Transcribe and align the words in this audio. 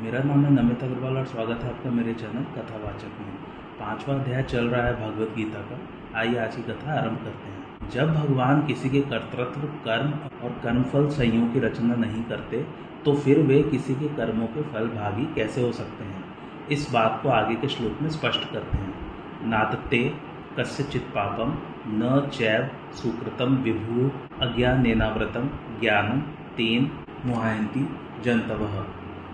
मेरा 0.00 0.22
नाम 0.22 0.44
है 0.44 0.50
नमित 0.52 0.82
अग्रवाल 0.84 1.16
और 1.16 1.24
स्वागत 1.24 1.62
है 1.62 1.70
आपका 1.70 1.90
मेरे 1.90 2.12
चैनल 2.14 2.44
कथावाचक 2.52 3.18
में। 3.20 3.32
पांचवा 3.80 4.14
अध्याय 4.14 4.42
चल 4.42 4.66
रहा 4.66 4.84
है 4.86 4.92
भगवत 5.00 5.32
गीता 5.36 5.58
का। 5.60 5.78
आइए 6.18 6.36
आज 6.36 6.54
की 6.56 6.62
कथा 6.62 6.92
आरंभ 6.92 7.16
करते 7.16 7.48
हैं। 7.48 7.90
जब 7.90 8.14
भगवान 8.14 8.62
किसी 8.66 8.90
के 8.90 9.00
कर्तृत्व, 9.00 9.60
कर्म 9.84 10.10
और 10.44 10.50
कर्मफल 10.62 11.08
संयोग 11.08 11.52
की 11.52 11.60
रचना 11.60 11.94
नहीं 11.94 12.22
करते 12.24 12.66
तो 13.04 13.14
फिर 13.14 13.38
वे 13.38 13.62
किसी 13.62 13.94
के 13.94 14.08
कर्मों 14.08 14.46
के 14.46 14.62
फल 14.62 14.88
भागी 14.88 15.24
कैसे 15.34 15.62
हो 15.62 15.72
सकते 15.72 16.04
हैं? 16.04 16.24
इस 16.70 16.90
बात 16.92 17.20
को 17.22 17.28
आगे 17.28 17.54
के 17.54 17.68
श्लोक 17.68 18.02
में 18.02 18.10
स्पष्ट 18.10 18.50
करते 18.52 18.76
हैं। 18.76 18.94
नातते 19.48 20.14
कस्यचित 20.58 21.02
पापम, 21.02 21.54
न 21.86 22.30
चैव 22.32 22.70
सुकृतम 22.92 23.56
विभु 23.56 24.10
अज्ञानेनाव्रतम 24.44 25.50
ज्ञानम 25.80 26.20
तेन 26.56 26.90
मुहायंती 27.26 27.86
जनतव। 28.22 28.66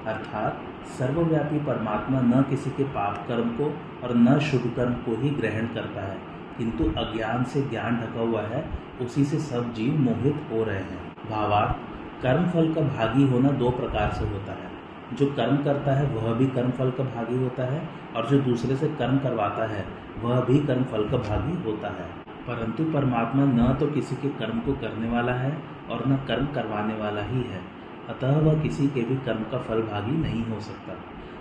अर्थात 0.07 0.61
सर्वव्यापी 0.99 1.59
परमात्मा 1.59 2.21
न 2.21 2.43
किसी 2.43 2.71
के 2.71 2.85
पाप 2.85 3.25
कर्म 3.29 3.49
को 3.49 3.65
और 4.05 4.17
न 4.17 4.39
शुभ 4.39 4.73
कर्म 4.77 4.93
को 4.93 5.23
ही 5.23 5.31
ग्रहण 5.31 5.67
करता 5.67 6.01
है, 6.01 6.19
किंतु 6.59 6.85
अज्ञान 6.85 7.45
से 7.45 7.63
ज्ञान 7.63 7.97
ढका 7.97 8.21
हुआ 8.21 8.43
है, 8.43 8.71
उसी 9.01 9.25
से 9.25 9.39
सब 9.39 9.75
जीव 9.75 9.99
मोहित 10.01 10.47
हो 10.53 10.65
रहे 10.65 10.77
हैं। 10.77 11.15
भावार्थ 11.31 11.77
कर्म 12.23 12.49
फल 12.49 12.75
का 12.75 12.81
भागी 12.81 13.29
होना 13.29 13.51
दो 13.51 13.71
प्रकार 13.71 14.13
से 14.13 14.25
होता 14.25 14.53
है। 14.53 14.75
जो 15.17 15.27
कर्म 15.27 15.57
करता 15.57 15.93
है, 15.93 16.07
वह 16.07 16.35
भी 16.35 16.47
कर्म 16.47 16.71
फल 16.71 16.91
का 16.91 17.05
भागी 17.05 17.37
होता 17.37 17.65
है, 17.73 17.89
और 18.17 18.27
जो 18.27 18.39
दूसरे 18.39 18.77
से 18.77 18.89
कर्म 18.89 19.19
करवाता 19.19 19.67
है, 19.67 19.85
वह 20.23 20.41
भी 20.41 20.59
कर्म 20.59 20.85
फल 20.85 21.09
का 21.09 21.17
भागी 21.17 21.63
होता 21.65 21.89
है। 21.89 22.27
परंतु 22.47 22.85
परमात्मा 22.85 23.45
न 23.45 23.75
तो 23.81 23.87
किसी 23.87 24.17
के 24.17 24.29
कर्म 24.29 24.59
को 24.59 24.73
करने 24.73 25.11
वाला 25.11 25.33
है, 25.33 25.63
और 25.91 26.09
न 26.09 26.17
कर्म 26.17 26.47
करवाने 26.47 26.95
वाला 26.95 27.23
ही 27.23 27.43
है। 27.43 27.76
अतः 28.09 28.39
वह 28.39 28.61
किसी 28.61 28.87
के 28.87 29.03
भी 29.03 29.17
कर्म 29.17 29.43
का 29.43 29.59
फल 29.59 29.83
भागी 29.83 30.19
नहीं 30.19 30.45
हो 30.45 30.61
सकता। 30.61 30.93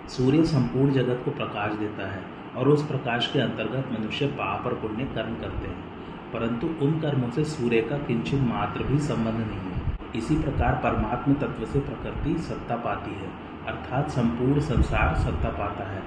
सूर्य 0.08 0.46
संपूर्ण 0.46 0.92
जगत 0.92 1.22
को 1.26 1.32
प्रकाश 1.32 1.74
देता 1.74 2.12
है 2.12 2.24
और 2.58 2.70
उस 2.70 2.88
प्रकाश 2.88 3.30
के 3.34 3.40
अंतर्गत 3.40 4.00
मनुष्य 4.00 4.28
पाप 4.28 4.66
और 4.66 4.74
पुण्य 4.74 5.04
कर्म 5.04 5.36
करते 5.36 5.68
हैं। 5.68 5.96
परंतु 6.34 6.68
उन 6.68 7.00
कर्मों 7.00 7.30
से 7.30 7.44
सूर्य 7.44 7.82
का 7.82 7.98
किंचित 7.98 8.42
मात्र 8.42 8.84
भी 8.84 9.00
संबंध 9.00 9.38
नहीं 9.38 9.72
है। 9.72 9.98
इसी 10.16 10.36
प्रकार 10.36 10.76
परमात्म 10.76 11.34
तत्व 11.34 11.66
से 11.66 11.80
प्रकृति 11.80 12.38
सत्ता 12.38 12.76
पाती 12.76 13.12
है, 13.12 13.30
अर्थात 13.68 14.10
संपूर्ण 14.10 14.60
संसार 14.60 15.16
सत्ता 15.16 15.50
पाता 15.50 15.92
है। 15.92 16.04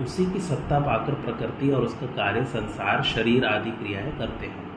उसी 0.00 0.26
की 0.26 0.40
सत्ता 0.40 0.80
पाकर 0.80 1.14
प्रकृति 1.14 1.70
और 1.70 1.82
उसका 1.82 2.06
कार्य 2.06 2.44
संसार, 2.44 3.02
शरीर 3.02 3.44
आदि 3.44 3.70
क्रियाएँ 3.70 4.18
करते 4.18 4.46
हैं। 4.46 4.69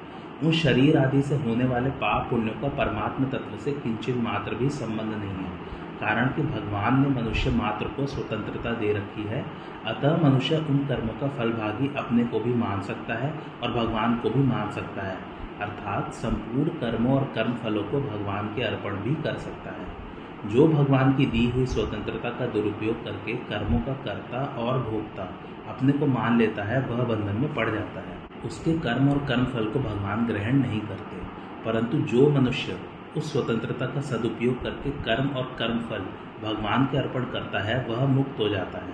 उन 0.44 0.52
शरीर 0.52 0.98
आदि 0.98 1.22
से 1.22 1.36
होने 1.36 1.66
वाले 1.66 1.90
पाप 1.90 2.30
पुण्यों 2.30 2.62
का 2.62 2.68
परमात्म 2.68 3.26
तत्व 3.26 3.58
से 3.58 3.72
किंचित 3.72 4.18
मात्र 4.18 4.56
भी 4.56 4.70
संबंध 4.70 5.10
नहीं 5.10 5.30
है। 5.30 5.84
कारण 6.00 6.26
कि 6.26 6.42
भगवान 6.42 7.02
ने 7.02 7.22
मनुष्य 7.22 7.50
मात्र 7.50 7.86
को 7.86 8.06
स्वतंत्रता 8.06 8.72
दे 8.72 8.94
रखी 8.94 9.24
है, 9.24 9.46
अतः 9.86 10.30
मनुष्य 10.30 10.56
उन 10.56 10.78
कर्मों 10.78 11.14
का 11.14 11.28
फलभागी 11.28 11.94
अपने 11.98 12.24
को 12.24 12.40
भी 12.40 12.54
मान 12.54 12.82
सकता 12.82 13.14
है 13.14 13.34
और 13.64 13.72
भगवान 13.72 14.16
को 14.16 14.30
भी 14.30 14.44
मान 14.44 14.72
सकता 14.72 15.02
है। 15.02 15.18
अर्थात 15.62 16.14
संपूर्ण 16.14 16.70
कर्मों 16.70 17.16
और 17.16 17.32
कर्म 17.36 17.54
फलों 17.54 17.84
को 17.84 18.02
भगवान 18.02 18.48
के 18.48 18.62
अर्पण 18.62 18.96
भी 18.96 19.16
कर 19.16 19.38
सकता 19.38 19.72
है। 19.72 20.04
जो 20.50 20.68
भगवान 20.68 21.14
की 21.14 21.26
दी 21.26 21.50
हुई 21.50 21.66
स्वतंत्रता 21.66 22.30
का 22.30 22.46
दुरुपयोग 22.46 23.04
करके 23.04 23.34
कर्मों 23.34 23.80
का 23.80 23.94
कर्ता 23.94 24.44
और 24.44 24.80
भोक्ता 24.80 25.24
अपने 25.70 25.92
को 25.92 26.06
मान 26.06 26.38
लेता 26.38 26.64
है, 26.64 26.86
वह 26.86 27.04
बंधन 27.04 27.42
में 27.42 27.54
पड़ 27.54 27.70
जाता 27.70 28.00
है। 28.00 28.33
उसके 28.46 28.80
कर्म 28.80 29.10
और 29.10 29.26
कर्म 29.26 29.46
फल 29.46 29.66
को 29.66 29.80
भगवान 29.80 30.28
ग्रहण 30.28 30.54
नहीं 30.54 30.82
करते। 30.82 31.18
परंतु 31.66 31.98
जो 31.98 32.30
मनुष्य 32.30 32.80
उस 33.18 33.34
स्वतंत्रता 33.34 33.86
का 33.86 34.02
सदुपयोग 34.02 34.64
करके 34.64 34.90
कर्म 34.90 35.28
और 35.28 35.56
कर्म 35.60 35.80
फल 35.80 36.06
भगवान 36.48 36.86
के 36.86 36.98
अर्पण 36.98 37.24
करता 37.24 37.60
है, 37.60 37.86
वह 37.90 38.06
मुक्त 38.06 38.36
हो 38.40 38.50
जाता 38.50 38.78
है। 38.78 38.94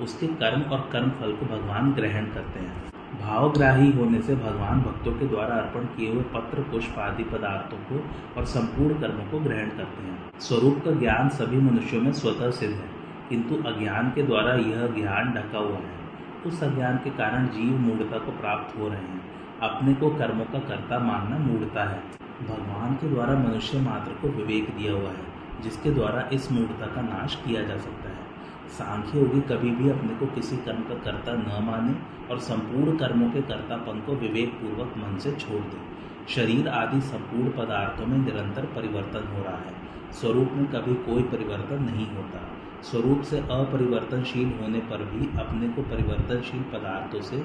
उसके 0.00 0.26
कर्म 0.26 0.60
और 0.60 0.88
कर्म 0.92 1.10
फल 1.10 1.32
को 1.32 1.46
भगवान 1.46 1.92
ग्रहण 1.92 2.26
करते 2.26 2.60
हैं। 2.60 2.86
भावग्राही 3.22 3.92
होने 3.92 4.20
से 4.20 4.36
भगवान 4.36 4.80
भक्तों 4.80 5.12
के 5.12 5.26
द्वारा 5.26 5.54
अर्पण 5.54 5.80
किए 5.80 6.12
हुए 6.12 6.22
पत्र, 6.22 6.62
पुष्प 6.62 6.98
आदि 6.98 7.24
पदार्थों 7.24 7.78
को 7.78 8.04
और 8.36 8.44
संपूर्ण 8.44 9.00
कर्मों 9.00 9.30
को 9.30 9.38
ग्रहण 9.38 9.68
करते 9.68 10.02
हैं। 10.02 10.30
स्वरूप 10.40 10.82
का 10.84 10.90
ज्ञान 10.90 11.28
सभी 11.28 11.56
मनुष्यों 11.56 12.02
में 12.02 12.12
स्वतः 12.12 12.50
सिद्ध 12.50 12.74
है, 12.74 12.90
किंतु 13.28 13.54
अज्ञान 13.54 14.10
के 14.10 14.22
द्वारा 14.22 14.54
यह 14.54 14.86
ज्ञान 14.86 15.32
ढका 15.32 15.58
हुआ 15.58 15.76
है। 15.76 16.05
उस 16.46 16.62
अज्ञान 16.62 16.96
के 16.96 17.10
कारण 17.10 17.46
जीव 17.46 17.78
मूढ़ता 17.78 18.18
को 18.18 18.32
प्राप्त 18.32 18.78
हो 18.78 18.88
रहे 18.88 18.98
हैं। 18.98 19.22
अपने 19.60 19.94
को 19.94 20.10
कर्मों 20.10 20.44
का 20.44 20.58
कर्ता 20.58 20.98
मानना 20.98 21.38
मूढ़ता 21.38 21.84
है। 21.84 22.02
भगवान 22.48 22.94
के 22.94 23.08
द्वारा 23.08 23.38
मनुष्य 23.38 23.80
मात्र 23.80 24.12
को 24.12 24.28
विवेक 24.28 24.70
दिया 24.70 24.92
हुआ 24.92 25.08
है, 25.08 25.62
जिसके 25.62 25.90
द्वारा 25.90 26.28
इस 26.32 26.52
मूढ़ता 26.52 26.86
का 26.86 27.00
नाश 27.00 27.34
किया 27.34 27.62
जा 27.62 27.76
सकता 27.76 28.08
है। 28.08 28.26
सांख्य 28.68 29.18
योगी 29.18 29.40
कभी 29.40 29.70
भी 29.70 29.90
अपने 29.90 30.14
को 30.14 30.26
किसी 30.26 30.56
कर्म 30.56 30.80
का 30.80 30.94
कर्ता 30.94 31.32
न 31.32 31.64
माने 31.64 31.94
और 32.32 32.38
संपूर्ण 32.38 32.96
कर्मों 32.96 33.30
के 33.30 33.42
कर्तापन 33.42 34.00
को 34.00 34.12
विवेक 34.12 34.52
पूर्वक 34.52 34.94
मन 34.96 35.18
से 35.18 35.32
छोड़ 35.32 35.62
दे। 35.62 35.96
शरीर 36.28 36.68
आदि 36.68 37.00
संपूर्ण 37.00 37.50
पदार्थों 37.50 38.06
में 38.06 38.18
निरंतर 38.18 38.64
परिवर्तन 38.64 39.36
हो 39.36 39.42
रहा 39.42 39.56
है। 39.56 39.74
स्वरूप 40.12 40.50
में 40.52 40.66
कभी 40.66 40.94
कोई 40.94 41.22
परिवर्तन 41.22 41.84
नहीं 41.84 42.16
होता। 42.16 42.55
स्वरूप 42.82 43.22
से 43.22 43.38
अपरिवर्तनशील 43.38 44.52
होने 44.60 44.78
पर 44.78 45.04
भी 45.04 45.38
अपने 45.38 45.68
को 45.68 45.82
परिवर्तनशील 45.82 46.62
पदार्थों 46.62 47.20
से 47.20 47.36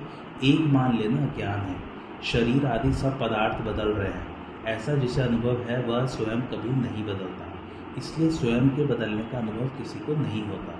एक 0.44 0.60
मान 0.60 0.98
लेना 0.98 1.26
ज्ञान 1.26 1.60
है। 1.60 1.76
शरीर 2.24 2.66
आदि 2.66 2.94
सब 2.94 3.20
पदार्थ 3.20 3.66
बदल 3.68 3.88
रहे 3.88 4.12
हैं। 4.12 4.32
ऐसा 4.66 4.96
जिसे 4.96 5.22
अनुभव 5.22 5.62
है, 5.62 5.84
वह 5.84 6.06
स्वयं 6.06 6.42
कभी 6.42 6.70
नहीं 6.70 7.04
बदलता। 7.04 7.48
इसलिए 7.98 8.30
स्वयं 8.30 8.70
के 8.70 8.86
बदलने 8.86 9.22
का 9.22 9.38
अनुभव 9.38 9.66
किसी 9.66 10.00
को 10.00 10.14
नहीं 10.14 10.44
होता। 10.44 10.80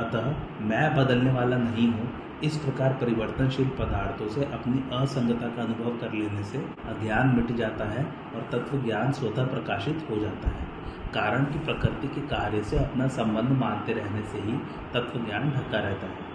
अतः 0.00 0.34
मैं 0.60 0.96
बदलने 0.96 1.32
वाला 1.32 1.56
नहीं 1.56 1.88
हूँ। 1.88 2.12
इस 2.44 2.56
प्रकार 2.56 2.92
परिवर्तनशील 2.92 3.68
पदार्थों 3.68 4.28
से 4.28 4.44
अपनी 4.44 4.96
असंगता 4.96 5.46
का 5.46 5.62
अनुभव 5.62 5.90
कर 5.90 6.12
लेने 6.12 6.42
से 6.42 6.58
अज्ञान 6.58 7.28
मिट 7.28 7.56
जाता 7.56 7.84
है 7.84 8.04
और 8.36 8.48
तत्व 8.52 8.82
ज्ञान 8.82 9.12
स्वतः 9.12 9.46
प्रकाशित 9.46 10.06
हो 10.10 10.16
जाता 10.16 10.50
है। 10.50 10.69
कारण 11.14 11.44
की 11.44 11.58
प्रकृति 11.58 12.08
के 12.08 12.20
कार्य 12.20 12.62
से 12.62 12.78
अपना 12.78 13.08
संबंध 13.08 13.50
मानते 13.50 13.92
रहने 13.92 14.22
से 14.22 14.38
ही 14.38 14.52
तत्व 14.94 15.24
ज्ञान 15.26 15.50
ढका 15.50 15.78
रहता 15.78 16.06
है। 16.06 16.30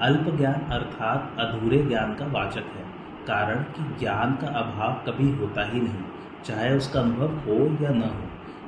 अल्प 0.00 0.36
ज्ञान 0.36 0.54
अर्थात 0.54 1.36
अधूरे 1.40 1.82
ज्ञान 1.82 2.14
का 2.14 2.26
वाचक 2.26 2.64
है। 2.76 2.86
कारण 3.26 3.62
कि 3.62 3.98
ज्ञान 3.98 4.34
का 4.34 4.46
अभाव 4.46 4.92
कभी 4.92 5.30
होता 5.30 5.64
ही 5.64 5.80
नहीं, 5.80 6.04
चाहे 6.44 6.76
उसका 6.76 7.00
अनुभव 7.00 7.28
हो 7.28 7.84
या 7.84 7.90
न 7.90 8.02
हो। 8.02 8.24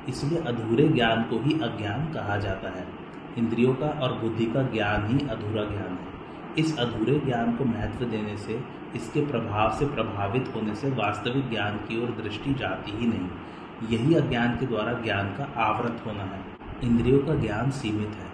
इसलिए 0.09 0.41
अधूरे 0.41 0.87
ज्ञान 0.87 1.23
को 1.23 1.39
ही 1.39 1.53
अज्ञान 1.53 2.05
कहा 2.05 2.37
जाता 2.37 2.69
है। 2.69 2.87
इंद्रियों 3.37 3.73
का 3.73 3.87
और 3.87 4.13
बुद्धि 4.13 4.45
का 4.45 4.61
ज्ञान 4.61 5.05
ही 5.07 5.27
अधूरा 5.27 5.63
ज्ञान 5.63 5.91
है। 5.91 6.19
इस 6.57 6.79
अधूरे 6.79 7.19
ज्ञान 7.19 7.55
को 7.55 7.65
महत्व 7.65 8.05
देने 8.05 8.37
से, 8.37 8.63
इसके 8.95 9.25
प्रभाव 9.25 9.71
से 9.71 9.85
प्रभावित 9.85 10.51
होने 10.55 10.75
से 10.75 10.89
वास्तविक 10.89 11.49
ज्ञान 11.49 11.77
की 11.77 12.03
ओर 12.03 12.09
दृष्टि 12.23 12.53
जाती 12.53 12.91
ही 12.91 13.07
नहीं। 13.07 13.29
यही 13.83 14.15
अज्ञान 14.15 14.57
के 14.57 14.65
द्वारा 14.65 14.93
ज्ञान 14.93 15.27
का 15.27 15.61
आवृत 15.61 16.03
होना 16.05 16.23
है। 16.23 16.41
इंद्रियों 16.83 17.19
का 17.19 17.35
ज्ञान 17.35 17.71
सीमित 17.71 18.09
है। 18.09 18.27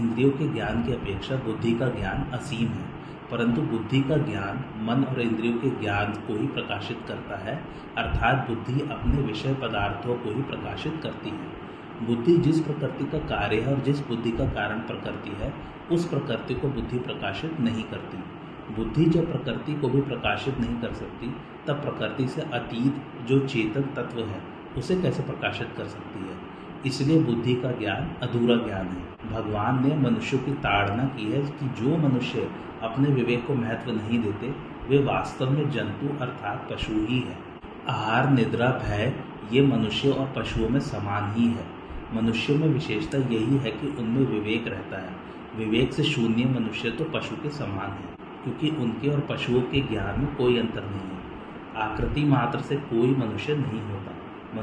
इंद्रियों 0.00 0.30
के 0.30 0.48
ज्ञान 0.48 0.84
की 0.84 0.92
अपेक्षा 0.92 1.36
बुद्धि 1.36 1.72
का 1.72 1.88
ज्ञान 1.88 2.30
असीम 2.32 2.68
है। 2.68 2.98
परंतु 3.30 3.62
बुद्धि 3.62 4.00
का 4.00 4.16
ज्ञान 4.16 4.64
मन 4.84 5.04
और 5.04 5.20
इंद्रियों 5.20 5.58
के 5.58 5.70
ज्ञान 5.70 6.12
को 6.12 6.40
ही 6.40 6.46
प्रकाशित 6.46 7.00
करता 7.08 7.36
है, 7.36 7.64
अर्थात 7.98 8.50
बुद्धि 8.50 8.80
अपने 8.80 9.22
विषय 9.22 9.54
पदार्थों 9.54 10.14
को 10.14 10.34
ही 10.34 10.42
प्रकाशित 10.42 11.00
करती 11.02 11.30
है। 11.30 11.68
बुद्धि 12.06 12.38
जिस 12.38 12.60
प्रकृति 12.60 13.04
का 13.04 13.18
कार्य 13.18 13.60
है 13.60 13.74
और 13.74 13.80
जिस 13.80 14.08
बुद्धि 14.08 14.30
का 14.30 14.46
कारण 14.46 14.78
प्रकृति 14.78 15.30
है, 15.30 15.54
उस 15.92 16.08
प्रकृति 16.08 16.54
को 16.54 16.68
बुद्धि 16.68 16.98
प्रकाशित 16.98 17.60
नहीं 17.60 17.82
करती। 17.82 18.18
बुद्धि 18.74 19.04
जब 19.04 19.32
प्रकृति 19.32 19.74
को 19.74 19.88
भी 19.88 20.00
प्रकाशित 20.00 20.58
नहीं 20.58 20.80
कर 20.80 20.92
सकती, 20.92 21.34
तब 21.66 21.74
प्रकृति 21.74 22.28
से 22.28 22.40
अतीत 22.40 23.02
जो 23.28 23.38
चेतन 23.38 23.82
तत्व 23.82 24.20
है 24.20 24.57
उसे 24.78 24.96
कैसे 25.02 25.22
प्रकाशित 25.22 25.68
कर 25.76 25.84
सकती 25.84 26.20
है? 26.20 26.36
इसलिए 26.86 27.20
बुद्धि 27.20 27.54
का 27.54 27.70
ज्ञान 27.70 28.10
अधूरा 28.22 28.54
ज्ञान 28.54 28.86
है। 28.86 29.30
भगवान 29.32 29.88
ने 29.88 29.96
मनुष्य 29.96 30.38
की 30.38 30.52
ताड़ना 30.52 31.04
की 31.04 31.32
है 31.32 31.42
कि 31.42 31.68
जो 31.82 31.96
मनुष्य 31.96 32.50
अपने 32.82 33.08
विवेक 33.08 33.46
को 33.46 33.54
महत्व 33.54 33.90
नहीं 33.90 34.18
देते, 34.18 34.54
वे 34.88 35.04
वास्तव 35.04 35.50
में 35.50 35.70
जंतु 35.70 36.08
अर्थात 36.20 36.68
पशु 36.72 36.92
ही 36.92 37.18
है। 37.18 37.38
आहार, 37.88 38.30
निद्रा, 38.30 38.66
भय, 38.66 39.14
ये 39.52 39.66
मनुष्य 39.66 40.10
और 40.10 40.32
पशुओं 40.36 40.68
में 40.68 40.80
समान 40.80 41.32
ही 41.34 41.46
है। 41.48 41.66
मनुष्यों 42.14 42.56
में 42.58 42.68
विशेषता 42.68 43.18
यही 43.18 43.56
है 43.56 43.70
कि 43.70 43.96
उनमें 43.98 44.26
विवेक 44.26 44.68
रहता 44.68 44.98
है। 44.98 45.12
विवेक 45.56 45.92
से 45.92 46.02
शून्य 46.02 46.44
मनुष्य 46.44 46.90
तो 46.90 47.04
पशु 47.04 47.36
के 47.36 47.50
समान 47.50 47.90
है, 47.90 48.08
क्योंकि 48.44 48.82
उनके 48.82 49.08
और 49.08 49.20
पशुओं 49.20 49.60
के 49.60 49.80
ज्ञान 49.80 50.20
में 50.20 50.36
कोई 50.36 50.58
अंतर 50.58 50.84
नहीं 50.84 51.00
है। 51.00 51.18
आकृति 51.76 52.24
मात्र 52.24 52.60
से 52.60 52.76
कोई 52.76 53.14
मनुष्य 53.14 53.56
नहीं 53.56 53.80
होता। 53.82 54.12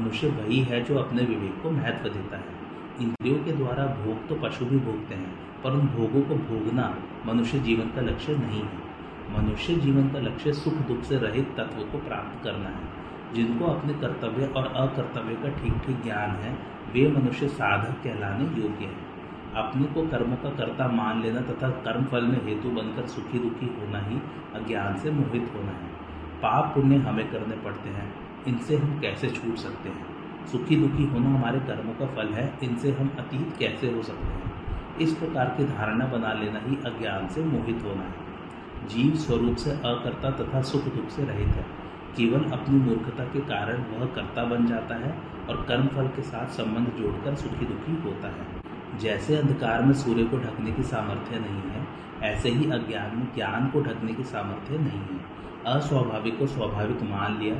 मनुष्य 0.00 0.28
वही 0.28 0.60
है 0.60 0.84
जो 0.84 0.98
अपने 0.98 1.22
विवेक 1.22 1.62
को 1.62 1.70
महत्व 1.70 2.08
देता 2.08 2.36
है। 2.36 2.66
इंद्रियों 3.00 3.44
के 3.44 3.52
द्वारा 3.52 3.86
भोग 3.86 4.28
तो 4.28 4.34
पशु 4.34 4.64
भी 4.64 4.78
भोगते 4.78 5.14
हैं, 5.14 5.62
पर 5.64 5.70
उन 5.70 5.80
भोगों 5.80 6.22
को 6.22 6.34
भोगना 6.34 6.98
मनुष्य 7.26 7.58
जीवन 7.58 7.86
का 7.86 8.00
लक्ष्य 8.00 8.36
नहीं 8.36 8.62
है। 8.62 8.86
मनुष्य 9.38 9.74
जीवन 9.74 10.08
का 10.08 10.18
लक्ष्य 10.18 10.52
सुख 10.52 10.74
दुख 10.74 11.02
से 11.02 11.18
रहित 11.18 11.54
तत्व 11.56 11.82
को 11.82 11.98
प्राप्त 11.98 12.44
करना 12.44 12.68
है। 12.68 13.06
जिनको 13.34 13.64
अपने 13.64 13.94
कर्तव्य 13.94 14.46
और 14.46 14.66
अकर्तव्य 14.66 15.34
का 15.34 15.48
ठीक 15.48 15.72
ठीक 15.72 16.02
ज्ञान 16.02 16.30
है, 16.30 16.58
वे 16.92 17.08
मनुष्य 17.08 17.48
साधक 17.48 18.04
कहलाने 18.04 18.44
योग्य 18.44 18.84
हैं। 18.84 19.06
अपने 19.54 19.84
को 19.84 20.08
कर्मों 20.08 20.36
का 20.36 20.50
कर्ता 20.50 20.88
मान 20.88 21.22
लेना 21.22 21.40
तथा 21.40 21.70
कर्म 21.70 22.04
फल 22.04 22.24
में 22.24 22.44
हेतु 22.44 22.70
बनकर 22.70 23.06
सुखी 23.06 23.38
दुखी 23.38 23.66
होना 23.66 24.00
ही 24.00 24.16
अज्ञान 24.54 24.96
से 24.96 25.10
मोहित 25.10 25.52
होना 25.54 25.70
है। 25.70 25.86
पाप 26.42 26.74
पुण्य 26.74 26.96
हमें 26.96 27.30
करने 27.30 27.56
पड़ते 27.56 27.88
हैं। 27.90 28.25
इनसे 28.48 28.76
हम 28.76 29.00
कैसे 29.00 29.30
छूट 29.30 29.56
सकते 29.56 29.88
हैं? 29.88 30.06
सुखी 30.46 30.76
दुखी 30.76 31.04
होना 31.04 31.28
हमारे 31.28 31.58
कर्मों 31.58 31.92
का 31.94 32.06
फल 32.06 32.28
है, 32.28 32.58
इनसे 32.62 32.92
हम 32.92 33.08
अतीत 33.18 33.56
कैसे 33.58 33.90
हो 33.90 34.02
सकते 34.02 34.26
हैं? 34.26 34.52
इस 34.98 35.14
प्रकार 35.14 35.46
की 35.46 35.64
धारणा 35.64 36.06
बना 36.06 36.32
लेना 36.32 36.58
ही 36.58 36.76
अज्ञान 36.76 37.28
से 37.28 37.44
मोहित 37.44 37.82
होना 37.84 38.02
है। 38.02 38.26
जीव 38.88 39.14
स्वरूप 39.14 39.56
से 39.56 39.70
अकर्ता 39.70 40.30
तथा 40.30 40.62
सुख 40.62 40.84
दुख 40.84 41.08
से 41.08 41.24
रहित 41.24 41.48
है। 41.48 41.66
केवल 42.16 42.50
अपनी 42.50 42.76
मूर्खता 42.76 43.24
के 43.24 43.40
कारण 43.40 43.76
वह 43.76 44.06
कर्ता 44.06 44.44
बन 44.44 44.66
जाता 44.66 44.94
है 44.94 45.18
और 45.48 45.64
कर्म 45.68 45.86
फल 45.86 46.06
के 46.06 46.22
साथ 46.22 46.46
संबंध 46.46 47.02
जोड़कर 47.02 47.34
सुखी 47.34 47.66
दुखी 47.66 48.02
होता 48.02 48.28
है। 48.28 48.65
जैसे 49.00 49.36
अंधकार 49.36 49.82
में 49.82 49.92
सूर्य 49.92 50.24
को 50.24 50.36
ढकने 50.38 50.72
की 50.72 50.82
सामर्थ्य 50.82 51.38
नहीं 51.38 51.70
है, 51.70 51.86
ऐसे 52.22 52.48
ही 52.48 52.70
अज्ञान 52.70 53.18
में 53.18 53.34
ज्ञान 53.34 53.66
को 53.66 53.80
ढकने 53.80 54.14
की 54.14 54.24
सामर्थ्य 54.24 54.78
नहीं 54.78 55.00
है। 55.00 55.36
अस्वाभाविक 55.66 56.38
को 56.38 56.46
स्वाभाविक 56.46 57.02
मान 57.02 57.38
लिया, 57.38 57.54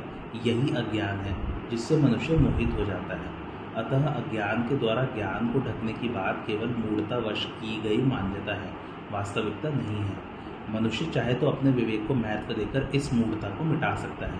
यही 0.45 0.69
अज्ञान 0.69 1.17
है, 1.17 1.37
जिससे 1.69 1.97
मनुष्य 1.97 2.37
मोहित 2.37 2.73
हो 2.79 2.85
जाता 2.85 3.13
है। 3.13 3.47
अतः 3.75 4.07
अज्ञान 4.07 4.63
के 4.63 4.77
द्वारा 4.77 5.03
ज्ञान 5.03 5.47
को 5.47 5.59
ढकने 5.59 5.93
की 5.93 6.09
बात 6.09 6.43
केवल 6.47 6.67
मूर्तावश 6.67 7.45
की 7.45 7.81
गई 7.81 7.97
मान्यता 7.97 8.53
है, 8.53 8.73
वास्तविकता 9.11 9.69
नहीं 9.69 9.97
है। 9.97 10.37
मनुष्य 10.69 11.05
चाहे 11.05 11.33
तो 11.33 11.47
अपने 11.47 11.71
विवेक 11.71 12.07
को 12.07 12.13
महत्व 12.13 12.53
देकर 12.53 12.89
इस 12.95 13.13
मूर्ता 13.13 13.49
को 13.49 13.63
मिटा 13.63 13.95
सकता 13.95 14.25
है। 14.25 14.39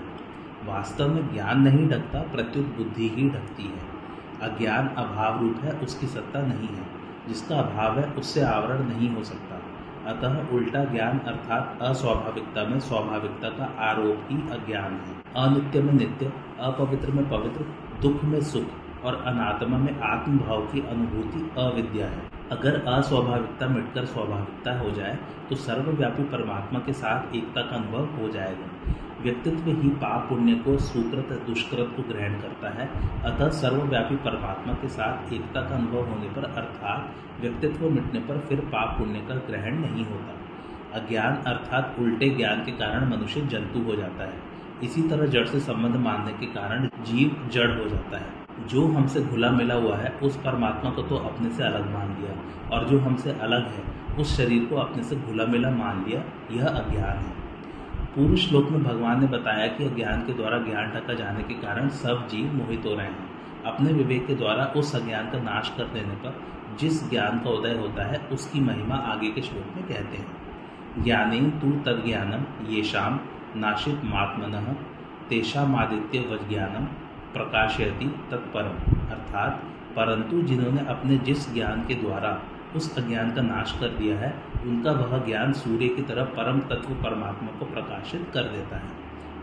वास्तव 0.65 1.13
में 1.13 1.33
ज्ञान 1.33 1.61
नहीं 1.61 1.87
ढकता, 1.87 2.19
प्रत्युत 2.21 2.65
बुद्धि 2.65 3.09
ही 3.09 3.29
ढकती 3.29 3.63
है। 3.63 3.96
अज्ञान 4.41 4.87
अभाव 4.87 5.39
रूप 5.41 5.57
है, 5.63 5.71
उसकी 5.71 6.07
सत्ता 6.07 6.41
नहीं 6.41 6.67
है। 6.67 6.87
जिसका 7.27 7.55
अभाव 7.55 7.99
है, 7.99 8.11
उससे 8.11 8.41
आवरण 8.41 8.83
नहीं 8.83 9.09
हो 9.09 9.23
सकता। 9.23 9.61
अतः 10.11 10.49
उल्टा 10.49 10.83
ज्ञान 10.83 11.19
अर्थात 11.19 11.79
अस्वाभाविकता 11.81 12.63
में 12.63 12.79
स्वाभाविकता 12.79 13.49
का 13.49 13.65
आरोप 13.79 14.27
ही 14.29 14.37
अज्ञान 14.37 14.93
है। 14.93 15.45
अनित्य 15.45 15.81
में 15.81 15.93
नित्य, 15.93 16.33
अपवित्र 16.59 17.11
में 17.11 17.29
पवित्र, 17.29 17.65
दुख 18.01 18.23
में 18.23 18.41
सुख 18.41 19.03
और 19.05 19.15
अनात्मा 19.15 19.77
में 19.77 19.99
आत्मभाव 19.99 20.61
की 20.61 20.79
अनुभूति 20.79 21.51
अविद्या 21.57 22.07
है। 22.07 22.29
अगर 22.51 22.81
अस्वाभाविकता 22.87 23.67
मिटकर 23.67 24.05
स्वाभाविकता 24.05 24.79
हो 24.79 24.91
जाए 24.91 25.17
तो 25.49 25.55
सर्वव्यापी 25.55 26.23
परमात्मा 26.23 26.79
के 26.79 26.93
साथ 26.93 27.35
एकता 27.35 27.61
का 27.61 27.75
अनुभव 27.75 28.05
हो 28.21 28.29
जाएगा। 28.29 28.93
व्यक्तित्व 29.21 29.81
ही 29.81 29.89
पाप 29.89 30.29
पुण्य 30.29 30.53
को 30.53 30.77
सुकृत, 30.77 31.43
दुष्कृत 31.47 31.93
को 31.97 32.03
ग्रहण 32.03 32.33
करता 32.33 32.69
है। 32.69 32.89
अतः 33.23 33.49
सर्वव्यापी 33.49 34.15
परमात्मा 34.15 34.73
के 34.73 34.87
साथ 34.87 35.33
एकता 35.33 35.61
का 35.61 35.75
अनुभव 35.75 36.01
होने 36.01 36.29
पर 36.29 36.43
अर्थात 36.43 37.13
व्यक्तित्व 37.41 37.89
मिटने 37.89 38.19
पर 38.19 38.37
फिर 38.37 38.59
पाप 38.59 38.99
पुण्य 38.99 39.19
का 39.19 39.35
ग्रहण 39.35 39.75
नहीं 39.75 40.05
होता। 40.05 40.35
अज्ञान 40.99 41.35
अर्थात 41.35 41.95
उल्टे 41.99 42.29
ज्ञान 42.29 42.65
के 42.65 42.71
कारण 42.71 43.09
मनुष्य 43.09 43.41
जंतु 43.41 43.79
हो 43.79 43.95
जाता 43.95 44.23
है। 44.23 44.33
इसी 44.83 45.01
तरह 45.01 45.27
जड़ 45.27 45.45
से 45.45 45.59
संबंध 45.59 45.95
मानने 45.95 46.31
के 46.31 46.45
कारण 46.45 46.85
जीव 46.85 47.49
जड़ 47.53 47.79
हो 47.79 47.89
जाता 47.89 48.17
है। 48.17 48.47
जो 48.67 48.87
हमसे 48.87 49.21
घुला 49.21 49.49
मिला 49.49 49.73
हुआ 49.73 49.97
है, 49.97 50.09
उस 50.09 50.37
परमात्मा 50.37 50.91
को 50.91 51.01
तो 51.01 51.15
अपने 51.17 51.49
से 51.49 51.63
अलग 51.63 51.93
मान 51.93 52.07
लिया, 52.07 52.33
और 52.77 52.87
जो 52.87 52.99
हमसे 52.99 53.31
अलग 53.31 53.67
है, 53.67 53.83
उस 54.19 54.37
शरीर 54.37 54.65
को 54.65 54.75
अपने 54.75 55.03
से 55.03 55.15
घुला 55.15 55.45
मिला 55.45 55.69
मान 55.69 56.05
लिया, 56.07 56.23
यह 56.51 56.67
अज्ञान 56.67 57.17
है। 57.17 57.46
पूर्व 58.17 58.35
श्लोक 58.35 58.69
में 58.69 58.83
भगवान 58.83 59.21
ने 59.21 59.27
बताया 59.27 59.67
कि 59.67 59.83
अज्ञान 59.83 60.21
के 60.21 60.33
द्वारा 60.33 60.57
ज्ञान 60.57 60.91
ढका 60.91 61.13
जाने 61.13 61.43
के 61.43 61.53
कारण 61.53 61.89
सब 61.89 62.27
जीव 62.27 62.53
मोहित 62.53 62.83
हो 62.85 62.95
रहे 62.95 63.05
हैं। 63.05 63.29
अपने 63.65 63.93
विवेक 63.93 64.27
के 64.27 64.35
द्वारा 64.35 64.65
उस 64.65 64.95
अज्ञान 64.95 65.25
का 65.29 65.39
नाश 65.39 65.73
कर 65.77 65.83
देने 65.83 66.13
पर 66.13 66.41
जिस 66.79 67.09
ज्ञान 67.09 67.39
का 67.39 67.49
उदय 67.49 67.73
होता 67.73 68.05
है, 68.05 68.27
उसकी 68.31 68.59
महिमा 68.59 68.95
आगे 68.95 69.31
के 69.31 69.41
श्लोक 69.41 69.75
में 69.75 69.87
कहते 69.87 70.17
हैं। 70.17 70.37
ज्ञाने 71.03 71.41
तू 71.41 71.71
तद 71.71 72.03
ज्ञानम 72.05 72.67
ये 72.67 72.83
शाम 72.83 73.19
नाशित 73.55 74.01
मात्मन, 74.03 74.75
तेषामादित्य 75.29 76.19
वज्ञानम, 76.19 76.85
प्रकाशयति 77.33 78.15
तत्परम। 78.31 79.01
अर्थात, 79.11 79.63
परंतु 79.95 80.41
जिन्होंने 80.41 80.81
अपने 80.81 81.17
जिस 81.17 81.53
ज्ञान 81.53 81.85
के 81.87 81.93
द्वारा 81.93 82.41
उस 82.75 82.97
अज्ञान 82.97 83.31
का 83.31 83.41
नाश 83.41 83.71
कर 83.79 83.89
दिया 83.89 84.17
है, 84.19 84.33
उनका 84.63 84.91
वह 84.91 85.17
ज्ञान 85.25 85.53
सूर्य 85.53 85.87
की 85.87 86.01
तरह 86.01 86.23
परम 86.37 86.59
तत्व 86.59 86.93
परमात्मा 86.93 87.49
को 87.59 87.65
प्रकाशित 87.65 88.29
कर 88.33 88.43
देता 88.43 88.77
है। 88.77 88.89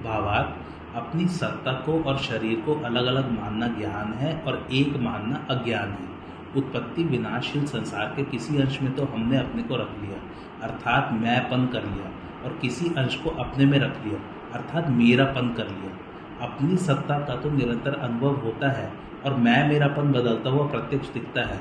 भावार्थ 0.04 0.96
अपनी 0.96 1.26
सत्ता 1.28 1.72
को 1.72 2.02
और 2.02 2.18
शरीर 2.18 2.60
को 2.60 2.74
अलग 2.80 3.06
अलग 3.06 3.30
मानना 3.32 3.68
ज्ञान 3.68 4.12
है 4.12 4.36
और 4.40 4.66
एक 4.72 4.96
मानना 4.96 5.46
अज्ञान 5.50 5.88
है। 5.90 6.12
उत्पत्ति 6.56 7.04
विनाशशील 7.04 7.64
संसार 7.66 8.12
के 8.16 8.24
किसी 8.24 8.60
अंश 8.62 8.80
में 8.82 8.92
तो 8.92 9.04
हमने 9.04 9.38
अपने 9.38 9.62
को 9.62 9.76
रख 9.76 9.98
लिया, 10.02 10.18
अर्थात 10.62 11.12
मैंपन 11.12 11.66
कर 11.66 11.84
लिया 11.84 12.10
और 12.44 12.58
किसी 12.62 12.94
अंश 12.98 13.14
को 13.16 13.30
अपने 13.30 13.64
में 13.64 13.78
रख 13.78 14.04
लिया, 14.06 14.18
अर्थात 14.54 14.88
मेरापन 14.90 15.48
कर 15.48 15.68
लिया। 15.68 15.98
अपनी 16.40 16.76
सत्ता 16.76 17.18
का 17.18 17.36
तो 17.36 17.50
निरंतर 17.50 17.94
अनुभव 17.94 18.36
होता 18.36 18.70
है 18.70 18.92
और 19.24 19.34
मैं 19.36 19.68
मेरापन 19.68 20.12
बदलता 20.12 20.50
हुआ 20.50 20.66
प्रत्यक्ष 20.66 21.08
दिखता 21.08 21.40
है। 21.40 21.60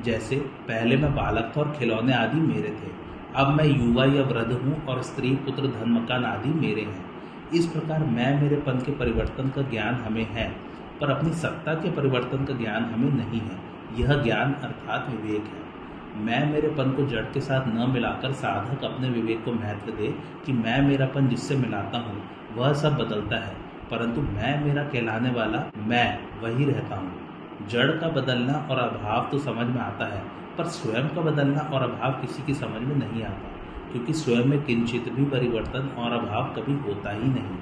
जैसे 0.00 0.36
पहले 0.36 0.96
मैं 0.96 1.14
बालक 1.14 1.52
था 1.56 1.60
और 1.60 1.72
खिलौने 1.78 2.12
आदि 2.12 2.40
मेरे 2.40 2.68
थे। 2.68 2.90
अब 3.36 3.48
मैं 3.48 3.64
युवा 3.64 4.04
या 4.04 4.22
वृद्ध 4.22 4.52
हूँ 4.52 4.84
और 4.86 5.02
स्त्री, 5.02 5.34
पुत्र 5.36 5.66
धन 5.66 5.90
मकान 5.90 6.24
आदि 6.24 6.48
मेरे 6.48 6.82
हैं। 6.82 7.04
इस 7.54 7.66
प्रकार 7.66 7.98
मैं, 7.98 8.42
मेरे 8.42 8.56
पन 8.56 8.72
के 8.72 8.92
परिवर्तन 8.92 9.48
का 9.48 9.62
ज्ञान 9.62 9.94
हमें 9.94 10.24
है, 10.24 10.48
पर 11.00 11.10
अपनी 11.10 11.32
सत्ता 11.32 11.74
के 11.74 11.90
परिवर्तन 11.90 12.44
का 12.44 12.54
ज्ञान 12.54 12.84
हमें 12.84 13.10
नहीं 13.10 13.40
है। 13.40 13.58
यह 14.00 14.22
ज्ञान 14.22 14.52
अर्थात 14.52 15.08
विवेक 15.10 15.44
है। 15.44 15.62
मैं, 16.22 16.52
मेरे 16.52 16.68
पन 16.68 16.90
को 16.90 17.06
जड़ 17.06 17.24
के 17.24 17.40
साथ 17.40 17.66
न 17.66 17.90
मिलाकर 17.90 18.32
साधक 18.32 18.84
अपने 18.84 19.08
विवेक 19.10 19.44
को 19.44 19.52
महत्व 19.52 19.90
दे 19.90 20.14
कि 20.46 20.52
मैं 20.52 20.82
मेरापन 20.82 21.28
जिससे 21.28 21.56
मिलाता 21.56 21.98
हूँ, 21.98 22.22
वह 22.54 22.72
सब 22.72 22.96
बदलता 22.96 23.36
है, 23.36 23.56
परंतु 23.90 24.20
मैं, 24.20 24.64
मेरा 24.64 24.82
कहलाने 24.82 25.30
वाला 25.30 25.64
मैं, 25.78 26.18
वही 26.42 26.64
रहता 26.64 26.96
हूँ। 26.96 27.21
जड़ 27.68 27.90
का 27.90 28.08
बदलना 28.10 28.54
और 28.70 28.78
अभाव 28.78 29.28
तो 29.30 29.38
समझ 29.38 29.66
में 29.66 29.80
आता 29.80 30.06
है, 30.06 30.22
पर 30.58 30.64
स्वयं 30.66 31.08
का 31.08 31.20
बदलना 31.20 31.60
और 31.72 31.82
अभाव 31.82 32.20
किसी 32.20 32.42
की 32.42 32.54
समझ 32.54 32.80
में 32.82 32.96
नहीं 32.96 33.22
आता, 33.22 33.50
क्योंकि 33.92 34.12
स्वयं 34.12 34.44
में 34.44 34.62
किंचित 34.62 35.08
भी 35.12 35.24
परिवर्तन 35.24 35.88
और 35.98 36.12
अभाव 36.12 36.52
कभी 36.56 36.74
होता 36.82 37.10
ही 37.10 37.28
नहीं। 37.28 37.58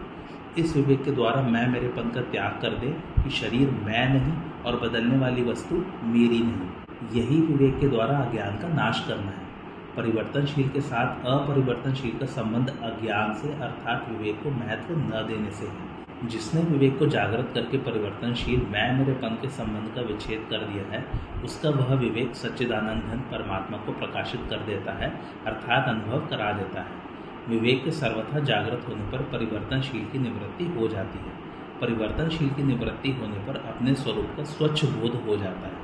इस 0.59 0.77
विवेक 0.77 1.05
के 1.05 1.11
द्वारा 1.11 1.43
मैं 1.43 1.67
मेरे 1.69 1.89
पन 1.89 2.11
का 2.11 2.21
त्याग 2.23 2.59
कर 2.63 2.79
दे 2.79 2.89
कि 3.23 3.31
शरीर 3.31 3.71
मैं 3.85 4.09
नहीं 4.09 4.33
और 4.65 4.81
बदलने 4.81 5.19
वाली 5.19 5.43
वस्तु 5.43 5.85
मेरी 6.05 6.41
नहीं। 6.41 7.21
यही 7.21 7.41
विवेक 7.41 7.79
के 7.81 7.89
द्वारा 7.89 8.19
अज्ञान 8.19 8.57
का 8.57 8.69
नाश 8.69 9.05
करना 9.09 9.31
है। 9.31 9.49
परिवर्तनशील 9.97 10.69
के 10.69 10.81
साथ 10.81 11.25
अपरिवर्तनशील 11.27 12.19
का 12.19 12.27
संबंध 12.27 12.69
अज्ञान 12.69 13.33
से 13.35 13.53
अर्थात 13.55 14.07
विवेक 14.09 14.43
को 14.43 14.51
महत्व 14.51 14.95
न 14.97 15.25
देने 15.29 15.51
से 15.51 15.67
है। 15.67 15.89
जिसने 16.25 16.61
विवेक 16.63 16.99
को 16.99 17.07
जागृत 17.07 17.51
करके 17.55 17.79
परिवर्तनशील 17.79 18.61
मैं 18.61 18.99
मेरे 18.99 19.13
पन 19.13 19.29
के 19.29 19.49
संबंध 19.49 19.95
का 19.95 20.01
विच्छेद 20.01 20.47
कर 20.51 20.59
दिया 20.59 20.85
है, 20.91 21.05
उसका 21.45 21.71
वह 21.71 21.95
विवेक 21.95 22.35
सच्चिदानंद 22.35 23.03
घन 23.03 23.19
परमात्मा 23.19 23.79
को 23.79 23.93
प्रकाशित 23.93 24.41
कर 24.51 24.57
देता 24.57 24.93
है, 24.93 25.21
अर्थात 25.47 25.89
अनुभव 25.89 26.27
करा 26.27 26.53
देता 26.53 26.81
है। 26.81 27.11
विवेक 27.49 27.85
के 27.85 27.91
सर्वथा 27.91 28.39
जागृत 28.39 28.85
होने 28.89 29.11
पर 29.11 29.19
परिवर्तनशील 29.19 30.05
की 30.05 30.19
निवृत्ति 30.19 30.65
हो 30.65 30.89
जाती 30.89 31.19
है। 31.19 31.33
परिवर्तनशील 31.81 32.51
की 32.51 32.63
निवृत्ति 32.63 33.11
होने 33.11 33.39
पर 33.39 33.57
अपने 33.57 33.95
स्वरूप 33.95 34.27
का 34.37 34.45
स्वच्छ 34.45 34.85
बोध 34.85 35.23
हो 35.27 35.37
जाता 35.37 35.67
है, 35.67 35.75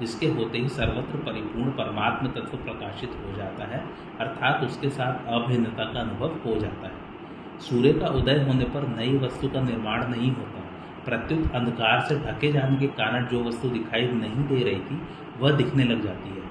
जिसके 0.00 0.26
होते 0.26 0.58
ही 0.58 0.68
सर्वत्र 0.68 1.18
परिपूर्ण 1.18 1.70
परमात्म 1.70 2.26
तत्व 2.26 2.56
प्रकाशित 2.56 3.10
हो 3.10 3.36
जाता 3.36 3.64
है, 3.64 3.84
अर्थात 4.20 4.64
उसके 4.64 4.90
साथ 4.90 5.26
अभिन्नता 5.26 5.84
का 5.84 6.00
अनुभव 6.00 6.28
हो 6.46 6.60
जाता 6.60 6.86
है। 6.86 7.05
सूर्य 7.60 7.92
का 7.92 8.06
उदय 8.06 8.42
होने 8.42 8.64
पर 8.64 8.88
नई 8.88 9.18
वस्तु 9.18 9.48
का 9.48 9.60
निर्माण 9.60 10.06
नहीं 10.06 10.32
होता। 10.32 10.62
प्रत्युत 11.04 11.54
अंधकार 11.54 12.00
से 12.00 12.18
ढके 12.18 12.52
जाने 12.52 12.76
के 12.76 12.86
कारण 12.86 13.26
जो 13.26 13.44
वस्तु 13.44 13.68
दिखाई 13.68 14.02
नहीं 14.02 14.44
दे 14.44 14.64
रही 14.64 14.80
थी, 14.80 15.02
वह 15.40 15.50
दिखने 15.50 15.84
लग 15.84 16.02
जाती 16.02 16.28
है। 16.28 16.42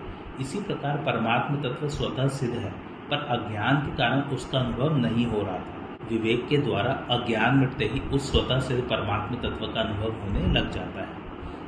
इसी 0.42 0.60
प्रकार 0.60 0.98
परमात्म 0.98 1.56
तत्व 1.56 1.88
स्वतः 1.88 2.28
सिद्ध 2.28 2.54
है, 2.54 2.72
पर 3.12 3.18
अज्ञान 3.18 3.78
के 3.78 3.96
कारण 3.96 4.22
उसका 4.22 4.60
अनुभव 4.60 4.98
नहीं 4.98 5.26
हो 5.26 5.42
रहा 5.42 5.58
था। 5.58 5.76
विवेक 6.10 6.48
के 6.48 6.58
द्वारा 6.58 6.92
अज्ञान 6.92 7.58
मिटते 7.58 7.86
ही 7.86 8.00
उस 8.00 8.32
स्वतः 8.32 8.60
सिद्ध 8.60 8.84
परमात्म 8.84 9.36
तत्व 9.36 9.68
का 9.68 9.82
अनुभव 9.82 10.12
होने 10.12 10.60
लग 10.60 10.72
जाता 10.72 11.02
है। 11.02 11.26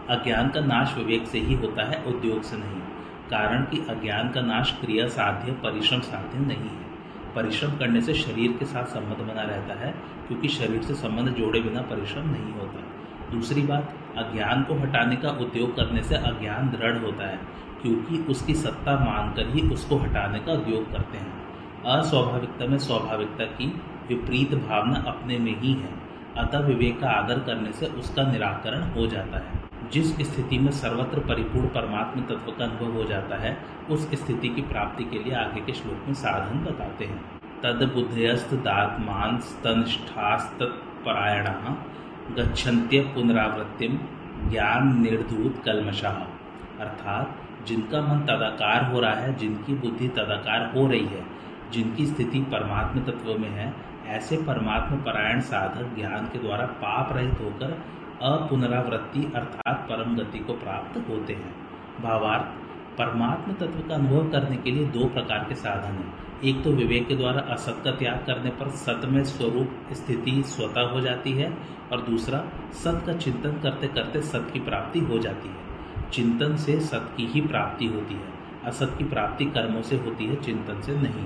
अज्ञान 0.09 0.49
का 0.49 0.59
नाश 0.59 0.95
विवेक 0.97 1.27
से 1.27 1.39
ही 1.39 1.53
होता 1.53 1.83
है, 1.83 2.03
उद्योग 2.03 2.41
से 2.41 2.57
नहीं। 2.57 2.81
कारण 3.29 3.61
कि 3.63 3.77
अज्ञान 3.89 4.29
का 4.29 4.41
नाश 4.41 4.77
क्रिया 4.81 5.07
साध्य, 5.07 5.51
परिश्रम 5.51 5.99
साध्य 5.99 6.39
नहीं 6.39 6.69
है। 6.69 6.86
परिश्रम 7.35 7.77
करने 7.77 8.01
से 8.01 8.13
शरीर 8.13 8.51
के 8.51 8.65
साथ 8.65 8.85
संबंध 8.85 9.27
बना 9.27 9.41
रहता 9.41 9.73
है, 9.73 9.91
क्योंकि 10.27 10.47
शरीर 10.47 10.81
से 10.81 10.93
संबंध 10.93 11.29
जोड़े 11.29 11.59
बिना 11.59 11.81
परिश्रम 11.81 12.29
नहीं 12.29 12.53
होता। 12.53 12.83
दूसरी 13.31 13.61
बात, 13.61 13.93
अज्ञान 14.17 14.63
को 14.63 14.73
हटाने 14.73 15.15
का 15.15 15.29
उद्योग 15.29 15.75
करने 15.75 16.03
से 16.03 16.15
अज्ञान 16.15 16.69
दृढ़ 16.69 16.97
होता 16.97 17.27
है, 17.27 17.39
क्योंकि 17.81 18.17
उसकी 18.17 18.53
सत्ता 18.53 18.99
मानकर 18.99 19.49
ही 19.49 19.61
उसको 19.69 19.97
हटाने 19.97 20.39
का 20.39 20.51
उद्योग 20.51 20.91
करते 20.91 21.17
हैं। 21.17 21.47
अस्वाभाविकता 21.85 22.65
में 22.65 22.77
स्वाभाविकता 22.77 23.45
की 23.45 23.67
विपरीत 24.09 24.55
भावना 24.55 25.03
अपने 25.07 25.37
में 25.37 25.59
ही 25.59 25.73
है, 25.73 25.89
अतः 26.37 26.59
विवेक 26.59 26.99
का 26.99 27.09
आदर 27.09 27.39
करने 27.39 27.71
से 27.71 27.85
उसका 27.85 28.23
निराकरण 28.23 28.81
हो 28.81 29.07
जाता 29.07 29.37
है। 29.37 29.56
जिस 29.93 30.33
स्थिति 30.33 30.59
में 30.59 30.71
सर्वत्र 30.71 31.19
परिपूर्ण 31.19 31.67
परमात्म 31.67 32.21
तत्व 32.21 32.51
का 32.51 32.65
अनुभव 32.65 32.93
हो 32.93 33.03
जाता 33.03 33.35
है, 33.35 33.57
उस 33.89 34.11
स्थिति 34.11 34.49
की 34.49 34.61
प्राप्ति 34.61 35.03
के 35.03 35.23
लिए 35.23 35.33
आगे 35.33 35.61
के 35.61 35.73
श्लोक 35.73 36.07
में 36.07 36.13
साधन 36.13 36.59
बताते 36.59 37.05
हैं। 37.05 37.23
तद 37.63 37.91
बुद्धयस्त 37.95 38.53
दात्मान 38.53 39.39
परायण 41.05 41.45
गच्छन्त्य 42.35 43.01
पुनरावृत्तिम 43.01 43.99
ज्ञान 44.49 45.01
निर्धूत 45.01 45.63
कलमशाह 45.65 46.13
अर्थात, 46.83 47.35
जिनका 47.67 48.01
मन 48.01 48.19
तदाकार 48.19 48.91
हो 48.91 48.99
रहा 48.99 49.13
है, 49.13 49.33
जिनकी 49.33 49.75
बुद्धि 49.75 50.07
तदाकार 50.07 50.71
हो 50.75 50.87
रही 50.87 51.05
है, 51.05 51.25
जिनकी 51.71 52.05
स्थिति 52.05 52.39
परमात्म 52.39 52.99
तत्व 52.99 53.37
में 53.39 53.49
है, 53.49 53.73
ऐसे 54.07 54.37
परमात्म 54.37 54.95
परायण 54.95 55.39
साधक 55.39 55.95
ज्ञान 55.95 56.25
के 56.25 56.39
द्वारा 56.39 56.65
पाप 56.65 57.13
रहित 57.13 57.33
होकर 57.41 57.83
अपुनरावृत्ति 58.21 59.31
अर्थात 59.35 59.87
परम 59.89 60.15
गति 60.15 60.39
को 60.39 60.53
प्राप्त 60.53 61.09
होते 61.09 61.33
हैं। 61.33 61.55
भावार्थ, 62.03 62.45
परमात्म 62.97 63.53
तत्व 63.53 63.87
का 63.89 63.95
अनुभव 63.95 64.29
करने 64.29 64.57
के 64.57 64.71
लिए 64.71 64.85
दो 64.85 65.05
प्रकार 65.05 65.39
के 65.39 65.55
साधन 65.55 65.91
हैं। 65.91 66.13
एक 66.43 66.63
तो 66.63 66.71
विवेक 66.71 67.07
के 67.07 67.15
द्वारा 67.15 67.41
असत 67.41 67.81
का 67.83 67.91
त्याग 67.91 68.17
करने 68.17 68.49
पर 68.49 68.69
सत 68.69 69.01
में 69.05 69.23
स्वरूप 69.23 69.69
स्थिति 69.91 70.43
स्वतः 70.45 70.81
हो 70.81 71.01
जाती 71.01 71.31
है 71.31 71.57
और 71.91 72.01
दूसरा, 72.01 72.43
सत 72.71 73.03
का 73.05 73.13
चिंतन 73.13 73.51
करते 73.51 73.87
करते 73.87 74.21
सत 74.21 74.49
की 74.53 74.59
प्राप्ति 74.59 74.99
हो 74.99 75.19
जाती 75.19 75.49
है। 75.49 75.55
चिंतन 76.09 76.55
से 76.55 76.79
सत 76.79 77.13
की 77.17 77.25
ही 77.25 77.41
प्राप्ति 77.41 77.85
होती 77.85 78.13
है। 78.13 78.33
असत 78.65 78.95
की 78.97 79.03
प्राप्ति 79.03 79.45
कर्मों 79.45 79.81
से 79.81 79.95
होती 79.95 80.25
है, 80.25 80.35
चिंतन 80.35 80.81
से 80.81 80.95
नहीं। 80.95 81.25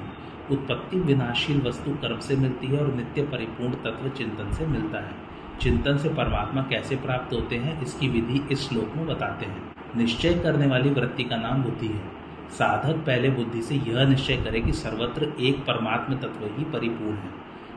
उत्पत्ति 0.51 1.00
विनाशील 1.00 1.62
वस्तु 1.62 1.91
कर्म 1.91 2.19
से 2.19 2.36
मिलती 2.36 2.67
है 2.67 2.79
और 2.79 2.93
नित्य 2.93 3.21
परिपूर्ण 3.21 3.74
तत्व 3.74 4.10
चिंतन 4.10 4.51
से 4.51 4.65
मिलता 4.65 4.98
है। 4.98 5.30
चिंतन 5.61 5.97
से 5.97 6.09
परमात्मा 6.09 6.61
कैसे 6.61 6.95
प्राप्त 6.95 7.33
होते 7.33 7.55
हैं, 7.55 7.81
इसकी 7.81 8.07
विधि 8.07 8.41
इस 8.51 8.69
श्लोक 8.69 8.93
में 8.95 9.07
बताते 9.07 9.45
हैं। 9.45 9.71
निश्चय 9.95 10.33
करने 10.33 10.67
वाली 10.67 10.89
वृत्ति 10.89 11.23
का 11.23 11.35
नाम 11.35 11.63
बुद्धि 11.63 11.87
है। 11.87 12.01
साधक 12.49 12.95
पहले 12.95 13.29
बुद्धि 13.29 13.61
से 13.61 13.75
यह 13.75 14.07
निश्चय 14.07 14.37
करे 14.37 14.61
कि 14.61 14.73
सर्वत्र 14.73 15.33
एक 15.39 15.59
परमात्म 15.59 16.13
तत्व 16.13 16.45
ही 16.45 16.63
परिपूर्ण 16.63 17.13
है। 17.13 17.29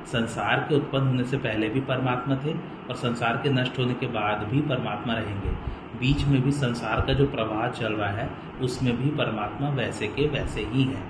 संसार 0.06 0.66
के 0.68 0.74
उत्पन्न 0.74 1.06
होने 1.06 1.24
से 1.24 1.36
पहले 1.36 1.68
भी 1.68 1.80
परमात्मा 1.80 2.36
थे 2.36 2.52
और 2.88 2.94
संसार 2.94 3.36
के 3.36 3.50
नष्ट 3.50 3.78
होने 3.78 3.94
के 3.94 4.06
बाद 4.06 4.48
भी 4.48 4.60
परमात्मा 4.60 5.14
रहेंगे। 5.14 5.50
बीच 6.00 6.24
में 6.24 6.42
भी 6.42 6.52
संसार 6.52 7.00
का 7.00 7.12
जो 7.12 7.26
प्रवाह 7.26 7.68
चल 7.68 7.92
रहा 7.92 8.10
है, 8.10 8.30
उसमें 8.62 9.02
भी 9.02 9.10
परमात्मा 9.10 9.68
वैसे 9.68 10.06
के 10.06 10.28
वैसे 10.28 10.64
ही 10.64 10.84
है। 10.84 11.02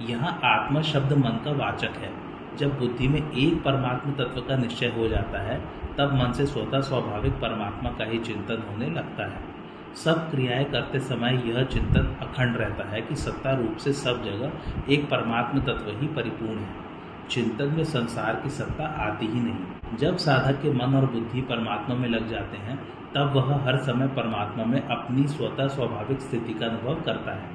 यहाँ 0.00 0.40
आत्मा 0.44 0.82
शब्द 0.82 1.12
मन 1.12 1.40
का 1.44 1.52
वाचक 1.52 1.96
है। 1.96 2.12
जब 2.56 2.78
बुद्धि 2.78 3.08
में 3.08 3.32
एक 3.32 3.62
परमात्म 3.62 4.12
तत्व 4.12 4.40
का 4.40 4.56
निश्चय 4.56 4.86
हो 4.86 5.08
जाता 5.08 5.42
है 5.42 5.83
तब 5.98 6.14
मन 6.14 6.32
से 6.32 6.46
स्वतः 6.46 6.80
स्वाभाविक 6.80 7.32
परमात्मा 7.32 7.90
का 7.90 8.04
ही 8.04 8.18
चिंतन 8.18 8.64
होने 8.70 8.90
लगता 8.90 9.24
है। 9.24 9.54
सब 9.94 10.30
क्रियाएँ 10.30 10.64
करते 10.64 10.98
समय 10.98 11.42
यह 11.46 11.64
चिंतन 11.64 12.16
अखंड 12.22 12.56
रहता 12.56 12.88
है 12.88 13.00
कि 13.00 13.14
सत्ता 13.14 13.52
रूप 13.52 13.76
से 13.76 13.92
सब 13.92 14.24
जगह 14.24 14.52
एक 14.92 15.10
परमात्म 15.10 15.60
तत्व 15.60 15.90
ही 16.00 16.06
परिपूर्ण 16.06 16.58
है। 16.58 16.84
चिंतन 17.30 17.64
में 17.64 17.84
संसार 17.84 18.34
की 18.34 18.50
सत्ता 18.50 18.84
आती 18.84 19.26
ही 19.26 19.40
नहीं। 19.40 19.96
जब 19.96 20.16
साधक 20.16 20.62
के 20.62 20.72
मन 20.72 20.94
और 20.94 21.06
बुद्धि 21.06 21.40
परमात्मा 21.40 21.96
में 21.96 22.08
लग 22.08 22.30
जाते 22.30 22.56
हैं, 22.56 22.78
तब 23.14 23.32
वह 23.36 23.64
हर 23.64 23.76
समय 23.76 24.06
परमात्मा 24.06 24.64
में 24.64 24.86
अपनी 24.86 25.28
स्वतः 25.28 25.68
स्वाभाविक 25.68 26.20
स्थिति 26.20 26.54
का 26.54 26.66
अनुभव 26.66 26.94
करता 26.94 27.32
है। 27.32 27.50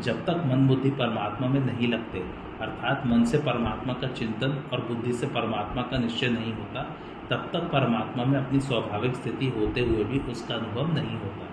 जब 0.00 0.24
तक 0.24 0.42
मन 0.46 0.66
बुद्धि 0.68 0.90
परमात्मा 0.90 1.48
में 1.48 1.60
नहीं 1.60 1.88
लगते, 1.88 2.18
अर्थात 2.60 3.02
मन 3.06 3.24
से 3.24 3.38
परमात्मा 3.38 3.92
का 3.92 4.06
चिंतन 4.06 4.64
और 4.72 4.80
बुद्धि 4.80 5.12
से 5.12 5.26
परमात्मा 5.26 5.82
का 5.82 5.98
निश्चय 5.98 6.28
नहीं 6.28 6.54
होता 6.54 6.96
तब 7.30 7.50
तक 7.52 7.60
परमात्मा 7.60 8.24
में 8.24 8.38
अपनी 8.38 8.60
स्वाभाविक 8.60 9.14
स्थिति 9.14 9.48
होते 9.48 9.80
हुए 9.80 10.04
भी 10.04 10.18
उसका 10.18 10.54
अनुभव 10.54 10.94
नहीं 10.94 11.18
होता। 11.18 11.46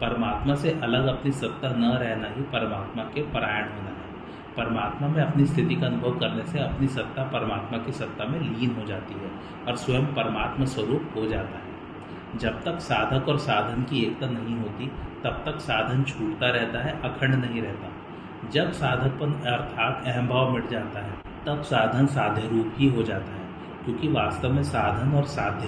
परमात्मा 0.00 0.54
से 0.54 0.80
अलग 0.82 1.06
अपनी 1.06 1.32
सत्ता 1.32 1.68
न 1.68 1.84
रहना 1.84 2.28
ही 2.28 2.42
परमात्मा 2.42 3.02
के 3.02 3.22
परायण 3.22 3.64
होना 3.64 3.88
है। 3.88 4.06
परमात्मा 4.56 5.08
में 5.08 5.24
अपनी 5.24 5.46
स्थिति 5.46 5.74
का 5.74 5.86
अनुभव 5.86 6.18
करने 6.18 6.42
से 6.42 6.58
अपनी 6.58 6.86
सत्ता 6.86 7.22
परमात्मा 7.22 7.78
की 7.78 7.92
सत्ता 7.92 8.24
में 8.24 8.40
लीन 8.40 8.76
हो 8.80 8.86
जाती 8.86 9.14
है 9.14 9.30
और 9.68 9.76
स्वयं 9.76 10.06
परमात्मा 10.06 10.64
स्वरूप 10.64 11.12
हो 11.16 11.26
जाता 11.26 11.58
है। 11.58 11.76
जब 12.38 12.62
तक 12.64 12.78
साधक 12.78 13.28
और 13.28 13.38
साधन 13.38 13.82
की 13.82 14.02
एकता 14.02 14.26
नहीं 14.26 14.56
होती, 14.56 14.86
तब 15.24 15.42
तक 15.46 15.58
साधन 15.58 16.02
छूटता 16.02 16.50
रहता 16.50 16.78
है, 16.78 17.02
अखंड 17.02 17.44
नहीं 17.44 17.62
रहता। 17.62 17.88
जब 18.48 18.72
साधकपन 18.72 19.32
अर्थात 19.32 20.02
अहमभाव 20.06 20.50
मिट 20.50 20.68
जाता 20.68 21.00
है, 21.00 21.12
तब 21.46 21.62
साधन 21.62 22.06
साधे 22.06 22.48
रूप 22.48 22.72
ही 22.76 22.88
हो 22.88 23.02
जाता 23.02 23.32
है। 23.32 23.45
क्योंकि 23.86 24.08
वास्तव 24.08 24.52
में 24.52 24.62
साधन 24.62 25.12
और 25.12 25.24
साध्य 25.24 25.66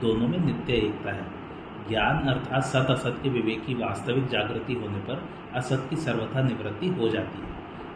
दोनों 0.00 0.28
में 0.28 0.38
नित्य 0.38 0.72
एकता 0.72 1.12
है। 1.12 1.38
ज्ञान 1.88 2.18
अर्थात 2.18 2.62
सत 2.62 2.86
असत 2.90 3.20
के 3.22 3.28
विवेक 3.28 3.66
की 3.66 3.74
वास्तविक 3.74 4.28
जागृति 4.28 4.72
होने 4.72 4.98
पर 4.98 5.28
असत 5.54 5.86
की 5.90 5.96
सर्वथा 5.96 6.42
निवृत्ति 6.42 6.88
हो 6.88 7.08
जाती 7.08 7.38
है। 7.40 7.48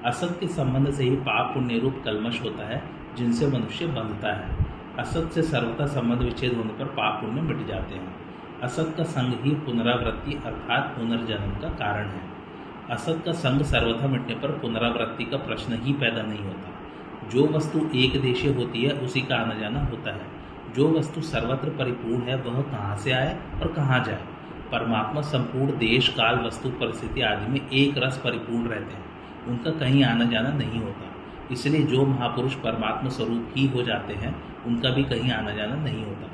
असत 0.04 0.36
के 0.40 0.46
संबंध 0.46 0.90
से 0.90 1.04
ही 1.04 1.16
पाप 1.16 1.54
पुण्य 1.54 1.78
रूप 1.78 2.02
कलमश 2.04 2.42
होता 2.42 2.68
है, 2.68 2.82
जिनसे 3.16 3.46
मनुष्य 3.46 3.86
बंधता 3.86 4.32
है। 4.32 4.66
असत 4.98 5.30
से 5.34 5.42
सर्वथा 5.42 5.86
संबंध 5.86 6.18
विच्छेद 6.18 6.54
होने 6.54 6.72
पर 6.72 6.84
पाप 6.84 7.24
पुण्य 7.24 7.42
मिट 7.42 7.66
जाते 7.66 7.94
हैं। 7.94 8.16
असत 8.62 8.94
का 8.96 9.04
संग 9.04 9.44
ही 9.44 9.50
पुनरावृत्ति 9.50 10.32
अर्थात 10.46 10.94
पुनर्जन्म 10.98 11.50
का 11.50 11.68
कारण 11.68 12.06
है। 12.06 12.20
असत 12.90 13.22
का 13.24 13.32
संग 13.32 13.62
सर्वथा 13.62 14.06
मिटने 14.06 14.34
पर 14.34 14.48
पुनरावृत्ति 14.48 15.24
का 15.24 15.36
प्रश्न 15.36 15.78
ही 15.82 15.92
पैदा 15.92 16.22
नहीं 16.22 16.44
होता। 16.44 16.81
जो 17.32 17.46
वस्तु 17.46 17.90
एक 17.94 18.22
देशीय 18.22 18.52
होती 18.52 18.82
है, 18.82 18.90
उसी 18.90 19.20
का 19.20 19.36
आना 19.36 19.54
जाना 19.54 19.80
होता 19.80 20.14
है। 20.14 20.26
जो 20.76 20.88
वस्तु 20.88 21.20
सर्वत्र 21.20 21.68
परिपूर्ण 21.68 22.22
है, 22.22 22.36
वह 22.36 22.62
कहाँ 22.62 22.96
से 22.96 23.12
आए 23.12 23.38
और 23.62 23.72
कहाँ 23.72 24.04
जाए? 24.04 24.22
परमात्मा 24.72 25.20
संपूर्ण 25.20 25.78
देश, 25.78 26.08
काल, 26.08 26.38
वस्तु, 26.38 26.68
परिस्थिति 26.68 27.20
आदि 27.20 27.52
में 27.52 27.70
एक 27.70 27.94
रस 27.98 28.18
परिपूर्ण 28.24 28.66
रहते 28.66 28.94
हैं। 28.94 29.04
उनका 29.46 29.70
कहीं 29.70 30.04
आना 30.04 30.24
जाना 30.24 30.50
नहीं 30.50 30.80
होता। 30.80 31.08
इसलिए 31.52 31.82
जो 31.82 32.06
महापुरुष 32.06 32.54
परमात्मा 32.54 33.10
स्वरूप 33.10 33.48
ही 33.56 33.66
हो 33.66 33.82
जाते 33.82 34.14
हैं, 34.14 34.64
उनका 34.64 34.90
भी 34.90 35.04
कहीं 35.04 35.32
आना 35.32 35.50
जाना 35.50 35.74
नहीं 35.74 36.04
होता। 36.04 36.30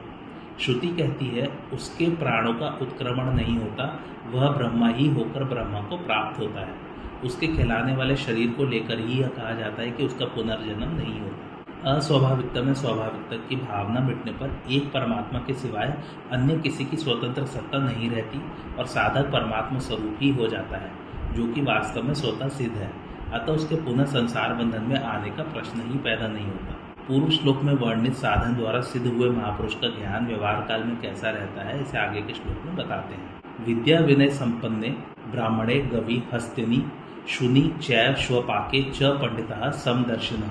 श्रुति 0.61 0.89
कहती 0.89 1.27
है, 1.27 1.59
उसके 1.73 2.07
प्राणों 2.07 2.55
का 2.55 2.79
उत्क्रमण 2.83 3.33
नहीं 3.33 3.59
होता, 3.59 4.01
वह 4.31 4.51
ब्रह्मा 4.51 4.89
ही 4.89 5.09
होकर 5.09 5.45
ब्रह्मा 5.45 5.81
को 5.81 5.97
प्राप्त 5.97 6.41
होता 6.41 6.61
है। 6.61 6.88
उसके 7.25 7.47
खिलाने 7.47 7.97
वाले 7.97 8.17
शरीर 8.17 8.51
को 8.51 8.65
लेकर 8.65 8.99
ही 8.99 9.21
यह 9.21 9.29
कहा 9.29 9.53
जाता 9.53 9.83
है 9.83 9.91
कि 9.91 10.05
उसका 10.05 10.25
पुनर्जन्म 10.25 10.97
नहीं 10.97 11.21
होता 11.21 11.49
अस्वाभाविकता 11.85 12.63
में 12.63 12.75
स्वाभाविकता 12.75 13.37
की 13.49 13.57
भावना 13.57 14.01
मिटने 14.01 14.33
पर 14.33 14.63
एक 14.71 14.87
परमात्मा 14.93 15.39
के 15.39 15.55
सिवाय 15.55 15.99
अन्य 16.33 16.59
किसी 16.59 16.85
की 16.85 16.97
स्वतंत्र 16.97 17.45
सत्ता 17.47 17.79
नहीं 17.79 18.11
रहती 18.11 18.43
और 18.79 18.87
साधक 18.87 19.23
परमात्मा 19.23 19.79
स्वरूप 19.79 20.17
ही 20.21 20.29
हो 20.29 20.47
जाता 20.47 20.77
है, 20.77 20.91
जो 21.35 21.53
कि 21.53 21.61
वास्तव 21.61 22.03
में 22.03 22.15
स्वतः 22.15 22.49
सिद्ध 22.49 22.77
है। 22.77 22.93
अतः 23.33 23.53
उसके 23.53 23.75
पुनः 23.75 24.05
संसार 24.05 24.55
बंधन 24.55 24.83
में 24.83 25.01
आने 25.01 25.31
का 25.31 25.43
प्रश्न 25.43 25.91
ही 25.93 25.99
पैदा 25.99 26.29
नहीं 26.29 26.47
होता। 26.47 26.73
पूर्व 27.09 27.31
श्लोक 27.31 27.63
में 27.63 27.75
वर्णित 27.75 28.15
साधन 28.15 28.55
द्वारा 28.55 28.81
सिद्ध 28.81 29.07
हुए 29.07 29.31
महापुरुष 29.31 29.75
का 29.75 29.89
ज्ञान 29.89 30.27
व्यवहार 30.27 30.61
काल 30.69 30.85
में 30.85 31.01
कैसा 31.01 31.31
रहता 31.31 31.63
है, 31.63 31.81
इसे 31.81 31.99
आगे 31.99 32.23
के 32.23 32.35
श्लोक 32.35 32.67
में 32.67 32.77
बताते 32.77 33.15
हैं। 33.15 33.43
विद्या 33.67 34.01
विनय 34.01 34.29
संपन्ने 34.29 34.89
ब्राह्मणे 35.31 35.75
गवि 35.75 36.23
हस्तिनी 36.33 36.85
शुनि 37.29 37.61
चैव 37.83 38.15
स्वपाके 38.17 38.83
च 38.91 39.09
पंडित 39.23 39.49
समदर्शन। 39.77 40.43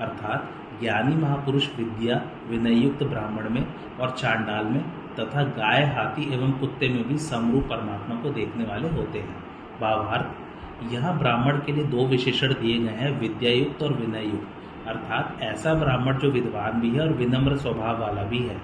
अर्थात 0.00 0.48
ज्ञानी 0.80 1.14
महापुरुष 1.16 1.68
विद्या 1.76 2.20
विनयुक्त 2.48 3.02
ब्राह्मण 3.04 3.48
में 3.50 3.66
और 4.00 4.10
चांडाल 4.12 4.64
में 4.66 4.82
तथा 5.18 5.42
गाय, 5.42 5.84
हाथी 5.86 6.32
एवं 6.34 6.52
कुत्ते 6.52 6.88
में 6.88 7.06
भी 7.08 7.18
समरूप 7.20 7.64
परमात्मा 7.64 8.16
को 8.22 8.30
देखने 8.30 8.64
वाले 8.64 8.88
होते 8.88 9.18
हैं। 9.18 9.36
भावार्थ 9.80 10.92
यहाँ 10.92 11.16
ब्राह्मण 11.18 11.58
के 11.58 11.72
लिए 11.72 11.84
दो 11.86 12.06
विशेषण 12.06 12.52
दिए 12.54 12.78
गए 12.78 12.96
हैं, 12.96 13.18
विद्यायुक्त 13.20 13.82
और 13.82 13.92
विनयुक्त 13.92 14.88
अर्थात 14.88 15.38
ऐसा 15.42 15.74
ब्राह्मण 15.74 16.18
जो 16.18 16.30
विद्वान 16.30 16.80
भी 16.80 16.90
है 16.90 17.00
और 17.00 17.12
विनम्र 17.14 17.56
स्वभाव 17.56 18.00
वाला 18.00 18.22
भी 18.24 18.38
है। 18.38 18.60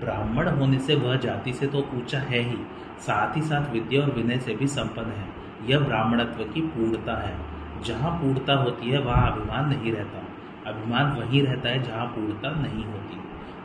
ब्राह्मण 0.00 0.48
होने 0.50 0.78
से 0.78 0.94
वह 0.96 1.16
जाति 1.18 1.52
से 1.52 1.66
तो 1.66 1.86
ऊँचा 1.94 2.18
है 2.20 2.40
ही, 2.40 2.56
साथ 3.00 3.36
ही 3.36 3.42
साथ 3.42 3.72
विद्या 3.72 4.02
और 4.02 4.10
विनय 4.12 4.38
से 4.38 4.54
भी 4.54 4.66
संपन्न 4.66 5.10
है। 5.12 5.43
यह 5.66 5.78
ब्राह्मणत्व 5.78 6.44
की 6.44 6.60
पूर्णता 6.60 7.28
है। 7.28 7.38
जहाँ 7.82 8.10
पूर्णता 8.10 8.54
होती 8.54 8.90
है, 8.90 8.98
वहाँ 8.98 9.32
अभिमान 9.32 9.68
नहीं 9.68 9.92
रहता। 9.92 10.24
अभिमान 10.70 11.12
वहीं 11.12 11.42
रहता 11.42 11.68
है 11.68 11.82
जहाँ 11.82 12.06
पूर्णता 12.06 12.50
नहीं 12.50 12.84
होती। 12.84 13.20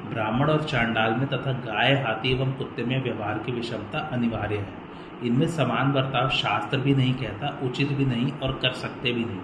ब्राह्मण 0.10 0.50
और 0.50 0.64
चांडाल 0.64 1.14
में 1.14 1.28
तथा 1.28 1.52
गाय, 1.52 1.94
हाथी 1.94 2.32
एवं 2.32 2.54
कुत्ते 2.54 2.84
में 2.84 3.04
व्यवहार 3.04 3.38
की 3.38 3.52
विषमता 3.52 4.00
अनिवार्य 4.00 4.58
है। 4.58 4.74
इनमें 5.24 5.48
समान 5.48 5.94
बर्ताव 5.94 6.30
शास्त्र 6.30 6.78
भी 6.78 6.96
नहीं 6.96 7.14
कहता, 7.14 7.60
उचित 7.64 7.94
भी 7.94 8.06
नहीं 8.06 8.32
और 8.32 8.60
कर 8.62 8.72
सकते 8.72 9.12
भी 9.12 9.26
नहीं। 9.26 9.40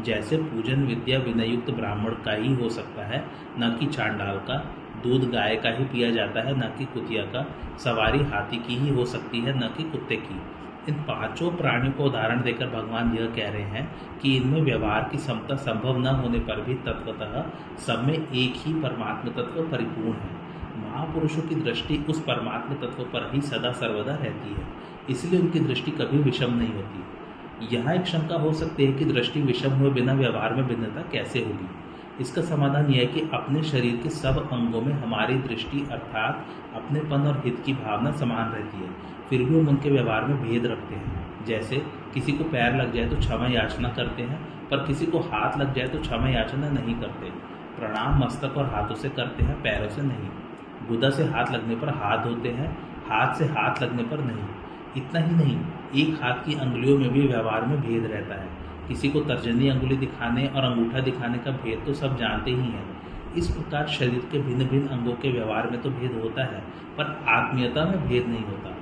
जैसे 0.00 0.36
पूजन, 0.36 0.82
विद्या, 0.82 1.18
विनयुक्त 1.18 1.70
ब्राह्मण 1.70 2.10
का 2.10 2.32
ही 2.32 2.54
हो 2.54 2.68
सकता 2.68 3.02
है, 3.02 3.24
न 3.58 3.76
कि 3.80 3.86
चांडाल 3.86 4.36
का। 4.36 4.74
दूध 5.02 5.30
गाय 5.30 5.56
का 5.56 5.68
ही 5.68 5.84
पिया 5.84 6.10
जाता 6.10 6.40
है, 6.40 6.58
न 6.58 6.60
कि 6.60 6.84
कुतिया 6.84 7.22
का। 7.22 7.54
सवारी 7.78 8.18
हाथी 8.18 8.56
की 8.56 8.76
ही 8.76 8.88
हो 8.88 9.04
सकती 9.04 9.40
है, 9.40 9.58
न 9.58 9.60
कि 9.60 9.82
कुत्ते 9.82 10.16
की। 10.16 10.40
इन 10.88 10.94
पाँचों 11.04 11.50
प्राणियों 11.52 11.92
को 11.92 12.04
उदाहरण 12.04 12.42
देकर 12.42 12.66
भगवान 12.70 13.16
यह 13.16 13.26
कह 13.36 13.50
रहे 13.50 13.62
हैं 13.70 13.84
कि 14.22 14.36
इनमें 14.36 14.60
व्यवहार 14.62 15.08
की 15.12 15.18
क्षमता 15.18 15.56
संभव 15.58 15.98
न 15.98 16.14
होने 16.16 16.38
पर 16.40 16.60
भी 16.60 16.74
तत्वतः 16.84 17.42
सब 17.86 18.04
में 18.06 18.14
एक 18.14 18.54
ही 18.56 18.74
परमात्म 18.82 19.30
तत्व 19.32 19.62
परिपूर्ण 19.62 20.12
है। 20.14 20.42
महापुरुषों 20.84 21.42
की 21.42 21.54
दृष्टि 21.54 22.04
उस 22.08 22.20
परमात्म 22.22 22.74
तत्व 22.76 23.02
पर 23.04 23.30
ही 23.34 23.40
सदा 23.42 23.72
सर्वदा 23.74 24.14
रहती 24.14 24.54
है, 24.54 24.66
इसलिए 25.10 25.40
उनकी 25.40 25.60
दृष्टि 25.60 25.90
कभी 25.92 26.18
विषम 26.20 26.54
नहीं 26.54 26.74
होती। 26.74 27.76
यहाँ 27.76 27.94
एक 27.94 28.06
शंका 28.06 28.36
हो 28.36 28.52
सकती 28.52 28.86
है 28.86 28.92
कि 28.92 29.04
दृष्टि 29.04 29.40
विषम 29.42 29.72
हुए 29.72 29.90
बिना 29.90 30.12
व्यवहार 30.12 30.54
में 30.54 30.66
भिन्नता 30.66 31.02
कैसे 31.12 31.40
होगी? 31.40 31.68
इसका 32.20 32.42
समाधान 32.42 32.90
यह 32.90 33.00
है 33.00 33.06
कि 33.06 33.20
अपने 33.34 33.62
शरीर 33.62 33.96
के 33.96 34.08
सब 34.10 34.36
अंगों 34.52 34.80
में 34.80 34.92
हमारी 34.94 35.34
दृष्टि 35.40 35.86
अर्थात 35.92 36.44
अपनेपन 36.74 37.26
और 37.26 37.40
हित 37.44 37.62
की 37.66 37.72
भावना 37.74 38.10
समान 38.12 38.52
रहती 38.52 38.78
है। 38.78 38.90
फिर 39.30 39.44
भी 39.44 39.58
हम 39.58 39.68
उनके 39.68 39.90
व्यवहार 39.90 40.24
में 40.24 40.42
भेद 40.42 40.66
रखते 40.66 40.94
हैं। 40.94 41.44
जैसे 41.46 41.76
किसी 42.14 42.32
को 42.32 42.44
पैर 42.44 42.76
लग 42.76 42.92
जाए 42.92 43.08
तो 43.08 43.16
क्षमा 43.16 43.46
याचना 43.46 43.88
करते 43.88 44.22
हैं, 44.22 44.38
पर 44.68 44.84
किसी 44.86 45.06
को 45.06 45.18
हाथ 45.22 45.58
लग 45.58 45.74
जाए 45.74 45.88
तो 45.88 45.98
क्षमा 45.98 46.28
याचना 46.28 46.68
नहीं 46.68 46.94
करते। 46.94 47.30
प्रणाम 47.78 48.18
मस्तक 48.24 48.56
और 48.56 48.66
हाथों 48.66 48.94
से 48.94 49.08
करते 49.08 49.44
हैं, 49.44 49.62
पैरों 49.62 49.88
से 49.88 50.02
नहीं। 50.02 50.28
गुदा 50.88 51.10
से 51.10 51.24
हाथ 51.24 51.52
लगने 51.52 51.76
पर 51.76 51.88
हाथ 51.88 52.24
धोते 52.24 52.48
हैं, 52.48 52.70
हाथ 53.08 53.34
से 53.34 53.44
हाथ 53.44 53.82
लगने 53.82 54.02
पर 54.02 54.20
नहीं। 54.20 54.46
इतना 54.96 55.20
ही 55.20 55.34
नहीं, 55.34 55.58
एक 55.96 56.22
हाथ 56.22 56.44
की 56.46 56.54
अंगुलियों 56.54 56.98
में 56.98 57.12
भी 57.12 57.26
व्यवहार 57.26 57.66
में 57.66 57.80
भेद 57.80 58.04
रहता 58.06 58.34
है। 58.34 58.48
किसी 58.88 59.08
को 59.08 59.20
तर्जनी 59.20 59.68
अंगुली 59.68 59.96
दिखाने 59.96 60.46
और 60.46 60.64
अंगूठा 60.64 61.00
दिखाने 61.00 61.38
का 61.38 61.50
भेद 61.50 61.82
तो 61.86 61.92
सब 61.92 62.16
जानते 62.16 62.50
ही 62.50 62.56
हैं। 62.56 62.84
इस 63.36 63.48
प्रकार 63.50 63.86
शरीर 63.86 64.28
के 64.32 64.38
भिन्न 64.38 64.66
भिन्न 64.66 64.88
अंगों 64.88 65.12
के 65.12 65.30
व्यवहार 65.32 65.70
में 65.70 65.80
तो 65.82 65.90
भेद 65.90 66.20
होता 66.22 66.44
है, 66.44 66.60
पर 66.98 67.24
आत्मीयता 67.28 67.84
में 67.84 68.08
भेद 68.08 68.26
नहीं 68.26 68.44
होता। 68.44 68.73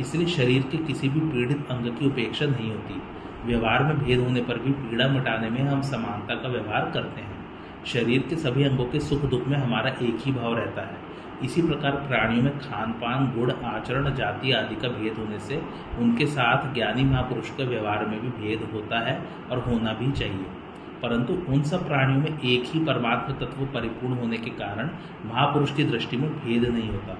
इसलिए 0.00 0.26
शरीर 0.26 0.62
के 0.62 0.78
किसी 0.78 1.08
भी 1.08 1.20
पीड़ित 1.20 1.66
अंग 1.70 1.98
की 1.98 2.06
उपेक्षा 2.06 2.46
नहीं 2.46 2.70
होती। 2.70 3.02
व्यवहार 3.46 3.84
में 3.84 3.98
भेद 3.98 4.20
होने 4.20 4.40
पर 4.40 4.58
भी 4.58 4.70
पीड़ा 4.70 5.08
मिटाने 5.08 5.50
में 5.50 5.60
हम 5.60 5.80
समानता 5.80 6.34
का 6.34 6.48
व्यवहार 6.48 6.90
करते 6.94 7.20
हैं। 7.20 7.40
शरीर 7.86 8.26
के 8.28 8.36
सभी 8.36 8.64
अंगों 8.64 8.84
के 8.84 9.00
सुख 9.00 9.22
दुख 9.22 9.46
में 9.48 9.58
हमारा 9.58 9.90
एक 9.90 10.18
ही 10.20 10.32
भाव 10.32 10.56
रहता 10.56 10.82
है। 10.82 11.10
इसी 11.44 11.62
प्रकार 11.62 11.90
प्राणियों 11.90 12.42
में 12.42 12.58
खान 12.58 12.92
पान 12.92 13.32
गुण, 13.36 13.52
आचरण, 13.52 14.14
जाति 14.14 14.52
आदि 14.52 14.76
का 14.76 14.88
भेद 14.88 15.12
होने 15.12 15.38
से 15.38 15.62
उनके 15.98 16.26
साथ 16.26 16.74
ज्ञानी 16.74 17.04
महापुरुष 17.04 17.50
के 17.50 17.64
व्यवहार 17.64 18.06
में 18.06 18.20
भी 18.20 18.28
भेद 18.28 18.68
होता 18.72 18.98
है 18.98 19.26
और 19.50 19.58
होना 19.58 19.92
भी 19.92 20.12
चाहिए। 20.12 20.46
परंतु 21.02 21.32
उन 21.52 21.62
सब 21.62 21.86
प्राणियों 21.86 22.20
में 22.20 22.38
एक 22.40 22.62
ही 22.66 22.80
परमात्म 22.80 23.32
तत्व 23.32 23.64
परिपूर्ण 23.64 24.14
होने 24.14 24.36
के 24.36 24.50
कारण 24.50 24.90
महापुरुष 25.24 25.74
की 25.74 25.84
दृष्टि 25.84 26.16
में 26.16 26.30
भेद 26.30 26.64
नहीं 26.64 26.90
होता। 26.90 27.19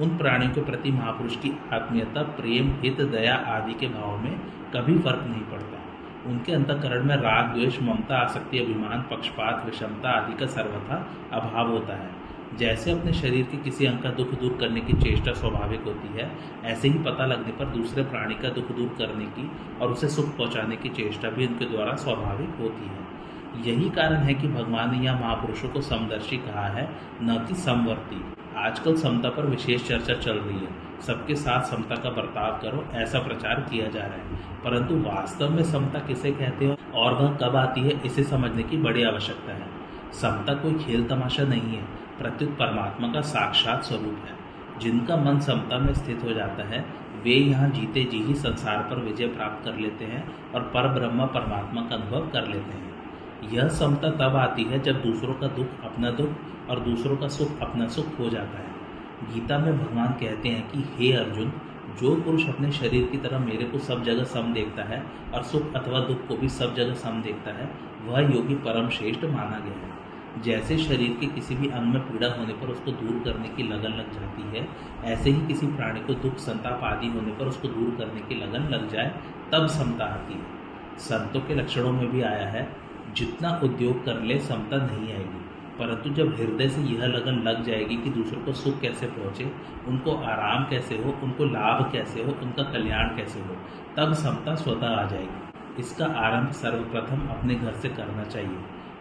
उन 0.00 0.16
प्राणियों 0.16 0.52
के 0.52 0.60
प्रति 0.60 0.90
महापुरुष 0.90 1.36
की 1.36 1.58
आत्मीयता, 1.72 2.22
प्रेम, 2.22 2.72
हित, 2.80 3.00
दया 3.00 3.34
आदि 3.34 3.74
के 3.74 3.86
भाव 3.86 4.18
में 4.18 4.40
कभी 4.74 4.98
फ़र्क 4.98 5.24
नहीं 5.28 5.40
पड़ता। 5.40 5.78
उनके 6.26 6.52
अंतकरण 6.52 7.04
में 7.04 7.16
राग, 7.16 7.54
द्वेष, 7.54 7.82
ममता, 7.82 8.16
आसक्ति, 8.16 8.58
अभिमान, 8.58 9.02
पक्षपात, 9.02 9.62
विषमता 9.66 10.10
आदि 10.10 10.34
का 10.34 10.46
सर्वथा 10.46 11.10
अभाव 11.32 11.70
होता 11.70 11.94
है। 11.94 12.28
जैसे 12.56 12.90
अपने 12.92 13.12
शरीर 13.12 13.44
के 13.44 13.56
किसी 13.56 13.86
अंग 13.86 13.98
का 13.98 14.10
दुख 14.10 14.30
दूर 14.40 14.56
करने 14.60 14.80
की 14.80 14.92
चेष्टा 14.92 15.32
स्वाभाविक 15.32 15.82
होती 15.82 16.18
है, 16.18 16.32
ऐसे 16.64 16.88
ही 16.88 16.98
पता 16.98 17.26
लगने 17.26 17.52
पर 17.52 17.64
दूसरे 17.64 18.02
प्राणी 18.02 18.34
का 18.34 18.48
दुख 18.48 18.72
दूर 18.72 18.88
करने 18.98 19.24
की 19.24 19.50
और 19.80 19.92
उसे 19.92 20.08
सुख 20.08 20.36
पहुँचाने 20.36 20.76
की 20.76 20.88
चेष्टा 20.88 21.30
भी 21.30 21.46
उनके 21.46 21.64
द्वारा 21.64 21.94
स्वाभाविक 21.94 22.50
होती 22.60 22.86
है। 22.86 23.18
यही 23.64 23.90
कारण 23.90 24.14
है 24.14 24.34
कि 24.34 24.48
भगवान 24.48 24.98
ने 24.98 25.06
यह 25.06 25.20
महापुरुषों 25.20 25.68
को 25.68 25.80
समदर्शी 25.80 26.36
कहा 26.36 26.68
है, 26.68 26.96
न 27.22 27.44
कि 27.48 27.54
समवर्ती। 27.54 28.34
आजकल 28.56 28.96
समता 28.96 29.30
पर 29.30 29.46
विशेष 29.46 29.88
चर्चा 29.88 30.14
चल 30.14 30.38
रही 30.38 30.58
है। 30.58 30.68
सबके 31.06 31.34
साथ 31.34 31.62
समता 31.62 31.94
का 31.94 32.10
बर्ताव 32.10 32.58
करो, 32.58 32.86
ऐसा 32.92 33.18
प्रचार 33.18 33.54
किया 33.60 33.86
जा 33.86 34.00
रहा 34.00 34.10
है। 34.10 34.36
परंतु 34.36 34.94
वास्तव 34.94 35.50
में 35.50 35.62
समता 35.62 35.98
किसे 35.98 36.32
कहते 36.32 36.66
हो 36.66 36.76
और 36.94 37.14
वह 37.14 37.36
कब 37.36 37.56
आती 37.56 37.80
है, 37.80 38.02
इसे 38.06 38.24
समझने 38.24 38.62
की 38.62 38.76
बड़ी 38.76 39.02
आवश्यकता 39.02 39.52
है। 39.52 39.66
समता 40.12 40.54
कोई 40.54 40.74
खेल 40.74 41.08
तमाशा 41.08 41.42
नहीं 41.42 41.76
है, 41.76 41.82
प्रत्युत 42.18 42.50
परमात्मा 42.50 43.12
का 43.12 43.20
साक्षात 43.20 43.82
स्वरूप 43.82 44.18
है। 44.28 44.38
जिनका 44.80 45.16
मन 45.16 45.40
समता 45.40 45.78
में 45.78 45.94
स्थित 45.94 46.20
हो 46.24 46.32
जाता 46.32 46.68
है, 46.68 46.84
वे 47.24 47.30
यहाँ 47.30 47.68
जीते 47.68 48.04
जी 48.04 48.18
ही 48.18 48.34
संसार 48.34 48.78
पर 48.78 48.98
विजय 48.98 49.26
प्राप्त 49.26 49.64
कर 49.64 49.74
लेते 49.76 50.04
हैं 50.04 50.52
और 50.54 50.60
पर 50.60 50.88
ब्रह्म 50.88 51.26
परमात्मा 51.26 51.80
का 51.82 51.94
अनुभव 51.94 52.28
कर 52.28 52.46
लेते 52.46 52.76
हैं। 52.78 52.87
यह 53.44 53.68
समता 53.68 54.10
तब 54.10 54.36
आती 54.36 54.62
है 54.62 54.78
जब 54.78 55.02
दूसरों 55.02 55.34
का 55.34 55.46
दुख 55.46 55.66
अपना 55.84 56.10
दुख 56.10 56.28
और 56.70 56.80
दूसरों 56.80 57.16
का 57.16 57.28
सुख 57.28 57.60
अपना 57.60 57.88
सुख 57.88 58.18
हो 58.18 58.28
जाता 58.28 58.58
है। 58.58 58.68
गीता 59.34 59.58
में 59.58 59.78
भगवान 59.78 60.08
कहते 60.08 60.48
हैं 60.48 60.70
कि, 60.70 60.84
हे 60.96 61.12
अर्जुन, 61.12 61.52
जो 62.00 62.16
पुरुष 62.16 62.48
अपने 62.48 62.72
शरीर 62.72 63.06
की 63.06 63.18
तरह 63.18 63.38
मेरे 63.38 63.64
को 63.64 63.78
सब 63.78 64.02
जगह 64.02 64.24
सम 64.24 64.52
देखता 64.52 64.82
है 64.82 65.06
और 65.34 65.42
सुख 65.42 65.74
अथवा 65.74 66.00
दुख 66.00 66.26
को 66.26 66.36
भी 66.36 66.48
सब 66.48 66.74
जगह 66.74 66.94
सम 66.94 67.22
देखता 67.22 67.50
है, 67.50 67.70
वह 68.06 68.20
योगी 68.20 68.54
परम 68.54 68.88
श्रेष्ठ 68.88 69.24
माना 69.24 69.58
गया 69.58 69.86
है। 69.86 70.08
जैसे 70.42 70.78
शरीर 70.78 71.16
के 71.20 71.26
किसी 71.26 71.54
भी 71.54 71.68
अंग 71.68 71.94
में 71.94 72.02
पीड़ा 72.02 72.28
होने 72.28 72.52
पर 72.52 72.66
उसको 72.66 72.90
दूर 72.92 73.22
करने 73.24 73.48
की 73.48 73.62
लगन 73.62 73.88
लग 73.88 74.12
जाती 74.12 74.58
है, 74.58 74.68
ऐसे 75.04 75.30
ही 75.30 75.46
किसी 75.46 75.66
प्राणी 75.66 76.00
को 76.00 76.14
दुख, 76.14 76.36
संताप 76.36 76.80
आदि 76.84 77.06
होने 77.06 77.32
पर 77.32 77.46
उसको 77.46 77.68
दूर 77.68 77.94
करने 77.98 78.20
की 78.20 78.34
लगन 78.34 78.68
लग 78.68 78.88
जाए, 78.88 79.20
तब 79.52 79.66
समता 79.66 80.04
आती 80.04 80.34
है। 80.34 80.40
संतों 80.98 81.40
के 81.40 81.54
लक्षणों 81.54 81.92
में 81.92 82.10
भी 82.10 82.22
आया 82.22 82.48
है 82.48 82.87
जितना 83.14 83.60
उद्योग 83.64 84.04
कर 84.04 84.20
ले 84.20 84.38
समता 84.38 84.76
नहीं 84.76 85.12
आएगी। 85.12 85.44
परंतु 85.78 86.10
जब 86.10 86.36
हृदय 86.36 86.68
से 86.68 86.80
यह 86.80 87.06
लगन 87.06 87.32
लग 87.32 87.64
जाएगी 87.64 87.96
कि 87.96 88.10
दूसरों 88.10 88.42
को 88.42 88.52
सुख 88.52 88.80
कैसे 88.80 89.06
पहुँचे, 89.06 89.52
उनको 89.86 90.14
आराम 90.14 90.64
कैसे 90.64 90.96
हो, 90.96 91.18
उनको 91.22 91.44
लाभ 91.44 91.92
कैसे 91.92 92.22
हो, 92.22 92.32
उनका 92.32 92.62
कल्याण 92.62 93.16
कैसे 93.16 93.40
हो, 93.40 93.56
तब 93.96 94.12
समता 94.12 94.54
स्वतः 94.54 94.86
आ 94.86 95.08
जाएगी। 95.08 95.48
इसका 95.78 96.06
आरंभ 96.06 96.50
सर्वप्रथम 96.50 97.28
अपने 97.28 97.54
घर 97.54 97.72
से 97.72 97.88
करना 97.88 98.24
चाहिए। 98.24 98.58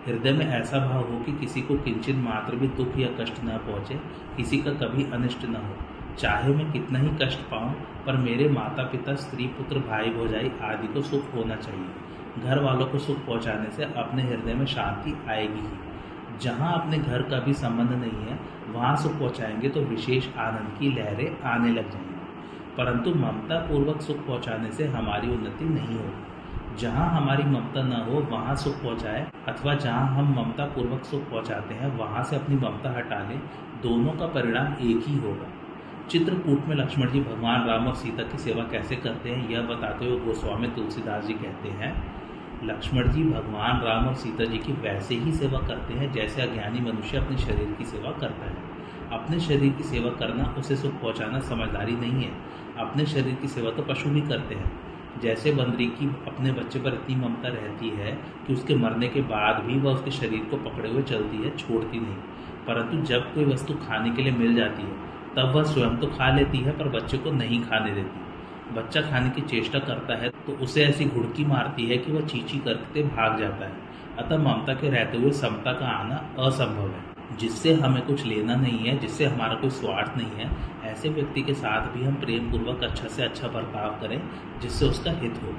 हृदय 0.08 0.32
में 0.32 0.46
ऐसा 0.46 0.80
भाव 0.80 1.12
हो 1.12 1.20
कि 1.20 1.32
किसी 1.32 1.62
को 1.62 1.78
किंचित 1.78 2.16
मात्र 2.16 2.56
भी 2.56 2.68
दुख 2.68 2.98
या 2.98 3.24
कष्ट 3.24 3.34
न 3.44 3.48
पहुँचे, 3.48 3.96
किसी 4.38 4.58
का 4.58 4.72
कभी 4.72 5.04
अनिष्ट 5.04 5.46
न 5.46 5.56
हो। 5.56 5.76
चाहे 6.16 6.54
मैं 6.54 6.72
कितना 6.72 7.00
ही 7.00 7.10
कष्ट 7.22 7.40
पाऊँ, 7.40 7.74
पर 8.06 8.18
मेरे 8.18 8.50
माता 8.50 8.84
पिता 8.84 9.16
स्त्री 9.16 9.48
पुत्र 9.48 9.80
भाई 9.80 10.10
भौजाई 10.10 10.52
आदि 10.62 10.88
को 10.88 11.02
सुख 11.02 11.36
होना 11.36 11.56
चाहिए। 11.56 12.07
घर 12.44 12.60
वालों 12.60 12.86
को 12.86 13.00
सुख 13.00 13.18
पहुँचाने 13.18 13.70
से 13.72 13.84
अपने 13.84 14.24
हृदय 14.24 14.54
में 14.54 14.66
शांति 14.66 15.18
आएगी 15.30 15.60
ही। 15.60 16.38
जहाँ 16.40 16.82
अपने 16.82 16.98
घर 16.98 17.22
का 17.22 17.40
भी 17.40 17.54
संबंध 17.54 17.92
नहीं 17.92 18.26
है, 18.28 18.40
वहाँ 18.70 18.96
सुख 18.96 19.20
पहुँचाएँगे 19.20 19.70
तो 19.70 19.82
विशेष 19.82 20.28
आनंद 20.38 20.80
की 20.80 20.90
लहरें 20.90 21.44
आने 21.44 21.70
लग 21.70 21.92
जाएँगी। 21.92 22.16
परंतु 22.78 23.10
ममता 23.10 23.60
पूर्वक 23.60 24.02
सुख 24.02 24.18
पहुँचाने 24.18 24.72
से 24.72 24.88
हमारी 24.88 25.30
उन्नति 25.30 25.66
नहीं 25.66 25.98
होगी। 25.98 26.78
जहाँ 26.78 27.10
हमारी 27.10 27.44
ममता 27.44 27.82
न 27.82 27.92
हो, 27.92 28.20
वहाँ 28.32 28.56
सुख 28.56 28.76
पहुँचाए, 28.76 29.32
अथवा 29.48 29.74
जहाँ 29.74 30.08
हम 30.08 30.32
ममता 30.40 30.66
पूर्वक 30.66 31.04
सुख 31.04 31.22
पहुँचाते 31.22 31.76
हैं, 31.76 31.98
वहाँ 31.98 32.24
से 32.24 32.36
अपनी 32.36 32.56
ममता 32.56 32.98
हटा 32.98 33.30
लें, 33.30 33.40
दोनों 33.84 34.12
का 34.12 34.28
परिणाम 34.28 34.74
एक 34.74 35.08
ही 35.08 35.18
होगा। 35.18 35.48
चित्रकूट 36.10 36.66
में 36.66 36.76
लक्ष्मण 36.76 37.10
जी 37.12 37.20
भगवान 37.20 37.68
राम 37.68 37.88
और 37.88 37.96
सीता 37.96 38.24
की 38.24 38.38
सेवा 38.38 38.64
कैसे 38.64 38.96
करते 38.96 39.30
हैं, 39.30 39.50
यह 39.50 39.62
बताते 39.62 40.06
हुए 40.06 40.20
गोस्वामी 40.20 40.68
तुलसीदास 40.68 41.26
जी 41.26 41.34
कहते 41.34 41.70
हैं 41.70 42.17
लक्ष्मण 42.64 43.10
जी 43.10 43.24
भगवान 43.24 43.82
राम 43.82 44.08
और 44.08 44.14
सीता 44.14 44.46
जी 44.46 44.58
की 44.58 44.74
वैसे 44.74 45.16
ही 45.16 45.32
सेवा 45.32 45.60
करते 45.68 45.94
हैं, 45.94 46.12
जैसे 46.12 46.42
अज्ञानी 46.42 46.80
मनुष्य 46.80 47.18
अपने 47.18 47.38
शरीर 47.38 47.76
की 47.78 47.86
सेवा 47.86 48.12
करता 48.12 48.46
है। 48.46 48.58
अपने 49.12 49.40
शरीर 49.40 49.74
की 49.74 49.84
सेवा 49.84 50.10
करना, 50.10 50.56
उसे 50.58 50.76
सुख 50.76 50.94
पहुंचाना 50.94 51.40
समझदारी 51.40 51.92
नहीं 51.92 52.24
है। 52.24 52.32
अपने 52.80 53.06
शरीर 53.06 53.36
की 53.42 53.48
सेवा 53.48 53.72
तो 53.72 53.84
पशु 53.84 54.10
भी 54.10 54.22
करते 54.22 54.56
हैं। 54.56 54.80
जैसे 55.22 55.52
बंदरी 55.52 55.86
की 55.86 56.10
अपने 56.28 56.52
बच्चे 56.52 56.80
पर 56.80 56.90
इतनी 56.90 57.16
ममता 57.16 57.48
रहती 57.48 57.90
है 57.90 58.20
कि 58.48 58.54
उसके 58.54 58.76
मरने 58.76 59.08
के 59.08 59.22
बाद 59.22 59.64
भी 59.64 59.80
वह 59.80 59.94
उसके 59.94 60.12
शरीर 60.12 60.40
को 60.40 60.58
पकड़े 60.58 60.90
हुए 60.90 61.02
चलती 61.02 61.38
है, 61.38 61.58
छोड़ती 61.58 62.00
नहीं। 62.00 62.16
परंतु 62.68 62.98
जब 62.98 63.34
कोई 63.34 63.46
वस्तु 63.46 63.74
खाने 63.74 64.10
के 64.10 64.22
लिए 64.22 64.34
मिल 64.34 64.56
जाती 64.56 64.84
है, 64.84 64.92
तब 65.36 65.52
वह 65.56 65.64
स्वयं 65.64 65.98
तो 65.98 66.08
खा 66.08 66.36
लेती 66.36 66.58
है, 66.58 66.72
पर 66.72 66.88
बच्चे 66.88 67.18
को 67.18 67.32
नहीं 67.32 67.62
खाने 67.62 67.92
देती। 67.92 68.27
बच्चा 68.74 69.02
खाने 69.02 69.30
की 69.30 69.42
चेष्टा 69.44 69.80
करता 69.82 70.16
है 70.16 70.30
तो 70.46 70.54
उसे 70.64 70.84
ऐसी 70.84 71.06
घुड़की 71.06 71.46
मारती 71.46 71.86
है 71.86 71.98
कि 71.98 72.12
वह 72.12 72.26
चीची 72.28 72.58
करते 72.60 73.04
भाग 73.06 73.40
जाता 73.40 73.66
है। 73.66 73.86
अतः 74.20 74.38
ममता 74.40 74.74
के 74.74 74.90
रहते 74.90 75.18
हुए 75.18 75.32
समता 75.34 75.74
का 75.74 75.88
आना 75.90 76.16
असंभव 76.40 76.88
है, 76.88 77.38
जिससे 77.38 77.74
हमें 77.76 78.02
कुछ 78.06 78.26
लेना 78.26 78.56
नहीं 78.56 78.80
है, 78.80 78.98
जिससे 79.00 79.26
हमारा 79.26 79.56
कोई 79.56 79.70
स्वार्थ 79.72 80.18
नहीं 80.18 80.32
है। 80.38 80.50
ऐसे 80.86 81.10
व्यक्ति 81.10 81.42
के 81.42 81.54
साथ 81.56 81.88
भी 81.94 82.04
हम 82.06 82.16
प्रेम 82.16 82.52
पूर्वक 82.52 82.84
अच्छा 82.84 83.08
से 83.08 83.24
अच्छा 83.24 83.48
बर्ताव 83.48 84.00
करें, 84.02 84.22
जिससे 84.62 84.86
उसका 84.86 85.12
हित 85.14 85.40
हो। 85.44 85.54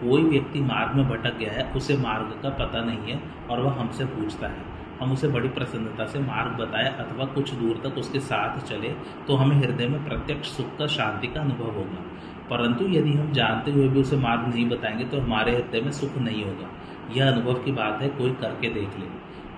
कोई 0.00 0.22
व्यक्ति 0.22 0.60
मार्ग 0.62 0.96
में 0.96 1.08
भटक 1.08 1.36
गया 1.38 1.52
है, 1.52 1.70
उसे 1.72 1.96
मार्ग 1.98 2.38
का 2.42 2.50
पता 2.56 2.84
नहीं 2.84 3.12
है 3.12 3.20
और 3.50 3.60
वह 3.60 3.80
हमसे 3.80 4.04
पूछता 4.06 4.46
है। 4.46 4.70
हम 5.00 5.12
उसे 5.12 5.28
बड़ी 5.28 5.48
प्रसन्नता 5.50 6.04
से 6.06 6.18
मार्ग 6.20 6.52
बताए 6.56 6.88
अथवा 6.96 7.24
कुछ 7.34 7.52
दूर 7.52 7.80
तक 7.84 7.98
उसके 7.98 8.20
साथ 8.22 8.58
चले 8.62 8.88
तो 9.26 9.36
हमें 9.36 9.56
हृदय 9.56 9.86
में 9.88 10.04
प्रत्यक्ष 10.04 10.48
सुख 10.48 10.76
का 10.78 10.86
शांति 10.88 11.26
का 11.26 11.40
अनुभव 11.40 11.70
होगा। 11.70 12.04
परंतु 12.52 12.88
यदि 12.88 13.12
हम 13.12 13.32
जानते 13.32 13.70
हुए 13.70 13.88
भी 13.88 14.00
उसे 14.00 14.16
मार्ग 14.16 14.54
नहीं 14.54 14.68
बताएँगे 14.68 15.04
तो 15.04 15.20
हमारे 15.20 15.52
हृदय 15.52 15.80
में 15.80 15.90
सुख 15.90 16.18
नहीं 16.18 16.44
होगा। 16.44 16.68
यह 17.16 17.32
अनुभव 17.32 17.54
की 17.54 17.72
बात 17.72 18.02
है, 18.02 18.08
कोई 18.08 18.30
करके 18.30 18.68
देख 18.68 18.98
ले। 18.98 19.06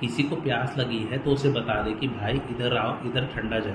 किसी 0.00 0.22
को 0.22 0.36
प्यास 0.36 0.74
लगी 0.78 0.98
है 0.98 1.18
तो 1.18 1.30
उसे 1.30 1.50
बता 1.50 1.82
दे 1.82 1.92
कि, 1.92 2.08
भाई, 2.08 2.32
इधर 2.32 2.76
आओ, 2.76 2.98
इधर 3.04 3.26
ठंडा 3.26 3.58
जल 3.58 3.74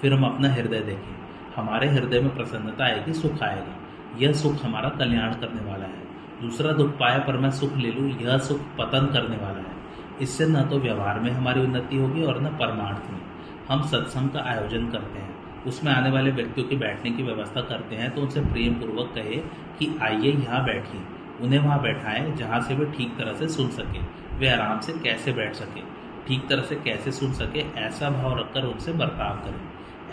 फिर 0.00 0.12
हम 0.12 0.34
अपना 0.34 0.52
हृदय 0.52 0.80
देखें। 0.80 1.16
हमारे 1.56 1.88
हृदय 1.88 2.20
में 2.20 2.36
प्रसन्नता 2.36 2.84
आएगी, 2.84 3.12
सुख 3.12 3.42
आएगा। 3.42 3.76
यह 4.18 4.32
सुख 4.32 4.64
हमारा 4.64 4.88
कल्याण 4.88 5.32
करने 5.32 5.70
वाला 5.70 5.84
है। 5.84 6.06
दूसरा 6.42 6.72
दुख 6.72 6.90
पाए 6.90 7.18
पर 7.18 7.36
मैं 7.36 7.50
सुख 7.50 7.76
ले 7.76 7.90
लूँ, 7.92 8.10
यह 8.10 8.38
सुख 8.38 8.60
पतन 8.78 9.06
करने 9.12 9.36
वाला 9.36 9.58
है। 9.58 9.76
इससे 10.22 10.46
न 10.46 10.62
तो 10.62 10.78
व्यवहार 10.78 11.20
में 11.20 11.30
हमारी 11.30 11.60
उन्नति 11.60 11.96
होगी 11.96 12.22
और 12.22 12.42
न 12.42 12.46
परमार्थ 12.46 13.12
में। 13.12 13.20
हम 13.68 13.82
सत्संग 13.82 14.30
का 14.30 14.40
आयोजन 14.40 14.88
करते 14.88 15.18
हैं। 15.18 15.25
उसमें 15.66 15.92
आने 15.92 16.10
वाले 16.10 16.30
व्यक्तियों 16.30 16.66
के 16.68 16.76
बैठने 16.76 17.10
की 17.10 17.22
व्यवस्था 17.22 17.60
करते 17.60 17.96
हैं 17.96 18.10
तो 18.14 18.20
उनसे 18.22 18.40
प्रेम 18.42 18.74
पूर्वक 18.74 19.12
कहे 19.14 19.36
कि 19.78 19.94
आइए 20.02 20.32
यहाँ 20.32 20.64
बैठिए, 20.64 21.00
उन्हें 21.40 21.60
वहाँ 21.60 21.80
बैठाएँ 21.82 22.34
जहाँ 22.36 22.60
से 22.60 22.74
वे 22.74 22.84
ठीक 22.92 23.16
तरह 23.18 23.34
से 23.34 23.48
सुन 23.48 23.68
सके, 23.70 24.00
वे 24.38 24.48
आराम 24.48 24.80
से 24.80 24.92
कैसे 25.00 25.32
बैठ 25.32 25.54
सके, 25.54 25.80
ठीक 26.28 26.48
तरह 26.48 26.62
से 26.62 26.74
कैसे 26.76 27.12
सुन 27.12 27.32
सके, 27.32 27.64
ऐसा 27.80 28.10
भाव 28.10 28.38
रखकर 28.38 28.64
उनसे 28.64 28.92
बर्ताव 28.92 29.36
करें। 29.36 29.60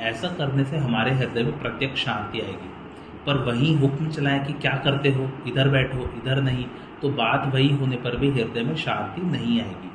ऐसा 0.01 0.27
करने 0.27 0.63
से 0.63 0.77
हमारे 0.77 1.11
हृदय 1.11 1.43
में 1.43 1.59
प्रत्यक्ष 1.61 2.03
शांति 2.05 2.39
आएगी। 2.39 2.69
पर 3.25 3.37
वहीं 3.37 3.75
हुक्म 3.77 4.09
चलाएँ 4.09 4.43
कि 4.45 4.53
क्या 4.53 4.75
करते 4.77 5.09
हो, 5.09 5.29
इधर 5.47 5.69
बैठो, 5.69 6.09
इधर 6.17 6.41
नहीं 6.41 6.65
तो 7.01 7.09
बात 7.11 7.51
वही 7.53 7.69
होने 7.69 7.95
पर 7.95 8.15
भी 8.17 8.29
हृदय 8.31 8.63
में 8.63 8.75
शांति 8.75 9.21
नहीं 9.21 9.59
आएगी। 9.61 9.89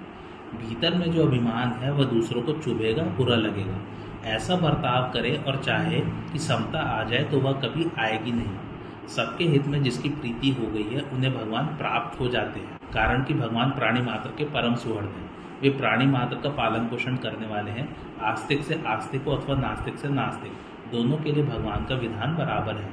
भीतर 0.59 0.95
में 0.95 1.11
जो 1.13 1.27
अभिमान 1.27 1.73
है, 1.73 1.93
वह 1.93 2.05
दूसरों 2.05 2.43
को 2.43 2.53
चुभेगा, 2.55 3.03
बुरा 3.17 3.37
लगेगा। 3.37 3.79
ऐसा 4.25 4.57
बर्ताव 4.57 5.11
करे 5.13 5.37
और 5.49 5.57
चाहे 5.57 6.01
कि 6.33 6.39
समता 6.39 6.81
आ 6.91 7.03
जाए 7.05 7.23
तो 7.23 7.41
वह 7.41 7.53
कभी 7.61 7.87
आएगी 7.99 8.33
नहीं। 8.33 9.07
सबके 9.09 9.45
हित 9.45 9.67
में 9.67 9.83
जिसकी 9.83 10.09
प्रीति 10.09 10.51
हो 10.51 10.67
गई 10.67 10.83
है, 10.85 11.01
उन्हें 11.03 11.33
भगवान 11.35 11.67
प्राप्त 11.77 12.21
हो 12.21 12.29
जाते 12.29 12.61
हैं, 12.61 12.79
कारण 12.95 13.23
कि 13.25 13.35
भगवान 13.35 13.71
प्राणी 13.71 14.01
मात्र 14.01 14.31
के 14.31 14.45
परम 14.45 14.75
सुहृद 14.75 15.05
हैं। 15.05 15.31
वे 15.63 15.71
प्राणी 15.71 16.07
मात्र 16.07 16.37
का 16.37 16.51
पालन 16.51 16.87
पोषण 16.87 17.17
करने 17.17 17.47
वाले 17.47 17.71
हैं, 17.71 17.89
आस्तिक 18.23 18.63
से 18.63 18.83
आस्तिक 18.87 19.23
हो 19.23 19.37
अथवा 19.37 19.57
नास्तिक 19.57 19.97
से 19.99 20.09
नास्तिक। 20.09 20.53
दोनों 20.93 21.17
के 21.17 21.33
लिए 21.33 21.45
भगवान 21.45 21.85
का 21.85 21.95
विधान 21.95 22.37
बराबर 22.37 22.77
है। 22.77 22.91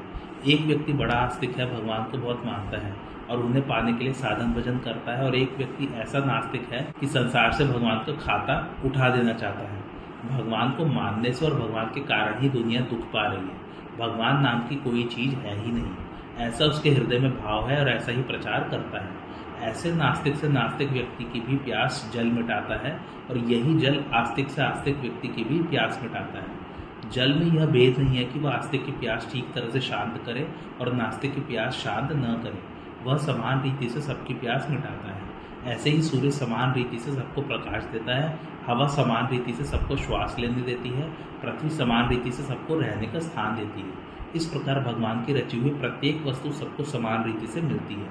एक 0.48 0.62
व्यक्ति 0.62 0.94
बड़ा 0.94 1.16
आस्तिक 1.16 1.58
है, 1.58 1.66
भगवान 1.76 2.04
को 2.04 2.18
बहुत 2.18 2.46
मानता 2.46 2.78
है 2.78 2.94
और 3.30 3.40
उन्हें 3.40 3.68
पाने 3.68 3.94
के 3.94 4.04
लिए 4.04 4.14
साधन 4.14 4.54
भजन 4.54 4.78
करता 4.78 5.18
है 5.18 5.26
और 5.26 5.36
एक 5.36 5.58
व्यक्ति 5.58 5.90
ऐसा 5.96 6.20
नास्तिक 6.20 6.68
है 6.72 6.82
कि 7.00 7.08
संसार 7.08 7.52
से 7.52 7.66
भगवान 7.66 7.98
का 8.00 8.16
खाता 8.16 8.58
उठा 8.86 9.10
देना 9.10 9.34
चाहता 9.34 9.68
है। 9.74 9.84
भगवान 10.30 10.70
को 10.70 10.86
मानने 10.86 11.32
से 11.32 11.46
और 11.46 11.54
भगवान 11.54 11.86
के 11.86 12.00
कारण 12.00 12.40
ही 12.40 12.50
दुनिया 12.50 12.82
दुख 12.82 13.00
पा 13.00 13.28
रही 13.28 13.48
है। 13.48 13.66
भगवान 14.00 14.42
नाम 14.42 14.60
की 14.60 14.76
कोई 14.76 15.04
चीज़ 15.04 15.36
है 15.36 15.66
ही 15.66 15.72
नहीं। 15.72 15.92
ऐसा 16.38 16.66
उसके 16.66 16.90
हृदय 16.90 17.20
में 17.20 17.44
भाव 17.44 17.70
है 17.70 17.80
और 17.80 17.90
ऐसा 17.90 18.12
ही 18.12 18.22
प्रचार 18.22 18.68
करता 18.72 19.04
है। 19.04 19.26
ऐसे 19.62 19.94
नास्तिक 19.94 20.36
से 20.36 20.50
नास्तिक 20.50 20.90
व्यक्ति 20.90 21.24
की 21.24 21.40
भी 21.40 21.56
प्यास 21.56 22.12
जल 22.14 22.26
मिटाता 22.26 22.76
है 22.88 23.00
और 23.30 23.38
यही 23.38 23.76
जल 23.76 24.04
आस्तिक 24.14 24.50
से 24.50 24.62
आस्तिक 24.62 24.98
व्यक्ति 24.98 25.28
की 25.28 25.44
भी 25.44 25.64
प्यास 25.64 26.00
मिटाता 26.04 26.40
है। 26.40 26.66
जल 27.12 27.34
में 27.34 27.60
यह 27.60 27.66
भेद 27.66 28.00
नहीं 28.00 28.18
है 28.18 28.24
कि 28.24 28.40
वह 28.40 28.54
आस्तिक 28.54 28.86
की 28.86 28.92
प्यास 28.92 29.30
ठीक 29.34 29.54
तरह 29.54 29.70
से 29.70 29.80
शांत 29.80 30.22
करे 30.26 30.52
और 30.82 30.94
नास्तिक 30.94 31.36
की 31.36 31.42
प्यास 31.42 31.74
शांत 31.74 32.12
न 32.12 32.42
करे। 32.44 32.76
वह 33.04 33.18
समान 33.18 33.62
रीति 33.62 33.90
से 33.90 34.02
सबकी 34.02 34.34
प्यास 34.34 34.68
मिटाता 34.70 35.12
है। 35.12 35.22
ऐसे 35.66 35.90
ही 35.90 36.02
सूर्य 36.02 36.32
समान 36.32 36.74
रीति 36.74 36.98
से 36.98 37.16
सबको 37.16 37.42
प्रकाश 37.42 37.84
देता 37.84 38.16
है 38.16 38.40
हवा 38.68 38.88
समान 38.88 39.28
रीति 39.28 39.54
से 39.54 39.64
सबको 39.64 39.96
श्वास 39.96 40.36
लेने 40.40 40.62
देती 40.62 40.90
है, 40.90 41.10
पृथ्वी 41.42 41.70
समान 41.70 42.10
रीति 42.10 42.32
से 42.32 42.44
सबको 42.44 42.80
रहने 42.80 43.08
का 43.08 43.20
स्थान 43.20 43.56
देती 43.56 43.82
है। 43.82 43.94
इस 44.36 44.46
प्रकार 44.46 44.80
भगवान 44.80 45.26
की 45.26 45.34
रची 45.34 45.60
हुई 45.60 45.70
प्रत्येक 45.70 46.26
वस्तु 46.26 46.52
सबको 46.52 46.84
समान 46.84 47.24
रीति 47.24 47.48
से 47.48 47.62
मिलती 47.62 47.96
है। 47.96 48.10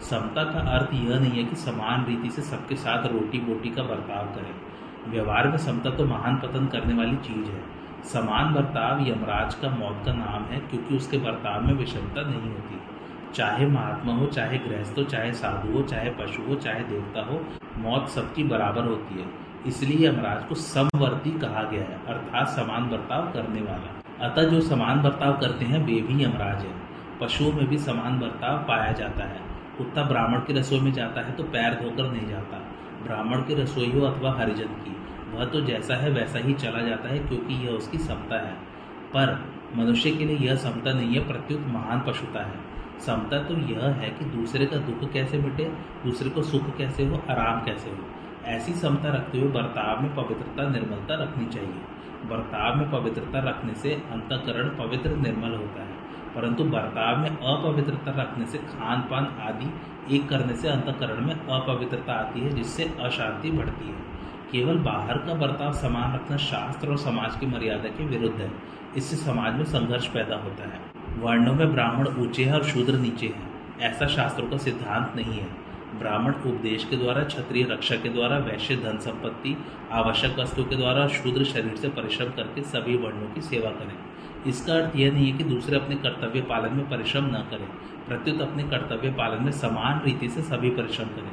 समता 0.00 0.44
का 0.44 0.60
अर्थ 0.70 0.94
यह 0.94 1.18
नहीं 1.18 1.32
है 1.32 1.44
कि 1.44 1.56
समान 1.56 2.04
रीति 2.04 2.30
से 2.30 2.42
सबके 2.42 2.76
साथ 2.76 3.06
रोटी 3.06 3.38
बोटी 3.38 3.70
का 3.70 3.82
बर्ताव 3.82 4.26
करें। 4.26 4.54
व्यवहार 5.10 5.48
में 5.48 5.58
समता 5.58 5.90
तो 5.90 6.04
महान 6.04 6.36
पतन 6.36 6.66
करने 6.66 6.94
वाली 6.94 7.16
चीज़ 7.16 7.48
है। 7.48 7.62
समान 8.04 8.54
बर्ताव 8.54 9.00
यमराज 9.08 9.54
का 9.54 9.68
मौत 9.70 10.02
का 10.06 10.12
नाम 10.12 10.44
है, 10.44 10.58
क्योंकि 10.60 10.96
उसके 10.96 11.18
बर्ताव 11.18 11.66
में 11.66 11.74
विषमता 11.74 12.22
नहीं 12.22 12.50
होती। 12.50 12.80
चाहे 13.34 13.66
महात्मा 13.66 14.12
हो, 14.12 14.26
चाहे 14.26 14.58
गृहस्थ 14.58 14.98
हो, 14.98 15.04
चाहे 15.04 15.32
साधु 15.32 15.72
हो, 15.72 15.82
चाहे 15.82 16.10
पशु 16.10 16.42
हो, 16.42 16.54
चाहे 16.54 16.80
देवता 16.80 17.24
हो, 17.24 17.44
मौत 17.76 18.08
सबकी 18.08 18.44
बराबर 18.44 18.84
होती 18.84 19.14
है। 19.14 19.47
इसलिए 19.66 20.08
यमराज 20.08 20.44
को 20.44 20.54
समवर्ती 20.54 21.30
कहा 21.30 21.62
गया 21.62 21.82
है, 21.82 22.00
अर्थात 22.08 22.48
समान 22.48 22.88
बर्ताव 22.88 23.32
करने 23.32 23.60
वाला। 23.60 24.26
अतः 24.28 24.42
जो 24.42 24.60
समान 24.60 25.02
बर्ताव 25.02 25.32
करते 25.32 25.64
हैं, 25.64 25.86
वे 25.86 26.00
भी 26.02 26.24
यमराज 26.24 26.64
है। 26.64 26.72
पशुओं 27.20 27.52
में 27.52 27.66
भी 27.66 27.78
समान 27.78 28.18
बर्ताव 28.18 28.58
पाया 28.58 28.92
जाता 28.92 29.24
है। 29.24 29.40
कुत्ता 29.78 30.02
ब्राह्मण 30.02 30.38
की 30.38 30.52
रसोई 30.52 30.80
में 30.80 30.92
जाता 30.92 31.20
है 31.20 31.32
तो 31.32 31.42
पैर 31.42 31.74
धोकर 31.74 32.10
नहीं 32.12 32.28
जाता। 32.28 32.56
ब्राह्मण 33.02 33.42
की 33.42 33.54
रसोई 33.54 33.90
हो 33.92 34.00
अथवा 34.00 34.32
हरिजन 34.32 34.66
की, 34.66 34.96
वह 35.34 35.44
तो 35.44 35.60
जैसा 35.60 35.94
है 35.94 36.10
वैसा 36.10 36.38
ही 36.38 36.54
चला 36.54 36.80
जाता 36.82 37.08
है, 37.08 37.18
क्योंकि 37.18 37.54
यह 37.54 37.70
उसकी 37.70 37.98
समता 37.98 38.36
है। 38.36 38.52
पर 39.14 39.38
मनुष्य 39.76 40.10
के 40.10 40.24
लिए 40.24 40.36
यह 40.36 40.56
समता 40.56 40.92
नहीं 40.92 41.14
है, 41.14 41.26
प्रत्युत 41.28 41.66
महान 41.66 42.00
पशुता 42.00 42.44
है। 42.44 42.60
समता 43.06 43.38
तो 43.38 43.54
यह 43.54 43.84
है 43.84 44.10
कि 44.10 44.24
दूसरे 44.24 44.66
का 44.66 44.76
दुख 44.76 45.12
कैसे 45.12 45.38
मिटे, 45.38 45.64
दूसरे 46.04 46.30
को 46.30 46.42
सुख 46.42 46.76
कैसे 46.76 47.06
हो, 47.06 47.22
आराम 47.30 47.60
कैसे 47.60 47.90
हो। 47.90 47.96
ऐसी 48.48 48.72
समता 48.72 49.08
रखते 49.08 49.40
हुए 49.40 49.50
बर्ताव 49.50 50.02
में 50.02 50.14
पवित्रता, 50.14 50.68
निर्मलता 50.68 51.14
रखनी 51.14 51.46
चाहिए। 51.46 51.74
बर्ताव 52.30 52.76
में 52.76 52.90
पवित्रता 52.90 53.38
रखने 53.38 53.74
से 53.74 53.92
अंतकरण 53.92 54.68
पवित्र, 54.68 55.10
निर्मल 55.10 55.50
होता 55.50 55.82
है। 55.82 56.08
परंतु 56.34 56.64
बर्ताव 56.64 57.18
में 57.18 57.30
अपवित्रता 57.30 58.22
रखने 58.22 58.46
से 58.46 58.58
खान 58.58 59.00
पान 59.00 59.24
आदि 59.40 59.74
एक 60.16 60.28
करने 60.28 60.54
से 60.54 60.68
अंतकरण 60.68 61.26
में 61.26 61.34
अपवित्रता 61.34 62.12
आती 62.12 62.40
है, 62.40 62.50
जिससे 62.50 62.96
अशांति 63.00 63.50
बढ़ती 63.50 63.86
है। 63.88 64.18
केवल 64.52 64.78
बाहर 64.78 65.18
का 65.18 65.34
बर्ताव 65.34 65.72
समान 65.72 66.14
रखना 66.14 66.36
शास्त्र 66.36 66.88
और 66.88 66.96
समाज 66.96 67.36
की 67.36 67.46
मर्यादा 67.46 67.88
के 67.88 68.06
विरुद्ध 68.06 68.40
है। 68.40 68.52
इससे 68.96 69.16
समाज 69.16 69.54
में 69.54 69.64
संघर्ष 69.64 70.06
पैदा 70.06 70.36
होता 70.36 70.62
है। 70.62 70.80
वर्णों 71.18 71.54
में 71.54 71.74
ब्राह्मण 71.74 72.08
ऊँचे 72.08 72.44
हैं 72.44 72.52
और 72.52 72.64
शूद्र 72.64 72.92
नीचे 72.92 73.26
हैं। 73.26 73.50
ऐसा 73.80 74.06
शास्त्रों 74.06 74.50
का 74.50 74.56
सिद्धांत 74.56 75.12
नहीं 75.16 75.38
है। 75.38 75.67
ब्राह्मण 75.94 76.30
उपदेश 76.30 76.84
के 76.84 76.96
द्वारा, 76.96 77.24
क्षत्रिय 77.24 77.64
रक्षा 77.64 77.96
के 77.96 78.08
द्वारा, 78.08 78.38
वैश्य 78.38 78.76
धन 78.76 78.98
संपत्ति, 78.98 79.64
आवश्यक 79.92 80.38
वस्तु 80.38 80.64
के 80.64 80.76
द्वारा, 80.76 81.08
शूद्र 81.08 81.44
शरीर 81.44 81.76
से 81.76 81.88
परिश्रम 81.88 82.28
करके 82.28 82.62
सभी 82.62 82.96
वर्णों 82.96 83.34
की 83.34 83.40
सेवा 83.40 83.70
करें। 83.70 83.94
इसका 84.46 84.74
अर्थ 84.74 84.96
यह 84.96 85.12
नहीं 85.12 85.32
है 85.32 85.38
कि 85.38 85.44
दूसरे 85.44 85.76
अपने 85.76 85.96
कर्तव्य 85.96 86.40
पालन 86.40 86.76
में 86.76 86.90
परिश्रम 86.90 87.24
न 87.24 87.46
करें। 87.50 87.68
प्रत्युत 88.08 88.40
अपने 88.40 88.62
कर्तव्य 88.62 89.10
पालन 89.10 89.44
में 89.44 89.52
समान 89.52 90.00
रीति 90.04 90.28
से 90.28 90.42
सभी 90.42 90.70
परिश्रम 90.70 91.06
करें। 91.06 91.32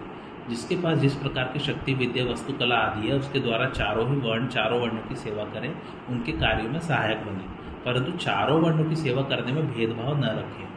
जिसके 0.49 0.75
पास 0.75 0.97
जिस 0.97 1.15
प्रकार 1.15 1.43
की 1.43 1.59
शक्ति, 1.59 1.93
विद्या 1.93 2.25
वस्तुकला 2.25 2.75
आदि 2.75 3.07
है, 3.07 3.15
उसके 3.15 3.39
द्वारा 3.39 3.65
चारों 3.65 4.09
ही 4.09 4.29
वर्ण, 4.29 4.47
चारों 4.47 4.81
वर्णों 4.81 5.01
की 5.09 5.15
सेवा 5.15 5.43
करें, 5.43 5.75
उनके 6.09 6.31
कार्यों 6.31 6.71
में 6.71 6.79
सहायक 6.79 7.17
बने। 7.17 7.65
परंतु 7.85 8.11
चारों 8.11 8.61
वर्णों 8.61 8.85
की 8.85 8.95
सेवा 8.95 9.21
करने 9.21 9.51
में 9.51 9.73
भेदभाव 9.73 10.17
न 10.17 10.23
रखें। 10.23 10.67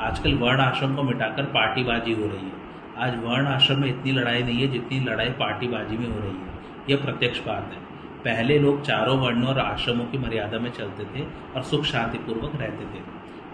आजकल 0.00 0.34
वर्ण 0.34 0.60
आश्रम 0.60 0.96
को 0.96 1.02
मिटाकर 1.02 1.42
पार्टीबाजी 1.42 2.12
हो 2.12 2.22
रही 2.22 2.46
है। 2.46 2.63
आज 2.98 3.14
वर्ण 3.24 3.46
आश्रम 3.46 3.80
में 3.80 3.88
इतनी 3.88 4.12
लड़ाई 4.12 4.42
नहीं 4.42 4.60
है 4.60 4.66
जितनी 4.66 5.00
लड़ाई 5.00 5.28
पार्टीबाजी 5.28 5.96
में 5.96 6.06
हो 6.06 6.20
रही 6.20 6.30
है। 6.30 6.52
यह 6.90 6.96
प्रत्यक्ष 6.96 7.40
बात 7.40 7.70
है। 7.72 7.78
पहले 8.24 8.58
लोग 8.58 8.82
चारों 8.82 9.18
वर्णों 9.18 9.48
और 9.48 9.58
आश्रमों 9.58 10.04
की 10.04 10.18
मर्यादा 10.18 10.58
में 10.58 10.70
चलते 10.70 11.04
थे 11.04 11.24
और 11.56 11.62
सुख 11.62 11.84
शांतिपूर्वक 11.84 12.52
रहते 12.56 12.84
थे। 12.84 13.02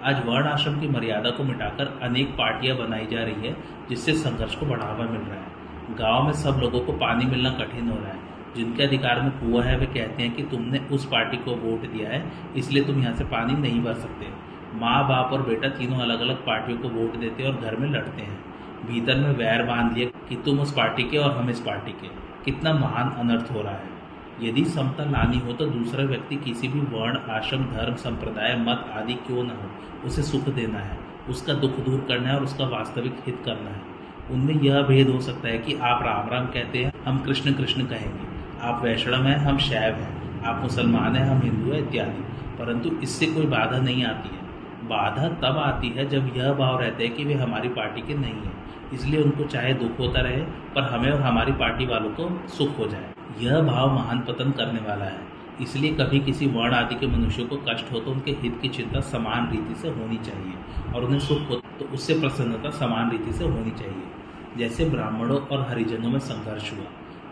आज 0.04 0.26
वर्ण 0.26 0.46
आश्रम 0.46 0.80
की 0.80 0.88
मर्यादा 0.88 1.30
को 1.30 1.44
मिटाकर 1.44 1.98
अनेक 2.02 2.28
पार्टियाँ 2.28 2.76
बनाई 2.76 3.06
जा 3.06 3.22
रही 3.22 3.48
है, 3.48 3.56
जिससे 3.88 4.12
संघर्ष 4.12 4.54
को 4.54 4.66
बढ़ावा 4.66 5.04
मिल 5.04 5.20
रहा 5.20 5.40
है। 5.40 5.96
गाँव 5.98 6.24
में 6.24 6.32
सब 6.32 6.60
लोगों 6.60 6.80
को 6.80 6.92
पानी 6.92 7.24
मिलना 7.24 7.50
कठिन 7.50 7.88
हो 7.88 7.96
रहा 7.96 8.08
है। 8.08 8.18
जिनके 8.56 8.82
अधिकार 8.82 9.20
में 9.20 9.30
कुआ 9.30 9.62
है, 9.62 9.78
वे 9.78 9.86
कहते 9.86 10.22
हैं 10.22 10.34
कि 10.34 10.42
तुमने 10.42 10.78
उस 10.78 11.04
पार्टी 11.04 11.36
को 11.36 11.50
वोट 11.50 11.80
दिया 11.80 12.10
है, 12.10 12.32
इसलिए 12.56 12.84
तुम 12.84 13.02
यहाँ 13.02 13.14
से 13.14 13.24
पानी 13.24 13.54
नहीं 13.54 13.82
भर 13.82 13.94
सकते। 13.94 14.26
माँ, 14.74 15.08
बाप 15.08 15.32
और 15.32 15.42
बेटा 15.42 15.68
तीनों 15.68 15.98
अलग 15.98 16.20
अलग 16.20 16.36
पार्टियों 16.36 16.78
को 16.78 16.88
वोट 16.88 17.16
देते 17.16 17.42
हैं 17.42 17.50
और 17.50 17.60
घर 17.60 17.76
में 17.76 17.90
लड़ते 17.90 18.22
हैं। 18.22 18.49
भीतर 18.86 19.14
में 19.14 19.36
वैर 19.36 19.62
बाँध 19.62 19.92
लिया 19.92 20.26
कि 20.28 20.36
तुम 20.36 20.60
उस 20.60 20.72
पार्टी 20.72 21.02
के 21.02 21.18
और 21.18 21.32
हम 21.32 21.50
इस 21.50 21.60
पार्टी 21.60 21.92
के। 21.92 22.08
कितना 22.44 22.72
महान 22.72 23.10
अनर्थ 23.10 23.52
हो 23.52 23.62
रहा 23.62 23.72
है। 23.72 24.00
यदि 24.42 24.64
समता 24.64 25.04
लानी 25.04 25.38
हो 25.38 25.52
तो 25.52 25.66
दूसरा 25.66 26.04
व्यक्ति 26.04 26.36
किसी 26.36 26.68
भी 26.68 26.80
वर्ण, 26.80 27.18
आश्रम, 27.30 27.64
धर्म, 27.64 27.94
संप्रदाय, 27.94 28.56
मत 28.56 28.90
आदि 28.96 29.14
क्यों 29.14 29.44
न 29.44 29.50
हो? 29.50 29.70
उसे 30.06 30.22
सुख 30.22 30.48
देना 30.48 30.78
है, 30.78 30.98
उसका 31.28 31.54
दुख 31.54 31.76
दूर 31.76 32.04
करना 32.08 32.28
है 32.28 32.36
और 32.36 32.44
उसका 32.44 32.66
वास्तविक 32.66 33.16
हित 33.26 33.42
करना 33.44 33.70
है। 33.70 33.82
उनमें 34.30 34.54
यह 34.54 34.82
भेद 34.82 35.08
हो 35.08 35.20
सकता 35.20 35.48
है 35.48 35.58
कि 35.58 35.74
आप 35.74 36.02
राम 36.02 36.30
राम 36.32 36.46
कहते 36.46 36.84
हैं, 36.84 36.92
हम 37.04 37.18
कृष्ण 37.18 37.52
कृष्ण 37.52 37.86
कहेंगे। 37.86 38.26
आप 38.60 38.84
वैष्णव 38.84 39.22
हैं, 39.22 39.36
हम 39.36 39.58
शैव 39.58 39.94
हैं। 39.94 40.42
आप 40.42 40.62
मुसलमान 40.62 41.16
हैं, 41.16 41.26
हम 41.26 41.40
हिंदू 41.44 41.72
हैं, 41.72 41.88
इत्यादि। 41.88 42.24
परंतु 42.58 42.90
इससे 43.02 43.26
कोई 43.26 43.46
बाधा 43.46 43.78
नहीं 43.78 44.04
आती 44.04 44.36
है। 44.36 44.42
बाधा 44.88 45.28
तब 45.28 45.58
आती 45.58 45.88
है 45.88 46.08
जब 46.08 46.36
यह 46.36 46.52
भाव 46.52 46.80
रहता 46.80 47.02
है 47.02 47.08
कि 47.08 47.24
वे 47.24 47.34
हमारी 47.34 47.68
पार्टी 47.68 48.00
के 48.00 48.14
नहीं 48.14 48.34
हैं। 48.34 48.59
इसलिए 48.92 49.22
उनको 49.22 49.44
चाहे 49.46 49.72
दुख 49.74 49.98
होता 49.98 50.20
रहे, 50.20 50.40
पर 50.74 50.82
हमें 50.84 51.10
और 51.10 51.20
हमारी 51.22 51.52
पार्टी 51.54 51.86
वालों 51.86 52.10
को 52.12 52.28
सुख 52.48 52.78
हो 52.78 52.86
जाए। 52.88 53.12
यह 53.40 53.60
भाव 53.62 53.94
महान 53.94 54.20
पतन 54.20 54.50
करने 54.52 54.80
वाला 54.80 55.04
है। 55.06 55.28
इसलिए 55.60 55.92
कभी 55.94 56.18
किसी 56.20 56.46
वर्ण 56.48 56.74
आदि 56.74 56.94
के 56.94 57.06
मनुष्यों 57.06 57.46
को 57.46 57.56
कष्ट 57.64 57.92
हो 57.92 58.00
तो 58.00 58.10
उनके 58.10 58.30
हित 58.32 58.58
की 58.62 58.68
चिंता 58.70 59.00
समान 59.06 59.50
रीति 59.50 59.74
से 59.74 59.88
होनी 59.90 60.16
चाहिए 60.18 60.92
और 60.94 61.04
उन्हें 61.04 61.18
सुख 61.20 61.50
हो 61.50 61.56
तो 61.78 61.84
उससे 61.94 62.18
प्रसन्नता 62.20 62.70
समान 62.78 63.10
रीति 63.10 63.32
से 63.32 63.44
होनी 63.46 63.70
चाहिए। 63.72 64.58
जैसे 64.58 64.84
ब्राह्मणों 64.86 65.38
और 65.38 65.66
हरिजनों 65.68 66.10
में 66.10 66.18
संघर्ष 66.20 66.72
हुआ, 66.72 66.86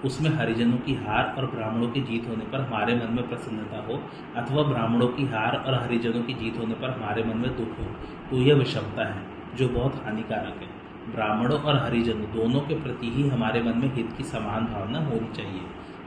उसमें 0.04 0.30
हरिजनों 0.30 0.76
की 0.78 0.94
हार 0.96 1.34
और 1.38 1.46
ब्राह्मणों 1.46 1.88
की 1.88 2.00
जीत 2.02 2.28
होने 2.28 2.44
पर 2.44 2.60
हमारे 2.60 2.94
मन 2.96 3.14
में 3.14 3.28
प्रसन्नता 3.28 3.84
हो 3.86 4.00
अथवा 4.36 4.62
ब्राह्मणों 4.64 5.08
की 5.08 5.26
हार 5.26 5.56
और 5.56 5.74
हरिजनों 5.74 6.22
की 6.22 6.34
जीत 6.34 6.58
होने 6.58 6.74
पर 6.74 6.90
हमारे 6.90 7.24
मन 7.24 7.38
में 7.38 7.56
दुख 7.56 7.78
हो 7.78 7.86
तो 8.30 8.42
यह 8.42 8.54
विषमता 8.56 9.06
है, 9.06 9.22
जो 9.56 9.68
बहुत 9.70 10.02
हानिकारक 10.04 10.62
है। 10.62 10.76
ब्राह्मणों 11.08 11.58
और 11.60 11.76
हरिजनों 11.78 12.30
दोनों 12.32 12.60
के 12.60 12.74
प्रति 12.74 13.10
ही 13.10 13.28
हमारे 13.28 13.62
मन 13.62 13.78
में 13.78 13.94
हित 13.94 14.12
की 14.18 14.24
समान 14.24 14.64
भावना 14.64 14.98
होनी 15.00 15.32
चाहिए। 15.36 15.60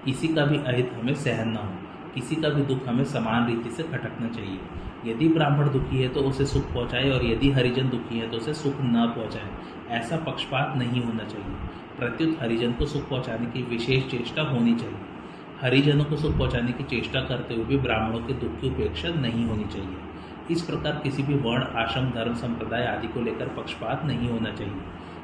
किसी 0.05 0.27
का 0.27 0.45
भी 0.45 0.57
अहित 0.57 0.91
हमें 0.93 1.13
सहन 1.15 1.49
न 1.49 1.55
हो, 1.55 1.73
किसी 2.15 2.35
का 2.35 2.49
भी 2.49 2.61
दुख 2.65 2.87
हमें 2.87 3.03
समान 3.07 3.47
रीति 3.47 3.69
से 3.69 3.83
खटकना 3.83 4.27
चाहिए। 4.29 4.59
यदि 5.05 5.27
ब्राह्मण 5.29 5.69
दुखी 5.69 6.01
है 6.01 6.07
तो 6.09 6.21
उसे 6.21 6.45
सुख 6.45 6.73
पहुँचाए 6.73 7.09
और 7.09 7.25
यदि 7.25 7.49
हरिजन 7.51 7.89
दुखी 7.89 8.19
है 8.19 8.29
तो 8.29 8.37
उसे 8.37 8.53
सुख 8.53 8.81
न 8.81 9.05
पहुँचाए। 9.15 9.97
ऐसा 9.97 10.17
पक्षपात 10.25 10.75
नहीं 10.77 11.03
होना 11.03 11.23
चाहिए। 11.23 11.55
प्रत्युत 11.97 12.37
हरिजन 12.41 12.71
को 12.71 12.85
सुख 12.85 13.09
पहुँचाने 13.09 13.45
की 13.45 13.61
विशेष 13.69 14.09
चेष्टा 14.11 14.43
होनी 14.43 14.75
चाहिए। 14.75 15.09
हरिजनों 15.61 16.05
को 16.05 16.15
सुख 16.15 16.37
पहुँचाने 16.37 16.71
की 16.71 16.83
चेष्टा 16.85 17.21
करते 17.21 17.53
हुए 17.53 17.65
भी 17.65 17.77
ब्राह्मणों 17.77 18.19
के 18.19 18.33
दुख 18.35 18.59
की 18.61 18.69
उपेक्षा 18.69 19.09
नहीं 19.17 19.45
होनी 19.45 19.63
चाहिए। 19.63 19.97
इस 20.49 20.61
प्रकार 20.61 20.99
किसी 21.03 21.23
भी 21.23 21.35
वर्ण, 21.35 21.63
आश्रम, 21.75 22.09
धर्म, 22.11 22.33
संप्रदाय 22.35 22.85
आदि 22.87 23.07
को 23.07 23.21
लेकर 23.21 23.47
पक्षपात 23.55 24.05
नहीं 24.05 24.29
होना 24.29 24.51
चाहिए। 24.51 24.81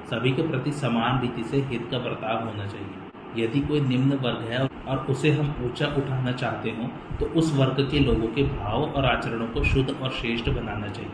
सभी 0.10 0.32
के 0.32 0.48
प्रति 0.48 0.72
समान 0.74 1.20
रीति 1.22 1.44
से 1.44 1.58
हित 1.64 1.88
का 1.92 2.00
बर्ताव 2.00 2.44
होना 2.46 2.68
चाहिए। 2.68 3.06
यदि 3.38 3.60
कोई 3.62 3.80
निम्न 3.82 4.18
वर्ग 4.18 4.48
है 4.50 4.60
और 4.62 5.06
उसे 5.10 5.32
हम 5.32 5.56
ऊँचा 5.66 5.88
उठाना 5.98 6.32
चाहते 6.34 6.70
हो 6.70 6.88
तो 7.20 7.26
उस 7.40 7.54
वर्ग 7.56 7.82
के 7.92 8.00
लोगों 8.00 8.28
के 8.28 8.44
भाव 8.46 8.84
और 8.84 9.06
आचरणों 9.06 9.48
को 9.48 9.64
शुद्ध 9.64 9.90
और 9.92 10.12
श्रेष्ठ 10.12 10.50
बनाना 10.52 10.88
चाहिए। 10.90 11.12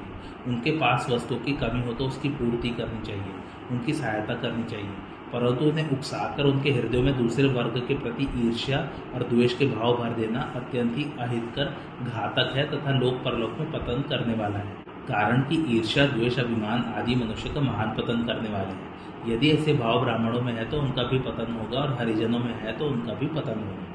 उनके 0.47 0.71
पास 0.77 1.07
वस्तुओं 1.09 1.37
की 1.39 1.53
कमी 1.55 1.81
हो 1.81 1.93
तो 1.93 2.05
उसकी 2.05 2.29
पूर्ति 2.31 2.69
करनी 2.71 3.01
चाहिए, 3.01 3.33
उनकी 3.71 3.93
सहायता 3.93 4.33
करनी 4.35 4.63
चाहिए। 4.65 4.89
परंतु 5.33 5.65
उन्हें 5.65 5.89
उकसाकर 5.89 6.43
उनके 6.43 6.71
हृदयों 6.71 7.01
में 7.03 7.17
दूसरे 7.17 7.47
वर्ग 7.47 7.77
के 7.87 7.93
प्रति 7.93 8.27
ईर्ष्या 8.37 8.79
और 9.13 9.23
द्वेष 9.23 9.57
के 9.57 9.65
भाव 9.65 9.97
भर 9.97 10.09
देना 10.09 10.41
अत्यंत 10.55 10.97
ही 10.97 11.05
अहितकर 11.19 11.73
घातक 12.03 12.51
है 12.55 12.69
तथा 12.71 12.91
लोक 12.99 13.13
परलोक 13.13 13.59
में 13.59 13.71
पतन 13.71 14.03
करने 14.09 14.33
वाला 14.33 14.59
है। 14.59 14.75
कारण 15.07 15.41
कि 15.41 15.77
ईर्ष्या, 15.77 16.05
द्वेष, 16.07 16.39
अभिमान 16.39 16.93
आदि 16.97 17.15
मनुष्य 17.15 17.49
का 17.49 17.61
महान 17.61 17.89
पतन 17.89 18.23
करने 18.27 18.49
वाले 18.49 18.71
हैं। 18.71 18.91
यदि 19.27 19.49
ऐसे 19.51 19.73
भाव 19.73 19.99
ब्राह्मणों 20.01 20.41
में 20.41 20.53
है 20.53 20.69
तो 20.69 20.79
उनका 20.79 21.03
भी 21.03 21.19
पतन 21.19 21.53
होगा 21.53 21.79
और 21.79 21.97
हरिजनों 21.99 22.39
में 22.39 22.53
है 22.61 22.77
तो 22.77 22.85
उनका 22.85 23.13
भी 23.13 23.27
पतन 23.27 23.59
होगा। 23.59 23.87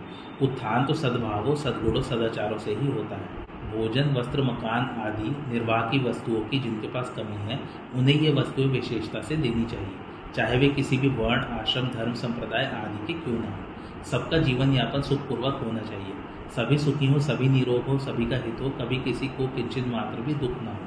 उत्थान 0.43 0.85
तो 0.87 0.95
सद्भावों, 0.95 1.55
सद्गुणों, 1.55 2.03
सदाचारों 2.03 2.59
से 2.59 2.75
ही 2.75 2.87
होता 2.87 3.17
है। 3.17 3.47
भोजन, 3.71 4.15
वस्त्र, 4.15 4.43
मकान 4.43 4.85
आदि 5.01 5.31
निर्वाह 5.53 5.81
की 5.83 5.99
वस्तुओं 5.99 6.41
की 6.41 6.59
जिनके 6.59 6.89
पास 6.89 7.13
कमी 7.17 7.37
है, 7.37 7.61
उन्हें 7.95 8.21
ये 8.21 8.33
वस्तुएँ 8.33 8.67
विशेषता 8.67 9.23
से 9.23 9.37
देनी 9.37 9.65
चाहिए। 9.65 9.97
चाहे 10.35 10.59
वे 10.59 10.69
किसी 10.69 10.99
भी 10.99 11.09
वर्ण, 11.09 11.41
आश्रम, 11.41 11.89
धर्म, 11.89 12.15
संप्रदाय 12.15 12.65
आदि 12.65 13.13
के 13.13 13.21
क्यों 13.21 13.39
ना 13.39 13.47
हो। 13.47 14.05
सबका 14.05 14.39
जीवन 14.39 14.73
यापन 14.73 15.03
सुखपूर्वक 15.03 15.63
होना 15.65 15.81
चाहिए। 15.81 16.13
सभी 16.51 16.79
सुखी 16.79 17.07
हो, 17.07 17.21
सभी 17.21 17.49
निरोग 17.49 17.83
हो, 17.83 17.99
सभी 17.99 18.27
का 18.27 18.37
हित 18.37 18.57
हो, 18.61 18.71
कभी 18.71 18.97
किसी 18.97 19.27
को 19.27 19.47
किंचित 19.47 19.89
मात्र 19.89 20.21
भी 20.21 20.35
दुख 20.35 20.63
ना 20.63 20.71
हो। 20.71 20.79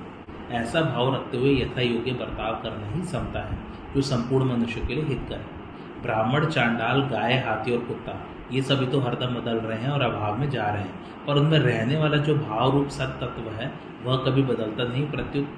ऐसा 0.52 0.82
भाव 0.82 1.16
रखते 1.16 1.38
हुए 1.38 1.50
यथा 1.50 1.82
योग्य 1.82 2.12
बर्ताव 2.12 2.54
करना 2.56 2.88
ही 2.88 3.04
समता 3.04 3.40
है, 3.40 3.58
जो 3.96 4.02
संपूर्ण 4.02 4.46
मनुष्य 4.46 4.82
के 4.82 4.96
लिए 4.96 5.04
हित 5.04 5.26
करे 5.30 5.62
ब्राह्मण, 6.02 6.46
चांडाल, 6.46 7.02
गाय, 7.02 7.34
हाथी 7.34 7.72
और 7.72 7.78
कुत्ता, 7.78 8.28
ये 8.52 8.62
सभी 8.62 8.86
तो 8.86 9.00
हरदम 9.00 9.28
बदल 9.28 9.58
रहे 9.58 9.78
हैं 9.78 9.90
और 9.90 10.02
अभाव 10.02 10.40
में 10.40 10.50
जा 10.50 10.66
रहे 10.66 10.82
हैं। 10.82 11.26
पर 11.28 11.36
उनमें 11.36 11.60
रहने 11.60 11.98
वाला 11.98 12.18
जो 12.18 12.36
भाव 12.36 12.72
रूप 12.72 12.88
सत 12.88 13.18
तत्व 13.22 13.50
है, 13.50 13.74
वह 14.04 14.18
कभी 14.18 14.42
बदलता 14.42 14.84
नहीं, 14.84 15.12
प्रत्युत 15.12 15.50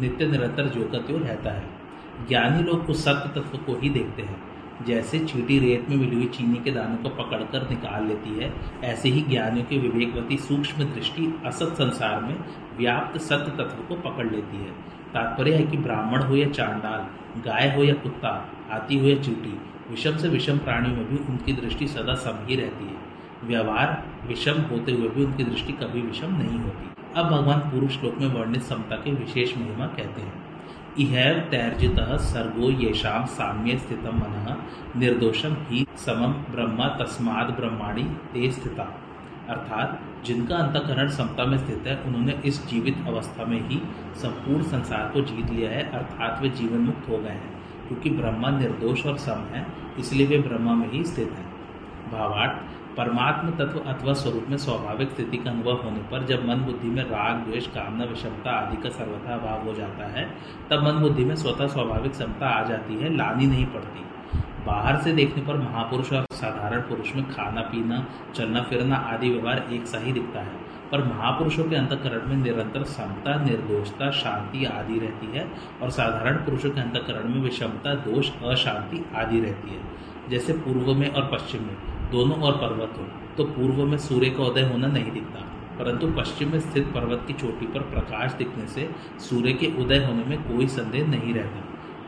नित्य 0.00 0.26
निरंतर 0.26 0.66
जो 0.66 0.90
का 0.94 1.28
रहता 1.28 1.50
है। 1.50 1.79
ज्ञानी 2.28 2.62
लोग 2.62 2.86
कुछ 2.86 2.96
सत्य 2.96 3.40
तत्व 3.40 3.58
को 3.58 3.80
ही 3.80 3.90
देखते 3.90 4.22
हैं। 4.22 4.50
जैसे 4.86 5.18
चीटी 5.18 5.58
रेत 5.58 5.90
में 5.90 5.96
मिली 5.96 6.16
हुई 6.16 6.26
चीनी 6.26 6.56
के 6.56 6.70
दानों 6.70 6.96
को 6.96 7.08
पकड़कर 7.08 7.70
निकाल 7.70 8.06
लेती 8.06 8.30
है, 8.30 8.54
ऐसे 8.84 9.08
ही 9.08 9.22
ज्ञानियों 9.22 9.66
की 9.66 9.78
विवेकवती 9.78 10.36
सूक्ष्म 10.36 10.84
दृष्टि 10.84 11.42
असत 11.46 11.66
संसार 11.66 12.20
में 12.20 12.36
व्याप्त 12.76 13.20
सत्य 13.20 13.50
तत्व 13.50 13.94
को 13.94 14.10
पकड़ 14.10 14.30
लेती 14.30 14.56
है। 14.56 14.70
तात्पर्य 15.14 15.54
है 15.54 15.62
कि 15.62 15.76
ब्राह्मण 15.76 16.22
हो 16.22 16.36
या 16.36 16.48
चांडाल, 16.48 17.00
गाय 17.40 17.76
हो 17.76 17.84
या 17.84 17.94
कुत्ता, 17.94 18.48
हाथी 18.70 18.98
हो 18.98 19.06
या 19.06 19.22
चीटी, 19.22 19.60
विषम 19.90 20.16
से 20.16 20.28
विषम 20.28 20.58
प्राणियों 20.58 20.96
में 20.96 21.08
भी 21.08 21.16
उनकी 21.16 21.52
दृष्टि 21.52 21.88
सदा 21.88 22.14
सम 22.14 22.46
ही 22.46 22.56
रहती 22.56 22.84
है। 22.84 23.10
व्यवहार 23.44 24.04
विषम 24.26 24.52
होते 24.52 24.92
हुए 24.92 25.08
भी 25.08 25.24
उनकी 25.24 25.44
दृष्टि 25.44 25.72
कभी 25.72 26.00
विषम 26.00 26.34
नहीं 26.34 26.58
होती। 26.58 26.90
अब 27.16 27.26
भगवान 27.26 27.58
पूर्व 27.58 27.88
श्लोक 27.88 28.18
में 28.18 28.34
वर्णित 28.34 28.62
समता 28.62 28.96
के 28.96 29.12
विशेष 29.12 29.56
महिमा 29.56 29.86
कहते 29.86 30.22
हैं। 30.22 30.49
इहैव 30.98 31.38
तैर्जित 31.38 31.96
सर्गो 32.00 32.70
येषाम 32.70 33.26
साम्य 33.26 33.78
स्थित 33.78 33.98
मन 33.98 34.64
निर्दोषम 34.96 35.56
ही 35.68 35.86
समम 35.96 36.52
ब्रह्म 36.54 37.04
तस्माद 37.04 37.46
ब्रह्माणी 37.46 38.02
ते 38.02 38.50
स्थिता। 38.50 39.00
अर्थात, 39.48 40.00
जिनका 40.24 40.56
अंतकरण 40.56 41.08
समता 41.08 41.44
में 41.44 41.58
स्थित 41.58 41.84
है, 41.86 42.02
उन्होंने 42.02 42.40
इस 42.44 42.66
जीवित 42.66 43.04
अवस्था 43.06 43.44
में 43.44 43.68
ही 43.68 43.82
संपूर्ण 44.16 44.62
संसार 44.62 45.08
को 45.08 45.20
जीत 45.20 45.50
लिया 45.50 45.70
है, 45.70 45.90
अर्थात 45.90 46.42
वे 46.42 46.48
जीवन 46.48 46.78
मुक्त 46.78 47.08
हो 47.08 47.18
गए 47.18 47.28
हैं, 47.28 47.62
क्योंकि 47.88 48.10
ब्रह्मा 48.10 48.50
निर्दोष 48.50 49.06
और 49.06 49.16
सम 49.16 49.44
है, 49.54 49.66
इसलिए 49.98 50.26
वे 50.26 50.38
ब्रह्मा 50.38 50.74
में 50.74 50.92
ही 50.92 51.04
स्थित 51.04 51.30
हैं। 51.30 51.50
भावार्थ 52.12 52.79
परमात्म 52.96 53.50
तत्व 53.50 53.78
अथवा 53.78 54.12
स्वरूप 54.12 54.46
में 54.48 54.56
स्वाभाविक 54.56 55.10
स्थिति 55.10 55.36
का 55.36 55.50
अनुभव 55.50 55.72
होने 55.72 55.98
पर 55.98 56.26
जब 56.26 56.48
मन 56.48 56.54
बुद्धि 56.54 56.88
में 56.88 57.02
राग, 57.02 57.36
द्वेष, 57.36 57.66
कामना, 57.66 58.04
विषमता 58.04 58.50
आदि 58.50 58.82
का 58.82 58.88
सर्वथा 58.88 59.34
अभाव 59.34 59.68
हो 59.68 59.74
जाता 59.74 60.06
है, 60.06 60.34
तब 60.70 60.82
मन 60.84 60.92
बुद्धि 60.92 61.24
में 61.24 61.36
स्वतः 61.36 61.66
स्वाभाविक 61.66 62.12
क्षमता 62.12 62.46
आ 62.46 62.64
जाती 62.64 62.94
है, 62.94 63.16
लानी 63.16 63.46
नहीं 63.46 63.66
पड़ती। 63.66 64.04
बाहर 64.66 64.96
से 64.96 65.12
देखने 65.12 65.42
पर 65.42 65.56
महापुरुष 65.56 66.12
और 66.12 66.26
साधारण 66.32 66.80
पुरुष 66.80 67.14
में 67.16 67.30
खाना, 67.30 67.60
पीना, 67.60 68.06
चलना, 68.34 68.62
फिरना 68.62 68.96
आदि 68.96 69.30
व्यवहार 69.30 69.68
एक 69.72 69.86
सा 69.86 69.98
ही 69.98 70.12
दिखता 70.12 70.40
है। 70.40 70.70
पर 70.92 71.04
महापुरुषों 71.04 71.64
के 71.64 71.76
अंतकरण 71.76 72.28
में 72.28 72.36
निरंतर 72.36 72.84
समता, 72.84 73.44
निर्दोषता, 73.44 74.10
शांति 74.10 74.64
आदि 74.64 74.98
रहती 74.98 75.38
है 75.38 75.48
और 75.82 75.90
साधारण 75.90 76.34
पुरुषों 76.34 76.70
के 76.70 76.80
अंतकरण 76.80 77.34
में 77.34 77.40
विषमता, 77.40 77.94
दोष, 77.94 78.30
अशांति 78.44 79.04
आदि 79.14 79.40
रहती 79.40 79.70
है। 79.70 79.80
जैसे 80.30 80.52
पूर्व 80.52 80.94
में 80.94 81.14
और 81.14 81.30
पश्चिम 81.32 81.62
में 81.62 81.76
दोनों 82.10 82.36
और 82.38 82.56
पर्वत 82.56 82.98
हो 82.98 83.04
तो 83.36 83.44
पूर्व 83.46 83.84
में 83.84 83.96
सूर्य 83.98 84.30
का 84.30 84.44
उदय 84.44 84.62
होना 84.62 84.86
नहीं 84.88 85.10
दिखता, 85.12 85.40
परंतु 85.78 86.06
पश्चिम 86.12 86.50
में 86.52 86.60
स्थित 86.60 86.86
पर्वत 86.94 87.24
की 87.26 87.32
चोटी 87.34 87.66
पर 87.66 87.82
प्रकाश 87.90 88.32
दिखने 88.34 88.66
से 88.68 88.88
सूर्य 89.20 89.52
के 89.54 89.66
उदय 89.82 90.04
होने 90.04 90.24
में 90.24 90.42
कोई 90.44 90.66
संदेह 90.68 91.06
नहीं 91.08 91.34
रहता, 91.34 91.60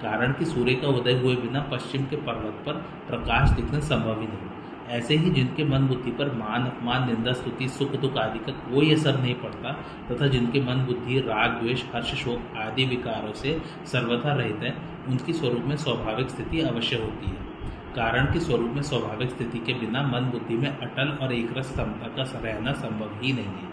कारण 0.03 0.33
कि 0.33 0.45
सूर्य 0.45 0.75
का 0.75 0.88
उदय 0.91 1.19
हुए 1.19 1.35
बिना 1.37 1.61
पश्चिम 1.73 2.05
के 2.05 2.17
पर्वत 2.23 2.62
पर 2.67 2.81
प्रकाश 3.09 3.51
दिखना 3.51 3.81
संभव 3.83 4.21
ही 4.21 4.27
नहीं। 4.27 4.51
ऐसे 4.91 5.17
ही 5.17 5.31
जिनके 5.31 5.65
मन 5.65 5.87
बुद्धि 5.88 6.11
पर 6.11 6.33
मान 6.37 6.65
अपमान 6.65 7.07
निंदा, 7.09 7.33
स्तुति, 7.33 7.69
सुख 7.69 7.95
दुख 7.97 8.17
आदि 8.19 8.38
का 8.38 8.53
कोई 8.65 8.93
असर 8.95 9.19
नहीं 9.21 9.35
पड़ता, 9.35 9.73
तथा 10.11 10.27
जिनके 10.27 10.61
मन 10.61 10.85
बुद्धि, 10.87 11.19
राग, 11.21 11.51
द्वेष, 11.61 11.85
हर्ष, 11.95 12.15
शोक 12.15 12.57
आदि 12.59 12.85
विकारों 12.87 13.33
से 13.35 13.61
सर्वथा 13.93 14.35
रहते 14.35 14.67
हैं, 14.67 15.07
उनकी 15.07 15.33
स्वरूप 15.33 15.65
में 15.65 15.77
स्वाभाविक 15.77 16.31
स्थिति 16.31 16.61
अवश्य 16.62 16.97
होती 16.97 17.27
है। 17.27 17.51
कारण 17.97 18.33
के 18.33 18.41
स्वरूप 18.41 18.71
में 18.71 18.83
स्वाभाविक 18.83 19.31
स्थिति 19.31 19.59
के 19.59 19.73
बिना 19.75 20.03
मन 20.03 20.31
बुद्धि 20.31 20.55
में 20.55 20.79
अटल 20.79 21.09
और 21.23 21.33
एक 21.33 21.59
रस 21.59 21.67
समता 21.67 22.09
का 22.09 22.39
रहना 22.39 22.73
संभव 22.73 23.11
ही 23.23 23.33
नहीं 23.33 23.45
है। 23.45 23.69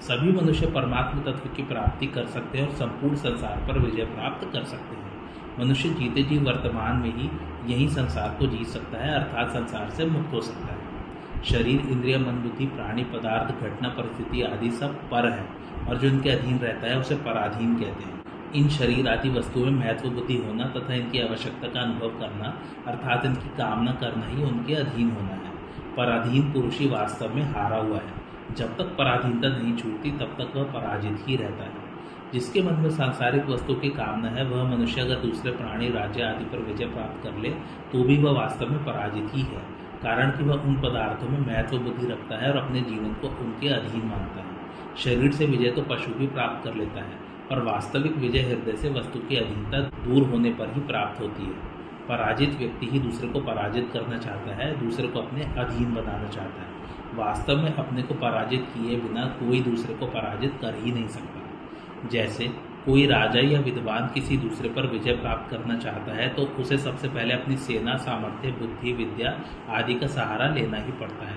सभी 0.00 0.32
मनुष्य 0.32 0.66
परमात्म 0.66 1.20
तत्व 1.20 1.48
की 1.48 1.62
प्राप्ति 1.62 2.06
कर 2.06 2.26
सकते 2.26 2.58
हैं 2.58 2.68
और 2.68 2.74
संपूर्ण 2.74 3.16
संसार 3.16 3.64
पर 3.68 3.78
विजय 3.78 4.04
प्राप्त 4.04 4.48
कर 4.52 4.64
सकते 4.64 4.96
हैं। 4.96 5.12
मनुष्य 5.60 5.88
जीते 5.90 6.22
जी 6.22 6.38
वर्तमान 6.38 6.96
में 6.96 7.14
ही 7.16 7.30
यही 7.72 7.88
संसार 7.88 8.36
को 8.38 8.46
जीत 8.46 8.66
सकता 8.66 8.98
है, 8.98 9.14
अर्थात 9.14 9.50
संसार 9.50 9.90
से 9.90 10.06
मुक्त 10.06 10.32
हो 10.32 10.40
सकता 10.40 10.72
है। 10.72 11.42
शरीर, 11.44 11.80
इंद्रिय, 11.80 12.18
मन, 12.18 12.38
बुद्धि, 12.42 12.66
प्राणी, 12.66 13.04
पदार्थ, 13.04 13.60
घटना, 13.60 13.88
परिस्थिति 13.88 14.42
आदि 14.42 14.70
सब 14.70 14.94
पर 15.10 15.30
है 15.30 15.44
और 15.88 15.96
जो 15.96 16.08
इनके 16.08 16.30
अधीन 16.30 16.58
रहता 16.58 16.86
है 16.86 16.98
उसे 16.98 17.14
पराधीन 17.14 17.74
कहते 17.74 18.04
हैं। 18.04 18.17
इन 18.56 18.68
शरीर 18.68 19.08
आदि 19.08 19.30
वस्तुओं 19.30 19.64
में 19.64 19.72
महत्व 19.72 20.08
बुद्धि 20.08 20.36
होना 20.36 20.64
तथा 20.64 20.94
इनकी 20.94 21.18
आवश्यकता 21.18 21.68
का 21.68 21.80
अनुभव 21.80 22.08
करना, 22.08 22.62
अर्थात 22.86 23.24
इनकी 23.24 23.48
कामना 23.48 23.92
करना 23.92 24.26
ही 24.26 24.44
उनके 24.44 24.74
अधीन 24.74 25.10
होना 25.10 25.34
है। 25.34 25.50
पराधीन 25.96 26.52
पुरुष 26.52 26.78
ही 26.78 26.88
वास्तव 26.88 27.34
में 27.34 27.42
हारा 27.42 27.76
हुआ 27.76 27.96
है। 27.96 28.28
जब 28.56 28.76
तक 28.76 28.84
पराधीनता 28.84 29.48
नहीं 29.48 29.76
छूटती, 29.76 30.10
तब 30.10 30.36
तक 30.40 30.56
वह 30.56 30.64
पराजित 30.64 31.24
ही 31.28 31.36
रहता 31.36 31.64
है। 31.64 31.88
जिसके 32.32 32.62
मन 32.62 32.74
में 32.74 32.90
सांसारिक 32.90 33.46
वस्तु 33.46 33.74
की 33.74 33.88
कामना 33.88 34.28
है, 34.28 34.44
वह 34.44 34.76
मनुष्य 34.76 35.00
अगर 35.00 35.16
दूसरे 35.16 35.52
प्राणी, 35.52 35.88
राज्य 35.88 36.22
आदि 36.22 36.44
पर 36.44 36.58
विजय 36.58 36.86
प्राप्त 36.86 37.24
कर 37.24 37.36
ले 37.36 37.48
तो 37.92 38.02
भी 38.02 38.18
वह 38.18 38.32
वास्तव 38.32 38.70
में 38.70 38.84
पराजित 38.84 39.28
ही 39.34 39.42
है। 39.42 39.78
कारण 40.02 40.30
कि 40.30 40.44
वह 40.44 40.54
उन 40.54 40.74
पदार्थों 40.74 41.28
में 41.28 41.40
महत्व 41.40 41.78
बुद्धि 41.78 42.06
रखता 42.06 42.36
है 42.36 42.52
और 42.52 42.56
अपने 42.56 42.80
जीवन 42.80 43.14
को 43.14 43.28
उनके 43.28 43.68
अधीन 43.68 44.00
मानता 44.00 44.40
है। 44.40 44.56
शरीर 44.96 45.32
से 45.32 45.46
विजय 45.46 45.70
तो 45.70 45.82
पशु 45.82 46.14
भी 46.14 46.26
प्राप्त 46.26 46.64
कर 46.64 46.74
लेता 46.74 47.00
है। 47.00 47.27
पर 47.50 47.62
वास्तविक 47.62 48.16
विजय 48.16 48.40
हृदय 48.40 48.76
से 48.76 48.90
वस्तु 48.90 49.18
की 49.18 49.36
अधीनता 49.36 49.80
दूर 50.04 50.28
होने 50.28 50.50
पर 50.50 50.72
ही 50.74 50.80
प्राप्त 50.80 51.20
होती 51.20 51.42
है। 51.42 51.76
पराजित 52.08 52.54
व्यक्ति 52.58 52.86
ही 52.86 52.98
दूसरे 52.98 53.28
को 53.28 53.40
पराजित 53.40 53.90
करना 53.92 54.18
चाहता 54.18 54.54
है, 54.54 54.80
दूसरे 54.80 55.08
को 55.08 55.18
अपने 55.18 55.44
अधीन 55.58 55.94
बनाना 55.94 56.28
चाहता 56.28 56.62
है। 56.62 56.76
वास्तव 57.14 57.56
में 57.56 57.74
अपने 57.74 58.02
को 58.02 58.14
पराजित 58.14 58.66
किए 58.74 58.96
बिना 58.96 59.24
कोई 59.24 59.60
दूसरे 59.60 59.94
को 59.94 60.06
पराजित 60.06 60.58
कर 60.60 60.74
ही 60.74 60.92
नहीं 60.92 61.08
सकता। 61.08 62.08
जैसे 62.08 62.48
कोई 62.84 63.06
राजा 63.06 63.40
या 63.40 63.60
विद्वान 63.60 64.06
किसी 64.14 64.36
दूसरे 64.36 64.68
पर 64.68 64.86
विजय 64.86 65.12
प्राप्त 65.12 65.50
करना 65.50 65.76
चाहता 65.78 66.12
है 66.12 66.28
तो 66.28 66.42
उसे 66.42 66.78
सबसे 66.78 67.08
पहले 67.08 67.34
अपनी 67.34 67.56
सेना, 67.56 67.96
सामर्थ्य, 67.96 68.50
बुद्धि, 68.50 68.92
विद्या 68.92 69.40
आदि 69.68 69.94
का 69.94 70.06
सहारा 70.06 70.46
लेना 70.48 70.76
ही 70.76 70.92
पड़ता 70.92 71.26
है। 71.26 71.36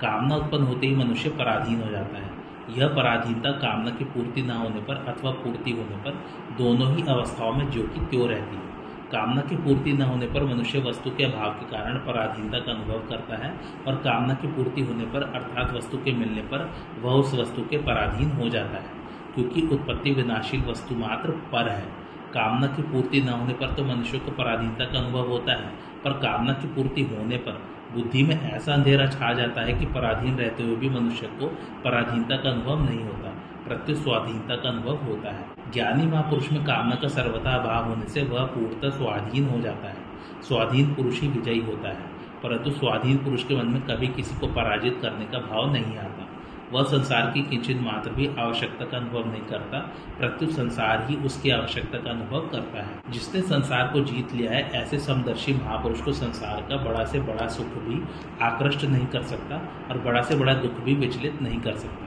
कामना 0.00 0.36
उत्पन्न 0.36 0.62
होते 0.62 0.86
ही 0.86 0.96
मनुष्य 0.96 1.30
पराधीन 1.30 1.82
हो 1.82 1.90
जाता 1.90 2.18
है। 2.18 2.39
यह 2.70 2.88
पराधीनता 2.88 3.50
कामना 3.58 3.90
की 3.90 4.04
पूर्ति 4.06 4.42
न 4.42 4.50
होने 4.56 4.80
पर 4.80 5.04
अथवा 5.08 5.30
पूर्ति 5.38 5.70
होने 5.70 5.96
पर 5.96 6.18
दोनों 6.58 6.94
ही 6.94 7.02
अवस्थाओं 7.08 7.52
में 7.52 7.70
जो 7.70 7.82
कि 7.84 8.00
त्यों 8.02 8.28
रहती 8.28 8.56
है। 8.56 8.68
कामना 9.12 9.40
की 9.40 9.56
पूर्ति 9.56 9.92
न 9.92 10.02
होने 10.02 10.26
पर 10.26 10.44
मनुष्य 10.44 10.78
वस्तु 10.80 11.10
के 11.10 11.24
अभाव 11.24 11.52
के 11.52 11.64
कारण 11.66 11.96
पराधीनता 11.98 12.58
का 12.58 12.72
अनुभव 12.72 12.98
करता 13.08 13.36
है 13.36 13.50
और 13.86 13.96
कामना 14.04 14.34
की 14.34 14.48
पूर्ति 14.48 14.82
होने 14.82 15.06
पर 15.06 15.22
अर्थात 15.22 15.72
वस्तु 15.74 15.98
के 15.98 16.12
मिलने 16.12 16.42
पर 16.42 16.70
वह 17.02 17.12
उस 17.14 17.34
वस्तु 17.34 17.62
के 17.62 17.78
पराधीन 17.78 18.30
हो 18.32 18.48
जाता 18.48 18.78
है, 18.78 18.92
क्योंकि 19.34 19.66
उत्पत्ति 19.68 20.10
विनाशील 20.12 20.62
वस्तु 20.62 20.94
मात्र 20.96 21.30
पर 21.52 21.68
है। 21.68 21.88
कामना 22.34 22.66
की 22.66 22.82
पूर्ति 22.82 23.20
न 23.20 23.28
होने 23.30 23.52
पर 23.54 23.72
तो 23.74 23.84
मनुष्य 23.84 24.18
को 24.18 24.30
पराधीनता 24.32 24.84
का 24.84 24.98
अनुभव 24.98 25.28
होता 25.28 25.52
है, 25.52 25.70
पर 26.04 26.12
कामना 26.18 26.52
की 26.52 26.68
पूर्ति 26.74 27.02
होने 27.10 27.36
पर 27.38 27.60
बुद्धि 27.94 28.22
में 28.22 28.34
ऐसा 28.50 28.72
अंधेरा 28.74 29.06
छा 29.08 29.32
जाता 29.32 29.60
है 29.60 29.72
कि 29.72 29.86
पराधीन 29.86 30.36
रहते 30.36 30.62
हुए 30.62 30.76
भी 30.76 30.88
मनुष्य 30.90 31.26
को 31.38 31.46
पराधीनता 31.84 32.36
का 32.36 32.50
अनुभव 32.50 32.84
नहीं 32.84 33.02
होता, 33.04 33.30
प्रत्युत 33.66 33.98
स्वाधीनता 33.98 34.56
का 34.56 34.68
अनुभव 34.68 35.04
होता 35.06 35.30
है। 35.30 35.72
ज्ञानी 35.72 36.06
महापुरुष 36.06 36.50
में 36.52 36.62
कामना 36.64 36.94
का 36.94 37.08
सर्वथा 37.08 37.54
अभाव 37.54 37.88
होने 37.88 38.06
से 38.06 38.22
वह 38.24 38.44
पूर्णतः 38.46 38.96
स्वाधीन 38.96 39.48
हो 39.48 39.60
जाता 39.60 39.88
है। 39.88 40.08
स्वाधीन 40.48 40.94
पुरुष 40.94 41.20
ही 41.20 41.28
विजयी 41.28 41.60
होता 41.60 41.88
है, 41.88 42.08
परंतु 42.42 42.70
स्वाधीन 42.70 43.16
पुरुष 43.16 43.44
के 43.44 43.56
मन 43.56 43.66
में 43.66 43.82
कभी 43.82 44.08
किसी 44.10 44.38
को 44.40 44.46
पराजित 44.54 44.98
करने 45.02 45.24
का 45.24 45.38
भाव 45.46 45.72
नहीं 45.72 45.96
आता। 45.98 46.26
वह 46.72 46.82
संसार 46.82 47.30
की 47.30 47.42
किंचित 47.42 47.80
मात्र 47.80 48.10
भी 48.10 48.30
आवश्यकता 48.38 48.84
का 48.84 48.96
अनुभव 48.96 49.30
नहीं 49.30 49.42
करता, 49.42 49.78
प्रत्युत 50.18 50.50
संसार 50.50 51.06
ही 51.10 51.16
उसकी 51.16 51.50
आवश्यकता 51.50 51.98
का 51.98 52.10
अनुभव 52.10 52.40
करता 52.40 52.82
है। 52.82 53.00
जिसने 53.10 53.40
संसार 53.40 53.88
को 53.88 54.00
जीत 54.00 54.32
लिया 54.32 54.52
है, 54.52 54.70
ऐसे 54.70 54.98
समदर्शी 54.98 55.54
महापुरुष 55.54 56.00
को 56.00 56.12
संसार 56.12 56.60
का 56.60 56.76
बड़ा 56.76 57.04
से 57.04 57.20
बड़ा 57.20 57.46
सुख 57.48 57.66
भी 57.66 58.02
आकृष्ट 58.42 58.84
नहीं 58.84 59.06
कर 59.06 59.22
सकता 59.22 59.56
और 59.90 59.98
बड़ा 59.98 60.22
से 60.22 60.36
बड़ा 60.36 60.54
दुख 60.54 60.72
भी 60.72 60.94
विचलित 60.94 61.42
नहीं 61.42 61.60
कर 61.60 61.74
सकता। 61.76 62.06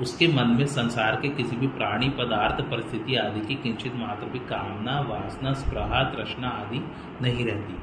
उसके 0.00 0.28
मन 0.28 0.46
में 0.46 0.66
संसार 0.66 1.16
के 1.16 1.28
किसी 1.28 1.56
भी 1.56 1.66
प्राणी, 1.66 2.08
पदार्थ, 2.08 2.64
परिस्थिति 2.64 3.16
आदि 3.16 3.40
की 3.40 3.54
किंचित 3.54 3.94
मात्र 3.96 4.26
भी 4.26 4.38
कामना, 4.38 5.00
वासना 5.00 5.52
स्प्रहा 5.52 6.02
तृष्णा 6.02 6.48
आदि 6.48 6.84
नहीं 7.22 7.46
रहती। 7.46 7.76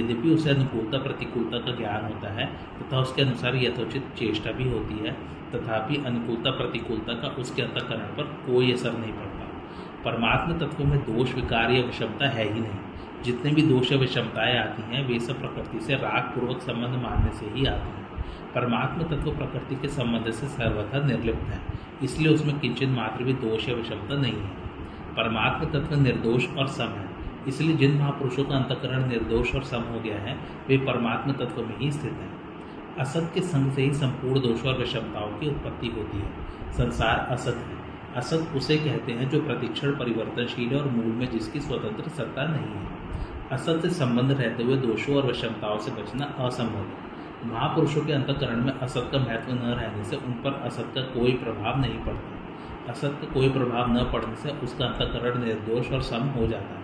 यद्यपि 0.00 0.30
उसे 0.30 0.50
अनुकूलता, 0.50 0.98
प्रतिकूलता 0.98 1.58
का 1.58 1.76
ज्ञान 1.76 2.04
होता 2.04 2.32
है, 2.32 2.46
तथा 2.46 2.98
उसके 2.98 3.22
अनुसार 3.22 3.56
यथोचित 3.56 4.04
चेष्टा 4.18 4.52
भी 4.52 4.68
होती 4.70 4.94
है 4.94 5.39
तथापि 5.54 5.96
अनुकूलता, 6.06 6.50
प्रतिकूलता 6.50 7.12
का 7.12 7.28
उसके 7.28 7.62
अंतकरण 7.62 7.98
पर 7.98 8.22
कोई 8.22 8.72
असर 8.72 8.92
नहीं 8.92 9.12
पड़ता। 9.12 9.40
परमात्मा 10.04 10.58
तत्व 10.58 10.84
में 10.84 10.98
दोष, 10.98 11.34
विकार 11.34 11.70
या 11.70 11.82
विषमता 11.82 12.28
है 12.28 12.54
ही 12.54 12.60
नहीं। 12.60 12.72
जितने 13.22 13.50
भी 13.50 13.62
दोष 13.62 13.92
या 13.92 13.98
विषमताएँ 13.98 14.58
आती 14.58 14.82
हैं, 14.82 15.08
वे 15.08 15.18
सब 15.18 15.40
प्रकृति 15.40 15.80
से 15.80 15.94
राग 15.94 16.22
पूर्वक 16.22 16.60
संबंध 16.60 17.02
मानने 17.02 17.32
से 17.32 17.46
ही 17.46 17.66
आती 17.66 17.88
हैं। 17.88 18.00
परमात्मा 18.54 19.04
तत्व 19.04 19.30
प्रकृति 19.32 19.74
के 19.74 19.88
संबंध 19.88 20.30
से 20.32 20.46
सर्वथा 20.46 21.06
निर्लिप्त 21.06 21.42
है। 21.42 21.60
इसलिए 22.02 22.34
उसमें 22.34 22.58
किंचित 22.58 22.88
मात्र 22.88 23.24
भी 23.24 23.32
दोष 23.32 23.68
या 23.68 23.74
विषमता 23.74 24.16
नहीं 24.16 24.32
है। 24.32 24.48
परमात्मा 25.16 25.80
तत्व 25.80 26.00
निर्दोष 26.00 26.56
और 26.58 26.66
सम 26.66 26.84
है। 26.84 27.10
इसलिए 27.48 27.76
जिन 27.76 27.98
महापुरुषों 27.98 28.44
का 28.44 28.56
अंतकरण 28.56 29.08
निर्दोष 29.08 29.54
और 29.54 29.62
सम 29.62 29.80
हो 29.80 30.00
गया 30.00 30.18
है, 30.18 30.38
वे 30.68 30.76
परमात्मा 30.76 31.32
तत्व 31.32 31.62
में 31.62 31.78
ही 31.78 31.92
स्थित 31.92 32.12
है। 32.12 32.39
असत 32.98 33.30
के 33.34 33.40
संग 33.40 33.72
से 33.72 33.82
ही 33.82 33.92
संपूर्ण 33.94 34.40
दोषों 34.40 34.72
और 34.72 34.78
विषमताओं 34.78 35.38
की 35.38 35.48
उत्पत्ति 35.48 35.86
होती 35.86 36.18
है। 36.18 36.32
संसार 36.72 37.26
असत 37.30 37.56
है। 37.56 37.80
असत 38.16 38.48
उसे 38.56 38.76
कहते 38.76 39.12
हैं 39.12 39.30
जो 39.30 39.42
प्रतिक्षण 39.42 39.90
परिवर्तनशील 39.90 40.68
है 40.68 40.80
और 40.80 40.88
मूल 40.88 41.06
में 41.06 41.30
जिसकी 41.30 41.60
स्वतंत्र 41.60 42.10
सत्ता 42.10 42.46
नहीं 42.46 42.66
है। 42.66 42.88
असत 43.52 43.78
से 43.82 43.90
संबंध 43.90 44.32
रहते 44.32 44.62
हुए 44.62 44.76
दोषों 44.76 45.16
और 45.16 45.26
विषमताओं 45.26 45.78
से 45.78 45.90
बचना 45.90 46.24
असंभव 46.24 46.78
है। 46.78 47.10
महापुरुषों 47.44 48.00
के 48.00 48.12
अंतकरण 48.12 48.64
में 48.64 48.72
असत 48.72 49.08
का 49.12 49.18
महत्व 49.18 49.52
न 49.52 49.58
रहने 49.58 50.04
से 50.04 50.16
उन 50.16 50.32
पर 50.32 50.52
असत 50.52 50.92
का 50.94 51.00
कोई 51.00 51.32
प्रभाव 51.32 51.80
नहीं 51.80 51.98
पड़ता। 51.98 52.36
असत 52.92 53.18
का 53.22 53.32
कोई 53.34 53.50
प्रभाव 53.50 53.92
न 53.92 54.10
पड़ने 54.12 54.36
से 54.36 54.50
उसका 54.50 54.86
अंतकरण 54.86 55.44
निर्दोष 55.44 55.92
और 55.92 56.02
सम 56.02 56.22
हो 56.22 56.46
जाता 56.46 56.74
है। 56.74 56.79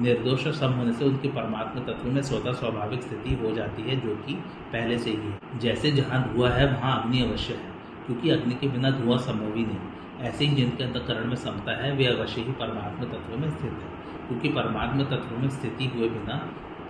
निर्दोष 0.00 0.46
सम 0.48 0.72
होने 0.72 0.92
से 0.92 1.04
उनकी 1.04 1.28
परमात्मा 1.28 1.82
तत्व 1.82 2.08
में 2.08 2.22
स्वतः 2.22 2.52
स्वाभाविक 2.52 3.02
स्थिति 3.02 3.34
हो 3.34 3.54
जाती 3.54 3.82
है, 3.82 3.96
जो 3.96 4.14
कि 4.16 4.34
पहले 4.72 4.98
से 4.98 5.10
ही 5.10 5.16
है। 5.16 5.58
जैसे 5.58 5.90
जहाँ 5.90 6.22
धुआँ 6.24 6.50
है, 6.50 6.66
वहाँ 6.74 7.02
अग्नि 7.02 7.22
अवश्य 7.22 7.54
है, 7.54 7.72
क्योंकि 8.06 8.30
अग्नि 8.30 8.54
के 8.54 8.68
बिना 8.68 8.90
धुआँ 8.90 9.18
संभव 9.18 9.54
ही 9.56 9.64
नहीं 9.66 10.02
ऐसे 10.20 10.44
ही 10.44 10.54
जिनके 10.54 10.84
अंतकरण 10.84 11.26
में 11.26 11.36
समता 11.36 11.72
है, 11.82 11.92
वे 11.96 12.06
अवश्य 12.06 12.40
ही 12.40 12.52
परमात्मा 12.52 13.04
तत्व 13.04 13.36
में 13.38 13.48
स्थित 13.50 13.72
है, 13.72 13.88
क्योंकि 14.28 14.48
परमात्मा 14.48 15.04
तत्व 15.04 15.36
में 15.38 15.48
स्थिति 15.48 15.86
हुए 15.94 16.08
बिना 16.08 16.36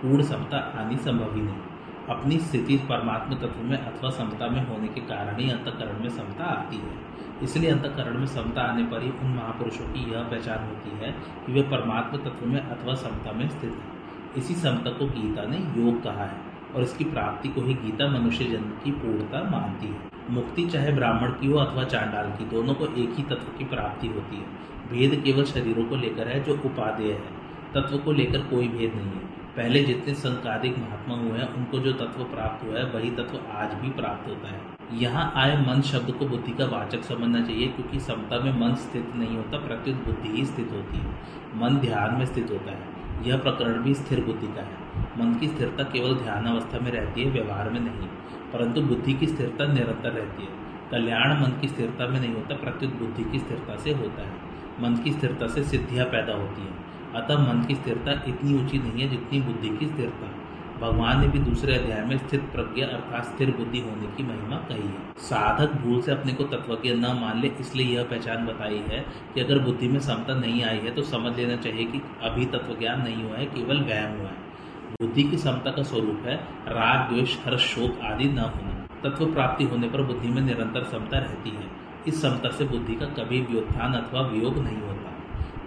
पूर्ण 0.01 0.23
समता 0.23 0.57
आनी 0.57 0.97
संभव 0.97 1.35
ही 1.35 1.41
नहीं। 1.41 1.61
अपनी 2.09 2.37
स्थिति 2.39 2.77
परमात्मा 2.77 3.35
तत्व 3.37 3.61
में 3.63 3.77
अथवा 3.77 4.09
समता 4.09 4.47
में 4.47 4.67
होने 4.67 4.87
के 4.87 5.01
कारण 5.01 5.39
ही 5.39 5.49
अंतकरण 5.49 6.01
में 6.01 6.09
समता 6.09 6.43
आती 6.43 6.77
है। 6.77 6.93
इसलिए 7.43 7.71
अंतकरण 7.71 8.19
में 8.19 8.27
समता 8.27 8.61
आने 8.61 8.83
पर 8.83 9.03
ही 9.03 9.09
उन 9.09 9.27
महापुरुषों 9.27 9.85
की 9.85 10.11
यह 10.11 10.19
पहचान 10.19 10.67
होती 10.67 11.05
है 11.05 11.11
कि 11.45 11.53
वे 11.53 11.61
परमात्मा 11.61 12.29
तत्व 12.29 12.47
में 12.47 12.61
अथवा 12.61 12.93
समता 12.93 13.31
में 13.31 13.49
स्थित 13.49 13.71
है। 13.71 13.95
इसी 14.37 14.55
समता 14.55 14.89
को 14.89 15.05
गीता 15.05 15.43
ने 15.43 15.57
योग 15.57 16.03
कहा 16.03 16.25
है 16.25 16.37
और 16.75 16.81
इसकी 16.81 17.03
प्राप्ति 17.03 17.49
को 17.49 17.61
ही 17.61 17.73
गीता 17.73 18.07
मनुष्य 18.07 18.45
जन्म 18.45 18.69
की 18.83 18.91
पूर्णता 18.91 19.43
मानती 19.49 19.87
है। 19.87 20.15
मुक्ति 20.29 20.65
चाहे 20.65 20.91
ब्राह्मण 20.91 21.31
की 21.31 21.47
हो 21.47 21.57
अथवा 21.57 21.83
चांडाल 21.83 22.31
की, 22.31 22.45
दोनों 22.45 22.73
को 22.73 22.85
एक 22.85 23.13
ही 23.15 23.23
तत्व 23.23 23.57
की 23.57 23.65
प्राप्ति 23.65 24.07
होती 24.07 24.35
है। 24.35 24.43
भेद 24.91 25.21
केवल 25.23 25.43
शरीरों 25.43 25.85
को 25.85 25.95
लेकर 25.95 26.27
है 26.27 26.43
जो 26.43 26.53
उपादेय 26.65 27.11
है। 27.11 27.45
तत्व 27.73 27.97
को 27.97 28.11
लेकर 28.11 28.39
कोई 28.39 28.67
भेद 28.67 28.93
नहीं 28.93 29.05
है। 29.05 29.35
पहले 29.55 29.83
जितने 29.83 30.13
संकादिक 30.13 30.77
महात्मा 30.77 31.15
हुए 31.15 31.39
हैं, 31.39 31.53
उनको 31.53 31.79
जो 31.79 31.93
तत्व 31.93 32.23
प्राप्त 32.23 32.65
हुआ 32.65 32.79
है, 32.79 32.85
वही 32.85 33.11
तत्व 33.11 33.39
आज 33.51 33.73
भी 33.73 33.89
प्राप्त 33.89 34.29
होता 34.29 34.47
है। 34.47 34.74
यहाँ 34.93 35.33
आए 35.35 35.65
मन 35.67 35.81
शब्द 35.81 36.11
को 36.11 36.25
बुद्धि 36.25 36.51
का 36.51 36.65
वाचक 36.65 37.03
समझना 37.03 37.41
चाहिए, 37.41 37.67
क्योंकि 37.67 37.99
समता 37.99 38.39
में 38.39 38.59
मन 38.59 38.75
स्थित 38.75 39.11
नहीं 39.15 39.37
होता 39.37 39.57
प्रत्युत 39.57 40.05
बुद्धि 40.05 40.29
ही 40.29 40.45
स्थित 40.45 40.69
होती 40.71 40.97
है। 40.97 41.05
मन 41.55 41.77
ध्यान 41.77 42.15
में 42.15 42.25
स्थित 42.25 42.51
होता 42.51 42.71
है। 42.71 42.95
यह 43.27 43.37
प्रकरण 43.37 43.83
भी 43.83 43.93
स्थिर 43.93 44.23
बुद्धि 44.23 44.47
का 44.47 44.61
है। 44.61 44.75
मन 45.01 45.35
की 45.39 45.47
स्थिरता 45.47 45.83
केवल 45.83 46.15
ध्यान 46.15 46.45
अवस्था 46.45 46.79
में 46.79 46.91
रहती 46.91 47.23
है, 47.23 47.31
व्यवहार 47.31 47.69
में 47.69 47.79
नहीं। 47.79 48.07
परंतु 48.53 48.81
बुद्धि 48.81 49.13
की 49.13 49.27
स्थिरता 49.27 49.65
निरंतर 49.73 50.11
रहती 50.11 50.43
है। 50.43 50.49
कल्याण 50.91 51.43
मन 51.43 51.59
की 51.61 51.67
स्थिरता 51.67 52.07
में 52.07 52.19
नहीं 52.19 52.33
होता 52.33 52.55
प्रत्युत 52.55 52.93
बुद्धि 52.93 53.31
की 53.31 53.39
स्थिरता 53.39 53.75
से 53.75 53.93
होता 53.93 54.21
है। 54.21 54.33
मन 54.81 55.01
की 55.03 55.11
स्थिरता 55.11 55.47
से 55.47 55.63
सिद्धियाँ 55.63 56.05
पैदा 56.05 56.33
होती 56.33 56.61
हैं। 56.61 56.85
अतः 57.13 57.37
मन 57.37 57.63
की 57.63 57.75
स्थिरता 57.75 58.11
इतनी 58.11 58.63
ऊँची 58.63 58.79
नहीं 58.79 59.01
है 59.01 59.07
जितनी 59.09 59.41
बुद्धि 59.41 59.69
की 59.69 59.87
स्थिरता। 59.87 60.44
भगवान 60.81 61.19
ने 61.21 61.27
भी 61.27 61.39
दूसरे 61.39 61.75
अध्याय 61.75 62.05
में 62.05 62.17
स्थित 62.17 62.41
प्रज्ञा 62.41 62.87
अर्थात 62.87 63.25
स्थिर 63.25 63.51
बुद्धि 63.51 63.79
होने 63.79 64.07
की 64.07 64.23
महिमा 64.23 64.55
कही 64.55 64.87
है। 64.87 65.13
साधक 65.17 65.73
भूल 65.73 66.01
से 66.01 66.11
अपने 66.11 66.33
को 66.33 66.43
तत्वज्ञ 66.43 66.93
न 66.93 67.05
मान 67.21 67.41
ले, 67.41 67.51
इसलिए 67.59 67.97
यह 67.97 68.03
पहचान 68.03 68.45
बताई 68.45 68.77
है 68.77 69.05
कि 69.33 69.41
अगर 69.41 69.59
बुद्धि 69.59 69.87
में 69.87 69.99
समता 69.99 70.33
नहीं 70.33 70.63
आई 70.63 70.77
है 70.77 70.91
तो 70.91 71.01
समझ 71.01 71.37
लेना 71.37 71.55
चाहिए 71.55 71.85
कि 71.85 72.01
अभी 72.23 72.45
तत्व 72.45 72.75
ज्ञान 72.79 73.01
नहीं 73.01 73.23
हुआ 73.23 73.37
है, 73.37 73.45
केवल 73.45 73.77
वहम 73.77 74.19
हुआ 74.19 74.27
है। 74.27 74.45
बुद्धि 75.01 75.23
की 75.23 75.37
समता 75.37 75.71
का 75.71 75.83
स्वरूप 75.83 76.23
है, 76.25 76.35
राग, 76.67 77.13
द्वेष, 77.13 77.37
हर्ष, 77.45 77.61
शोक 77.61 77.99
आदि 78.03 78.25
न 78.25 78.37
होना। 78.37 78.87
तत्व 79.03 79.25
प्राप्ति 79.25 79.63
होने 79.63 79.89
पर 79.89 80.01
बुद्धि 80.01 80.27
में 80.27 80.41
निरंतर 80.41 80.83
समता 80.83 81.17
रहती 81.17 81.49
है। 81.49 81.69
इस 82.07 82.21
समता 82.21 82.49
से 82.49 82.65
बुद्धि 82.65 82.95
का 82.95 83.05
कभी 83.05 83.41
व्योत्थान 83.41 83.93
अथवा 83.93 84.21
वियोग 84.21 84.57
नहीं 84.57 84.77
होता। 84.77 85.11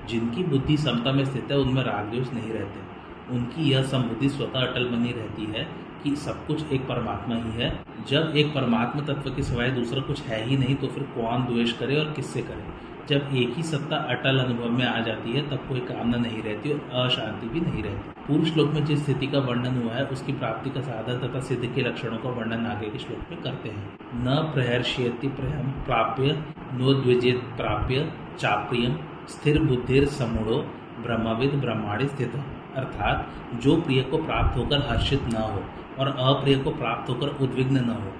जिनकी 0.06 0.44
बुद्धि 0.44 0.76
समता 0.76 1.12
में 1.12 1.24
स्थित 1.24 1.48
है, 1.50 1.58
उनमें 1.58 1.82
राग, 1.82 2.04
द्वेष 2.04 2.32
नहीं 2.32 2.52
रहते। 2.52 2.87
उनकी 3.30 3.70
यह 3.70 3.82
समबुद्धि 3.82 4.28
स्वतः 4.28 4.60
अटल 4.60 4.84
बनी 4.84 5.12
रहती 5.12 5.44
है 5.44 5.68
कि 6.04 6.16
सब 6.16 6.46
कुछ 6.46 6.72
एक 6.72 6.80
परमात्मा 6.80 7.34
ही 7.34 7.50
है। 7.50 7.84
जब 8.08 8.32
एक 8.36 8.54
परमात्मा 8.54 9.02
तत्व 9.02 9.30
के 9.30 9.42
सिवाय 9.42 9.70
दूसरा 9.70 10.00
कुछ 10.00 10.22
है 10.22 10.44
ही 10.44 10.56
नहीं 10.56 10.74
तो 10.74 10.86
फिर 10.86 11.02
कौन 11.02 11.44
द्वेष 11.44 11.72
करे 11.72 11.96
और 11.96 12.12
किससे 12.12 12.42
करे? 12.42 12.88
जब 13.08 13.30
एक 13.34 13.54
ही 13.56 13.62
सत्ता 13.62 13.96
अटल 13.96 14.38
अनुभव 14.38 14.70
में 14.70 14.86
आ 14.86 15.00
जाती 15.00 15.32
है, 15.32 15.50
तब 15.50 15.56
कोई 15.56 15.80
कामना 15.80 16.16
नहीं 16.16 16.42
रहती 16.42 16.72
और 16.72 17.06
अशांति 17.06 17.48
भी 17.48 17.60
नहीं 17.60 17.82
रहती। 17.82 18.10
पूर्व 18.28 18.44
श्लोक 18.44 18.70
में 18.70 18.84
जिस 18.84 19.04
स्थिति 19.04 19.26
का 19.26 19.38
वर्णन 19.38 19.82
हुआ 19.82 19.92
है, 19.92 20.04
उसकी 20.04 20.32
प्राप्ति 20.32 20.70
का 20.70 20.80
साधन 20.80 21.28
तथा 21.28 21.40
सिद्ध 21.40 21.74
के 21.74 21.82
लक्षणों 21.82 22.18
का 22.18 22.28
वर्णन 22.28 22.66
आगे 22.66 22.86
के 22.86 22.98
श्लोक 22.98 23.30
में 23.30 23.42
करते 23.42 23.68
हैं। 23.68 23.98
न 24.14 24.50
प्रहर्षयति 24.54 25.28
प्रहम 25.28 25.70
प्राप्य 25.70 26.44
नोद्विजित 26.72 27.36
प्राप्य 27.36 28.12
चाप्रियम 28.38 28.98
स्थिर 29.28 29.62
बुद्धिर 29.62 30.06
समूढ़ो, 30.06 30.56
ब्रह्मविद 31.02 31.50
ब्रह्माणी 31.50 32.08
स्थित। 32.08 32.32
अर्थात 32.78 33.28
जो 33.62 33.76
प्रिय 33.80 34.02
को 34.02 34.18
प्राप्त 34.18 34.56
होकर 34.58 34.86
हर्षित 34.88 35.22
न 35.22 35.36
हो 35.36 35.62
और 35.98 36.08
अप्रिय 36.18 36.56
को 36.56 36.70
प्राप्त 36.70 37.10
होकर 37.10 37.28
उद्विग्न 37.44 37.76
न 37.76 37.90
हो, 37.90 38.12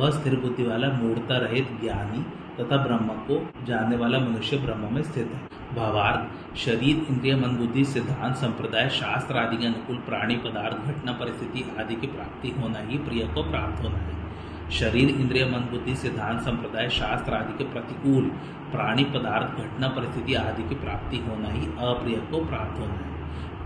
वह 0.00 0.10
स्थिर 0.10 0.40
बुद्धि 0.40 0.62
वाला 0.62 0.88
मूर्ता 0.88 1.36
रहित 1.36 1.68
ज्ञानी 1.80 2.24
तथा 2.60 2.76
ब्रह्म 2.76 3.08
को 3.28 3.64
जानने 3.64 3.96
वाला 3.96 4.18
मनुष्य 4.18 4.56
ब्रह्म 4.56 4.94
में 4.94 5.02
स्थित 5.02 5.30
है। 5.34 5.74
भावार्थ, 5.76 6.56
शरीर, 6.56 7.06
इंद्रिय, 7.10 7.34
मन, 7.36 7.56
बुद्धि, 7.56 7.84
सिद्धांत, 7.84 8.36
संप्रदाय, 8.36 8.88
शास्त्र 8.88 9.36
आदि 9.36 9.56
के 9.56 9.66
अनुकूल 9.66 9.96
प्राणी, 9.96 10.36
पदार्थ, 10.36 10.76
घटना, 10.76 11.12
परिस्थिति 11.12 11.64
आदि 11.80 11.94
की 11.94 12.06
प्राप्ति 12.06 12.48
होना 12.50 12.78
ही 12.78 12.98
प्रिय 12.98 13.26
को 13.26 13.42
प्राप्त 13.42 13.84
होना 13.84 13.98
है। 13.98 14.70
शरीर, 14.70 15.08
इंद्रिय, 15.08 15.44
मन, 15.44 15.68
बुद्धि, 15.70 15.94
सिद्धांत, 15.94 16.40
संप्रदाय, 16.40 16.88
शास्त्र 16.88 17.34
आदि 17.34 17.58
के 17.58 17.64
प्रतिकूल 17.64 18.24
प्राणी, 18.72 19.04
पदार्थ, 19.04 19.60
घटना, 19.60 19.88
परिस्थिति 19.88 20.34
आदि 20.34 20.62
की 20.62 20.74
प्राप्ति 20.74 21.16
होना 21.16 21.48
ही 21.48 21.66
अप्रिय 21.66 22.16
को 22.16 22.44
प्राप्त 22.44 22.80
होना 22.80 22.94
है। 22.94 23.15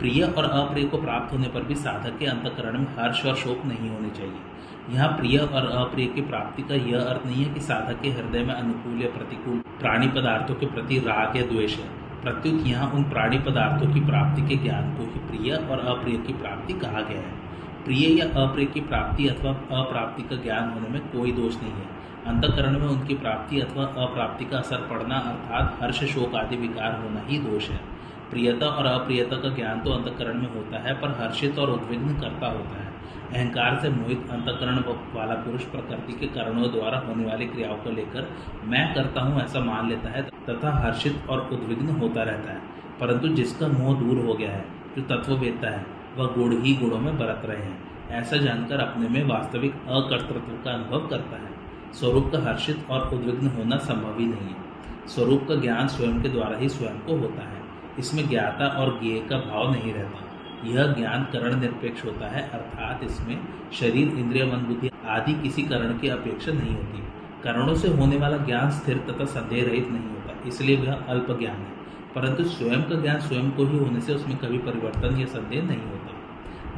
प्रिय 0.00 0.22
और 0.22 0.44
अप्रिय 0.44 0.84
को 0.84 0.98
प्राप्त 0.98 1.32
होने 1.32 1.48
पर 1.48 1.62
भी 1.62 1.74
साधक 1.74 2.18
के 2.18 2.26
अंतकरण 2.26 2.78
में 2.78 2.86
हर्ष 2.98 3.24
और 3.26 3.34
शोक 3.36 3.64
नहीं 3.64 3.88
होने 3.90 4.10
चाहिए। 4.10 4.94
यहाँ 4.94 5.08
प्रिय 5.08 5.38
और 5.38 5.66
अप्रिय 5.70 6.06
की 6.06 6.20
प्राप्ति 6.20 6.62
का 6.62 6.74
यह 6.74 7.00
अर्थ 7.00 7.26
नहीं 7.26 7.44
है 7.44 7.54
कि 7.54 7.60
साधक 7.60 8.00
के 8.02 8.08
हृदय 8.08 8.44
में 8.44 8.54
अनुकूल 8.54 9.02
या 9.02 9.08
प्रतिकूल 9.08 9.58
प्राणी 9.80 10.08
पदार्थों 10.08 10.54
के 10.54 10.66
प्रति 10.66 10.98
राग 10.98 11.36
या 11.36 11.42
द्वेष 11.46 11.76
है। 11.78 11.88
प्रत्युत 12.22 12.66
यहाँ 12.66 12.90
उन 12.90 13.04
प्राणी 13.04 13.38
पदार्थों 13.38 13.92
की 13.94 14.00
प्राप्ति 14.00 14.42
के 14.42 14.56
ज्ञान 14.56 14.90
को 14.94 15.02
ही 15.02 15.20
प्रिय 15.28 15.54
और 15.54 15.86
अप्रिय 15.88 16.16
की 16.16 16.32
प्राप्ति 16.32 16.72
कहा 16.72 17.00
गया 17.00 17.20
है। 17.20 17.38
प्रिय 17.84 18.08
या 18.18 18.26
अप्रिय 18.42 18.66
की 18.66 18.80
प्राप्ति 18.80 19.28
अथवा 19.28 19.52
अप्राप्ति 19.78 20.22
का 20.22 20.42
ज्ञान 20.42 20.70
होने 20.70 20.88
में 20.88 21.00
कोई 21.08 21.32
दोष 21.32 21.62
नहीं 21.62 21.72
है। 21.72 21.88
अंतकरण 22.26 22.78
में 22.78 22.88
उनकी 22.88 23.14
प्राप्ति 23.14 23.60
अथवा 23.60 23.84
अप्राप्ति 24.04 24.44
का 24.44 24.58
असर 24.58 24.76
पड़ना 24.76 25.18
अर्थात 25.28 25.78
हर्ष, 25.82 26.04
शोक 26.04 26.34
आदि 26.34 26.56
विकार 26.56 27.00
होना 27.02 27.20
ही 27.26 27.38
दोष 27.38 27.68
है। 27.70 27.80
प्रियता 28.30 28.66
और 28.66 28.86
अप्रियता 28.86 29.36
का 29.36 29.48
ज्ञान 29.48 29.80
तो 29.80 29.90
अंतकरण 29.90 30.34
में 30.34 30.54
होता 30.54 30.78
है, 30.78 31.00
पर 31.00 31.08
हर्षित 31.08 31.58
और 31.58 31.70
उद्विग्न 31.70 32.20
करता 32.20 32.46
होता 32.46 32.82
है। 32.82 32.90
अहंकार 33.32 33.78
से 33.82 33.88
मोहित 33.88 34.28
अंतकरण 34.30 34.78
वाला 35.18 35.34
पुरुष 35.34 35.64
प्रकृति 35.64 36.12
के 36.12 36.26
कारणों 36.26 36.72
द्वारा 36.72 36.98
होने 36.98 37.24
वाली 37.24 37.46
क्रियाओं 37.46 37.76
को 37.76 37.90
लेकर 37.90 38.30
मैं 38.64 38.94
करता 38.94 39.20
हूँ 39.20 39.42
ऐसा 39.42 39.60
मान 39.60 39.88
लेता 39.88 40.08
है, 40.08 40.22
तथा 40.22 40.78
हर्षित 40.78 41.22
और 41.30 41.50
उद्विग्न 41.52 41.88
होता 41.88 42.22
रहता 42.22 42.52
है। 42.52 42.60
परंतु 43.00 43.28
जिसका 43.28 43.68
मोह 43.68 43.98
दूर 43.98 44.26
हो 44.26 44.34
गया 44.34 44.50
है, 44.50 44.64
जो 44.98 45.02
तत्व 45.02 45.34
वेदता 45.34 45.68
है, 45.68 45.86
वह 46.16 46.26
गुण 46.26 46.62
ही 46.62 46.74
गुणों 46.74 46.98
में 46.98 47.18
बरत 47.18 47.42
रहे 47.44 47.62
हैं। 47.62 47.90
ऐसा 48.10 48.36
जानकर 48.36 48.80
अपने 48.80 49.08
में 49.08 49.24
वास्तविक 49.24 49.74
अकर्तृत्व 49.74 50.64
का 50.64 50.70
अनुभव 50.70 51.06
करता 51.06 51.36
है। 51.36 51.50
स्वरूप 51.92 52.30
का 52.32 52.42
हर्षित 52.42 52.86
और 52.90 53.14
उद्विग्न 53.14 53.48
होना 53.48 53.76
संभव 53.76 54.18
ही 54.18 54.26
नहीं 54.26 54.48
है। 54.48 54.70
स्वरूप 55.06 55.46
का 55.48 55.54
ज्ञान 55.54 55.86
स्वयं 55.86 56.22
के 56.22 56.28
द्वारा 56.28 56.56
ही 56.56 56.68
स्वयं 56.68 56.98
को 56.98 57.16
होता 57.16 57.42
है। 57.42 57.59
इसमें 57.98 58.28
ज्ञाता 58.28 58.66
और 58.66 59.00
ज्ञे 59.02 59.26
का 59.30 59.36
भाव 59.36 59.72
नहीं 59.72 59.94
रहता। 59.94 60.26
यह 60.64 60.92
ज्ञान 60.92 61.24
करण 61.24 61.60
निरपेक्ष 61.60 62.04
होता 62.04 62.28
है, 62.28 62.50
अर्थात 62.50 63.00
इसमें 63.04 63.38
शरीर, 63.72 64.08
इंद्रिय, 64.08 64.44
मन, 64.44 64.58
बुद्धि 64.58 64.90
आदि 65.08 65.32
किसी 65.32 65.62
करण 65.62 65.98
की 65.98 66.08
अपेक्षा 66.08 66.52
नहीं 66.52 66.76
होती। 66.76 67.02
करणों 67.44 67.74
से 67.74 67.88
होने 67.88 68.16
वाला 68.16 68.36
ज्ञान 68.36 68.70
स्थिर 68.70 68.98
तथा 68.98 69.24
संदेह 69.24 69.64
रहित 69.64 69.88
नहीं 69.88 70.08
होता, 70.10 70.48
इसलिए 70.48 70.76
वह 70.76 70.92
अल्प 70.92 71.26
ज्ञान 71.38 71.56
है। 71.56 71.80
परंतु 72.14 72.44
स्वयं 72.44 72.82
का 72.82 73.00
ज्ञान 73.00 73.20
स्वयं 73.20 73.50
को 73.50 73.64
ही 73.64 73.78
होने 73.78 74.00
से 74.00 74.14
उसमें 74.14 74.36
कभी 74.36 74.58
परिवर्तन 74.58 75.20
या 75.20 75.26
संदेह 75.26 75.62
नहीं 75.62 75.82
होता। 75.82 75.99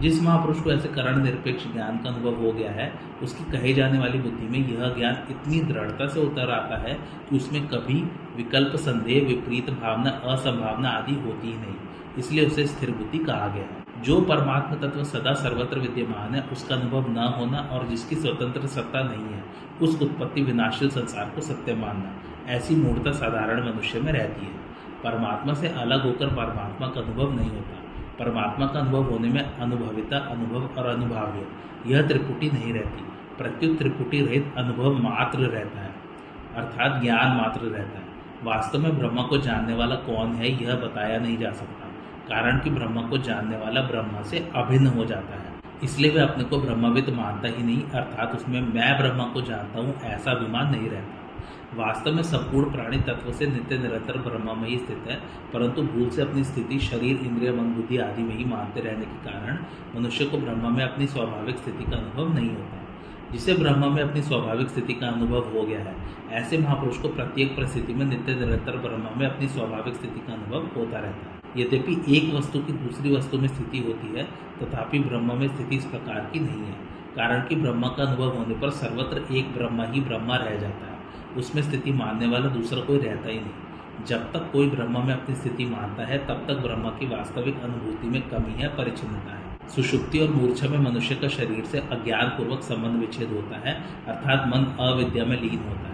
जिस 0.03 0.23
महापुरुष 0.23 0.61
को 0.61 0.73
ऐसे 0.73 0.89
करण 0.89 1.23
निरपेक्ष 1.23 1.73
ज्ञान 1.73 1.99
का 1.99 2.11
अनुभव 2.11 2.35
हो 2.35 2.53
गया 2.53 2.71
है, 2.71 2.93
उसकी 3.23 3.53
कहे 3.53 3.73
जाने 3.73 3.99
वाली 3.99 4.19
बुद्धि 4.19 4.47
में 4.47 4.59
यह 4.59 4.95
ज्ञान 4.99 5.17
इतनी 5.31 5.61
दृढ़ता 5.61 6.07
से 6.07 6.21
उतर 6.21 6.51
आता 6.51 6.77
है 6.77 6.95
कि 7.31 7.37
उसमें 7.37 7.69
कभी 7.69 8.03
विकल्प, 8.37 8.77
संदेह, 8.77 9.27
विपरीत 9.27 9.71
भावना, 9.71 10.11
असंभावना 10.11 10.89
आदि 10.89 11.15
होती 11.15 11.49
ही 11.49 11.59
नहीं। 11.59 11.75
इसलिए 12.19 12.47
उसे 12.47 12.67
स्थिर 12.67 12.91
बुद्धि 12.91 13.19
कहा 13.19 13.49
गया 13.49 13.65
है। 13.65 14.03
जो 14.03 14.21
परमात्मा 14.21 14.89
तत्व 14.89 15.05
सदा 15.05 15.33
सर्वत्र 15.33 15.79
विद्यमान 15.79 16.35
है, 16.35 16.43
उसका 16.53 16.75
अनुभव 16.75 17.11
न 17.11 17.19
होना 17.19 17.59
और 17.59 17.87
जिसकी 17.89 18.17
स्वतंत्र 18.17 18.67
सत्ता 18.67 19.03
नहीं 19.03 19.35
है, 19.35 19.45
उस 19.83 20.03
उत्पत्ति 20.03 20.43
विनाशील 20.43 20.89
संसार 20.89 21.25
को 21.25 21.41
सत्य 21.41 21.75
मानना, 21.75 22.15
ऐसी 22.49 22.77
मूर्ता 22.77 23.13
साधारण 23.13 23.73
मनुष्य 23.73 24.01
में 24.01 24.13
रहती 24.13 24.47
है। 24.47 24.53
परमात्मा 25.05 25.55
से 25.55 25.69
अलग 25.69 26.03
होकर 26.03 26.27
परमात्मा 26.27 26.89
का 26.89 27.01
अनुभव 27.01 27.33
नहीं 27.33 27.51
होता। 27.51 27.82
परमात्मा 28.19 28.67
का 28.67 28.81
अनुभव 28.81 29.03
होने 29.03 29.29
में 29.29 29.57
अनुभविता 29.57 30.19
अनुभव 30.19 30.81
और 30.81 30.87
अनुभाव्य। 30.87 31.47
यह 31.95 32.07
त्रिपुटी 32.09 32.51
नहीं 32.51 32.73
रहती। 32.73 33.05
प्रत्युत 33.39 33.79
त्रिपुटी 33.79 34.27
रहित 34.27 34.55
अनुभव 34.57 34.95
मात्र 34.95 35.39
रहता 35.39 35.81
है। 35.81 35.91
अर्थात 36.57 37.03
ज्ञान 37.03 37.37
मात्र 37.37 37.61
रहता 37.61 37.99
है। 37.99 38.05
वास्तव 38.43 38.79
में 38.79 38.99
ब्रह्म 38.99 39.23
को 39.23 39.39
जानने 39.39 39.75
वाला 39.75 39.95
कौन 39.95 40.33
है 40.33 40.65
यह 40.65 40.75
बताया 40.75 41.19
नहीं 41.19 41.39
जा 41.39 41.51
सकता। 41.51 41.89
कारण 42.29 42.59
कि 42.59 42.71
ब्रह्म 42.71 43.09
को 43.09 43.19
जानने 43.19 43.57
वाला 43.57 43.81
ब्रह्म 43.81 44.23
से 44.23 44.51
अभिन्न 44.55 44.87
हो 44.87 45.05
जाता 45.05 45.35
है। 45.35 45.53
इसलिए 45.85 46.11
वह 46.11 46.23
अपने 46.23 46.45
को 46.45 46.59
ब्रह्मविद 46.59 47.11
मानता 47.11 47.49
ही 47.49 47.63
नहीं। 47.63 47.83
अर्थात 47.83 48.35
उसमें 48.35 48.61
मैं 48.61 48.99
ब्रह्म 48.99 49.25
को 49.25 49.43
जानता 49.43 49.81
हूँ, 49.81 50.01
ऐसा 50.03 50.31
अभिमान 50.31 50.71
नहीं 50.71 50.91
रहता। 50.91 51.22
वास्तव 51.75 52.13
में 52.13 52.23
संपूर्ण 52.23 52.73
प्राणी 52.73 52.97
तत्व 52.97 53.33
से 53.33 53.47
नित्य, 53.47 53.79
निरंतर 53.79 54.19
ब्रह्म 54.19 54.59
में 54.59 54.69
ही 54.69 54.77
स्थित 54.79 55.05
है, 55.09 55.17
परंतु 55.53 55.83
भूल 55.83 56.09
से 56.09 56.23
अपनी 56.23 56.45
स्थिति, 56.45 56.79
शरीर, 56.79 57.17
इंद्रिय, 57.17 57.53
मन, 57.53 57.73
बुद्धि 57.73 57.99
आदि 57.99 58.23
में 58.23 58.37
ही 58.37 58.45
मानते 58.45 58.81
रहने 58.81 59.05
के 59.05 59.31
कारण 59.31 59.59
मनुष्य 59.97 60.25
को 60.25 60.39
ब्रह्म 60.39 60.77
में 60.77 60.85
अपनी 60.85 61.07
स्वाभाविक 61.07 61.57
स्थिति 61.57 61.85
का 61.85 61.97
अनुभव 61.97 62.35
नहीं 62.35 62.51
होता। 62.51 62.79
जिसे 63.33 63.55
ब्रह्म 63.55 63.95
में 63.95 64.03
अपनी 64.03 64.23
स्वाभाविक 64.23 64.69
स्थिति 64.69 64.93
का 64.93 65.09
अनुभव 65.09 65.49
हो 65.49 65.63
गया 65.63 65.81
है, 65.81 65.95
ऐसे 66.31 66.59
महापुरुष 66.59 66.99
को 66.99 67.09
प्रत्येक 67.09 67.57
परिस्थिति 67.57 67.95
में 67.95 68.07
नित्य, 68.07 68.35
निरंतर 68.35 68.77
ब्रह्म 68.77 69.21
में 69.21 69.27
अपनी 69.27 69.49
स्वाभाविक 69.49 69.95
स्थिति 69.95 70.21
का 70.21 70.33
अनुभव 70.33 70.81
होता 70.81 70.99
रहता 70.99 71.31
है। 71.31 71.63
यद्यपि 71.63 72.17
एक 72.17 72.35
वस्तु 72.35 72.59
की 72.59 72.73
दूसरी 72.73 73.17
वस्तु 73.17 73.39
में 73.39 73.49
स्थिति 73.49 73.79
होती 73.79 74.19
है, 74.19 74.25
तथापि 74.63 74.99
ब्रह्म 74.99 75.39
में 75.39 75.49
स्थिति 75.49 75.77
इस 75.77 75.85
प्रकार 75.85 76.31
की 76.33 76.41
नहीं 76.41 76.65
है, 76.65 76.73
कारण 77.17 77.43
कि 77.43 77.57
ब्रह्म 77.57 77.89
का 77.89 78.05
अनुभव 78.05 78.37
होने 78.37 78.55
पर 78.55 78.71
सर्वत्र 78.71 79.35
एक 79.35 79.53
ब्रह्म 79.53 79.83
ही 79.83 80.01
ब्रह्मा 80.01 80.37
रह 80.37 80.57
जाता 80.57 80.87
है। 80.87 80.92
उसमें 81.37 81.63
स्थिति 81.63 81.93
मानने 81.93 82.27
वाला 82.27 82.47
दूसरा 82.47 82.81
कोई 82.81 82.99
रहता 82.99 83.29
ही 83.29 83.41
नहीं। 83.41 84.05
जब 84.07 84.33
तक 84.33 84.51
कोई 84.53 84.71
ब्रह्म 84.71 85.07
में 85.07 85.15
अपनी 85.15 85.35
स्थिति 85.35 85.65
मानता 85.65 86.05
है, 86.07 86.19
तब 86.19 86.45
तक 86.49 86.55
ब्रह्म 86.55 86.91
की 86.91 87.07
वास्तविक 87.07 87.61
अनुभूति 87.61 88.07
में 88.07 88.23
कमी 88.23 88.53
है 88.53 88.69
परिचिनता 88.69 89.37
है। 89.37 89.43
सुषुप्ति 89.77 90.19
और 90.19 90.31
मूर्छा 90.31 90.69
में 90.69 90.79
मनुष्य 90.79 91.15
का 91.15 91.29
शरीर 91.29 91.65
से 91.65 91.79
अज्ञान 91.79 92.27
पूर्वक 92.27 92.61
संबंध 92.61 93.01
विच्छेद 93.01 93.29
होता 93.29 93.69
है, 93.69 93.85
अर्थात 94.09 94.49
मन 94.49 94.77
अविद्या 94.81 95.25
में 95.25 95.43
लीन 95.43 95.59
होता 95.69 95.81
है। 95.81 95.93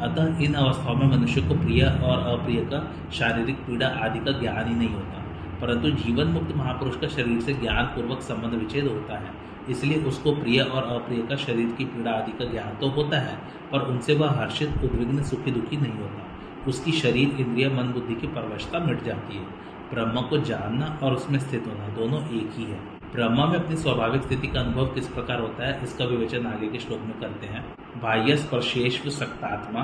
अतः 0.00 0.44
इन 0.44 0.54
अवस्थाओं 0.54 0.94
में 0.94 1.16
मनुष्य 1.16 1.40
को 1.40 1.54
प्रिय 1.54 1.84
और 1.84 2.38
अप्रिय 2.38 2.60
का 2.60 2.94
शारीरिक 3.12 3.56
पीड़ा 3.56 3.88
आदि 3.88 4.18
का 4.18 4.38
ज्ञान 4.38 4.68
ही 4.68 4.74
नहीं 4.74 4.88
होता। 4.88 5.24
परंतु 5.60 5.90
जीवन 5.90 6.26
मुक्त 6.26 6.56
महापुरुष 6.56 6.96
का 6.96 7.06
शरीर 7.06 7.40
से 7.40 7.54
ज्ञान 7.54 7.84
पूर्वक 7.84 8.20
संबंध 8.20 8.52
विच्छेद 8.52 8.86
होता 8.86 9.18
है। 9.18 9.39
इसलिए 9.70 10.02
उसको 10.02 10.34
प्रिय 10.34 10.60
और 10.60 10.82
अप्रिय 10.94 11.22
का 11.22 11.36
शरीर 11.36 11.72
की 11.72 11.84
पीड़ा 11.84 12.12
आदि 12.12 12.32
का 12.32 12.44
ज्ञान 12.44 12.76
तो 12.76 12.88
होता 12.88 13.18
है, 13.18 13.36
पर 13.72 13.80
उनसे 13.80 14.14
वह 14.14 14.30
हर्षित, 14.30 14.70
उद्विग्न, 14.84 15.22
सुखी, 15.22 15.50
दुखी 15.50 15.76
नहीं 15.76 15.92
होता। 15.92 16.26
उसकी 16.68 16.92
शरीर 16.92 17.40
इंद्रिय 17.40 17.68
मन 17.68 17.92
बुद्धि 17.92 18.14
की 18.14 18.26
परवशता 18.26 18.78
मिट 18.78 19.02
जाती 19.04 19.36
है। 19.36 19.44
ब्रह्म 19.90 20.22
को 20.22 20.38
जानना 20.38 20.98
और 21.02 21.14
उसमें 21.14 21.38
स्थित 21.38 21.66
होना 21.66 21.88
दोनों 21.88 22.22
एक 22.22 22.50
ही 22.56 22.64
है। 22.64 22.78
ब्रह्मा 23.12 23.46
में 23.46 23.58
अपनी 23.58 23.76
स्वाभाविक 23.76 24.22
स्थिति 24.22 24.48
का 24.48 24.60
अनुभव 24.60 24.86
किस 24.86 25.08
प्रकार 25.08 25.40
होता 25.40 25.66
है, 25.66 25.82
इसका 25.82 26.04
विवेचन 26.04 26.46
आगे 26.46 26.68
के 26.68 26.78
श्लोक 26.78 27.00
में 27.00 27.18
करते 27.20 27.46
हैं। 27.46 27.64
बाह्य 28.02 28.36
स्पर्शेश्व 28.36 29.10
सक्तात्मा, 29.10 29.82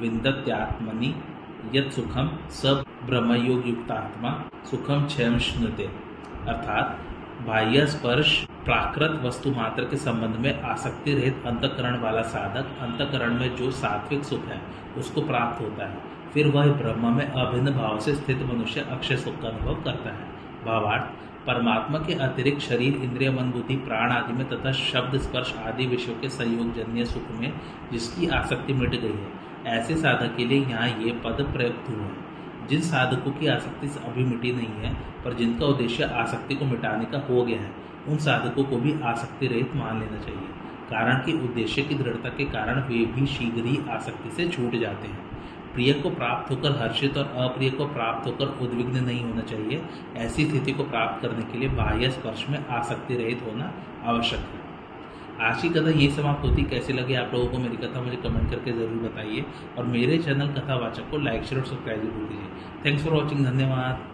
विंदत्यात्मनि 0.00 1.14
यद 1.74 1.90
सुखम 1.90 2.30
सब 2.52 2.84
ब्रह्मयोग 3.06 3.66
युक्त 3.68 3.90
आत्मा 3.90 4.30
सुखम 4.70 5.04
क्षम 5.04 5.38
स्नुते। 5.38 5.84
अर्थात 6.48 6.98
बाह्य 7.46 7.86
स्पर्श 7.86 8.46
प्राकृत 8.64 9.20
वस्तु 9.24 9.50
मात्र 9.50 9.84
के 9.84 9.96
संबंध 9.96 10.36
में 10.36 10.62
आसक्ति 10.62 11.14
रहित 11.14 11.42
अंतकरण 11.46 12.00
वाला 12.00 12.22
साधक, 12.22 12.66
अंतकरण 12.80 13.34
में 13.34 13.56
जो 13.56 13.70
सात्विक 13.70 14.24
सुख 14.24 14.44
है, 14.44 14.60
उसको 14.96 15.22
प्राप्त 15.22 15.60
होता 15.60 15.86
है। 15.86 15.98
फिर 16.34 16.48
वह 16.48 16.72
ब्रह्म 16.72 17.16
में 17.16 17.26
अभिन्न 17.26 17.70
भाव 17.70 18.00
से 18.00 18.14
स्थित 18.14 18.42
मनुष्य 18.42 18.80
अक्षय 18.80 19.16
सुख 19.16 19.42
का 19.42 19.48
अनुभव 19.48 19.74
करता 19.74 20.10
है। 20.10 20.28
भावार्थ, 20.64 21.04
परमात्मा 21.46 21.98
के 21.98 22.14
अतिरिक्त 22.14 22.60
शरीर, 22.60 22.94
इंद्रिय, 22.96 23.30
मन, 23.30 23.50
बुद्धि, 23.50 23.76
प्राण 23.76 24.12
आदि 24.12 24.32
में 24.32 24.48
तथा 24.48 24.72
शब्द, 24.72 25.18
स्पर्श 25.18 25.54
आदि 25.56 25.86
विषयों 25.86 26.16
के 26.16 26.28
संयोग 26.28 26.74
जन्य 26.74 27.04
सुख 27.04 27.30
में 27.30 27.52
जिसकी 27.92 28.28
आसक्ति 28.28 28.72
मिट 28.72 28.90
गई 28.90 29.12
है, 29.12 29.32
ऐसे 29.66 29.96
साधक 29.96 30.36
के 30.36 30.44
लिए 30.44 30.66
यहाँ 30.66 30.88
ये 30.88 31.12
पद 31.12 31.52
प्रयुक्त 31.56 31.88
हुए 31.88 32.02
हैं। 32.02 32.66
जिन 32.66 32.80
साधकों 32.80 33.30
की 33.30 33.46
आसक्ति 33.46 33.88
से 33.88 34.00
अभी 34.00 34.24
मिटी 34.24 34.52
नहीं 34.52 34.66
है, 34.66 34.94
पर 34.94 35.32
जिनका 35.32 35.66
उद्देश्य 35.66 36.04
आसक्ति 36.04 36.54
को 36.54 36.64
मिटाने 36.64 37.04
का 37.04 37.18
हो 37.18 37.44
गया 37.44 37.60
है 37.60 37.84
उन 38.08 38.16
साधकों 38.18 38.64
को 38.64 38.76
भी 38.76 38.94
आसक्ति 39.02 39.46
रहित 39.46 39.74
मान 39.76 40.00
लेना 40.00 40.18
चाहिए। 40.18 40.48
कारण 40.90 41.24
कि 41.24 41.32
उद्देश्य 41.34 41.82
की 41.82 41.94
दृढ़ता 41.94 42.28
के 42.28 42.44
कारण 42.44 42.80
वे 42.80 43.04
भी 43.14 43.26
शीघ्र 43.26 43.64
ही 43.64 43.78
आसक्ति 43.90 44.30
से 44.30 44.48
छूट 44.48 44.76
जाते 44.76 45.08
हैं। 45.08 45.32
प्रिय 45.74 45.92
को 45.92 46.10
प्राप्त 46.10 46.50
होकर 46.50 46.76
हर्षित 46.78 47.16
और 47.18 47.32
अप्रिय 47.44 47.70
को 47.70 47.86
प्राप्त 47.86 48.26
होकर 48.26 48.64
उद्विग्न 48.64 49.04
नहीं 49.04 49.22
होना 49.24 49.42
चाहिए। 49.42 49.80
ऐसी 50.16 50.44
स्थिति 50.44 50.72
को 50.72 50.84
प्राप्त 50.84 51.22
करने 51.22 51.44
के 51.44 51.58
लिए 51.58 51.68
बाह्य 51.68 52.10
स्पर्श 52.10 52.44
में 52.50 52.58
आसक्ति 52.68 53.16
रहित 53.16 53.42
होना 53.46 53.72
आवश्यक 54.04 54.40
है। 54.40 54.62
आज 55.40 55.62
की 55.62 55.68
कथा 55.68 55.90
ये 55.90 56.08
समाप्त 56.10 56.44
होती। 56.44 56.62
कैसे 56.62 56.92
लगे 56.92 57.14
आप 57.14 57.30
लोगों 57.34 57.46
को 57.46 57.58
मेरी 57.58 57.76
कथा, 57.76 58.00
मुझे 58.00 58.16
कमेंट 58.16 58.50
करके 58.50 58.72
ज़रूर 58.72 59.02
बताइए। 59.02 59.44
और 59.78 59.84
मेरे 59.86 60.18
चैनल 60.18 60.52
कथावाचक 60.52 61.10
को 61.10 61.18
लाइक, 61.18 61.44
शेयर 61.44 61.60
और 61.60 61.66
सब्सक्राइब 61.66 62.02
ज़रूर 62.02 62.28
कीजिए। 62.28 62.84
थैंक्स 62.84 63.04
फॉर 63.04 63.14
वॉचिंग 63.14 63.44
धन्यवाद। 63.46 64.06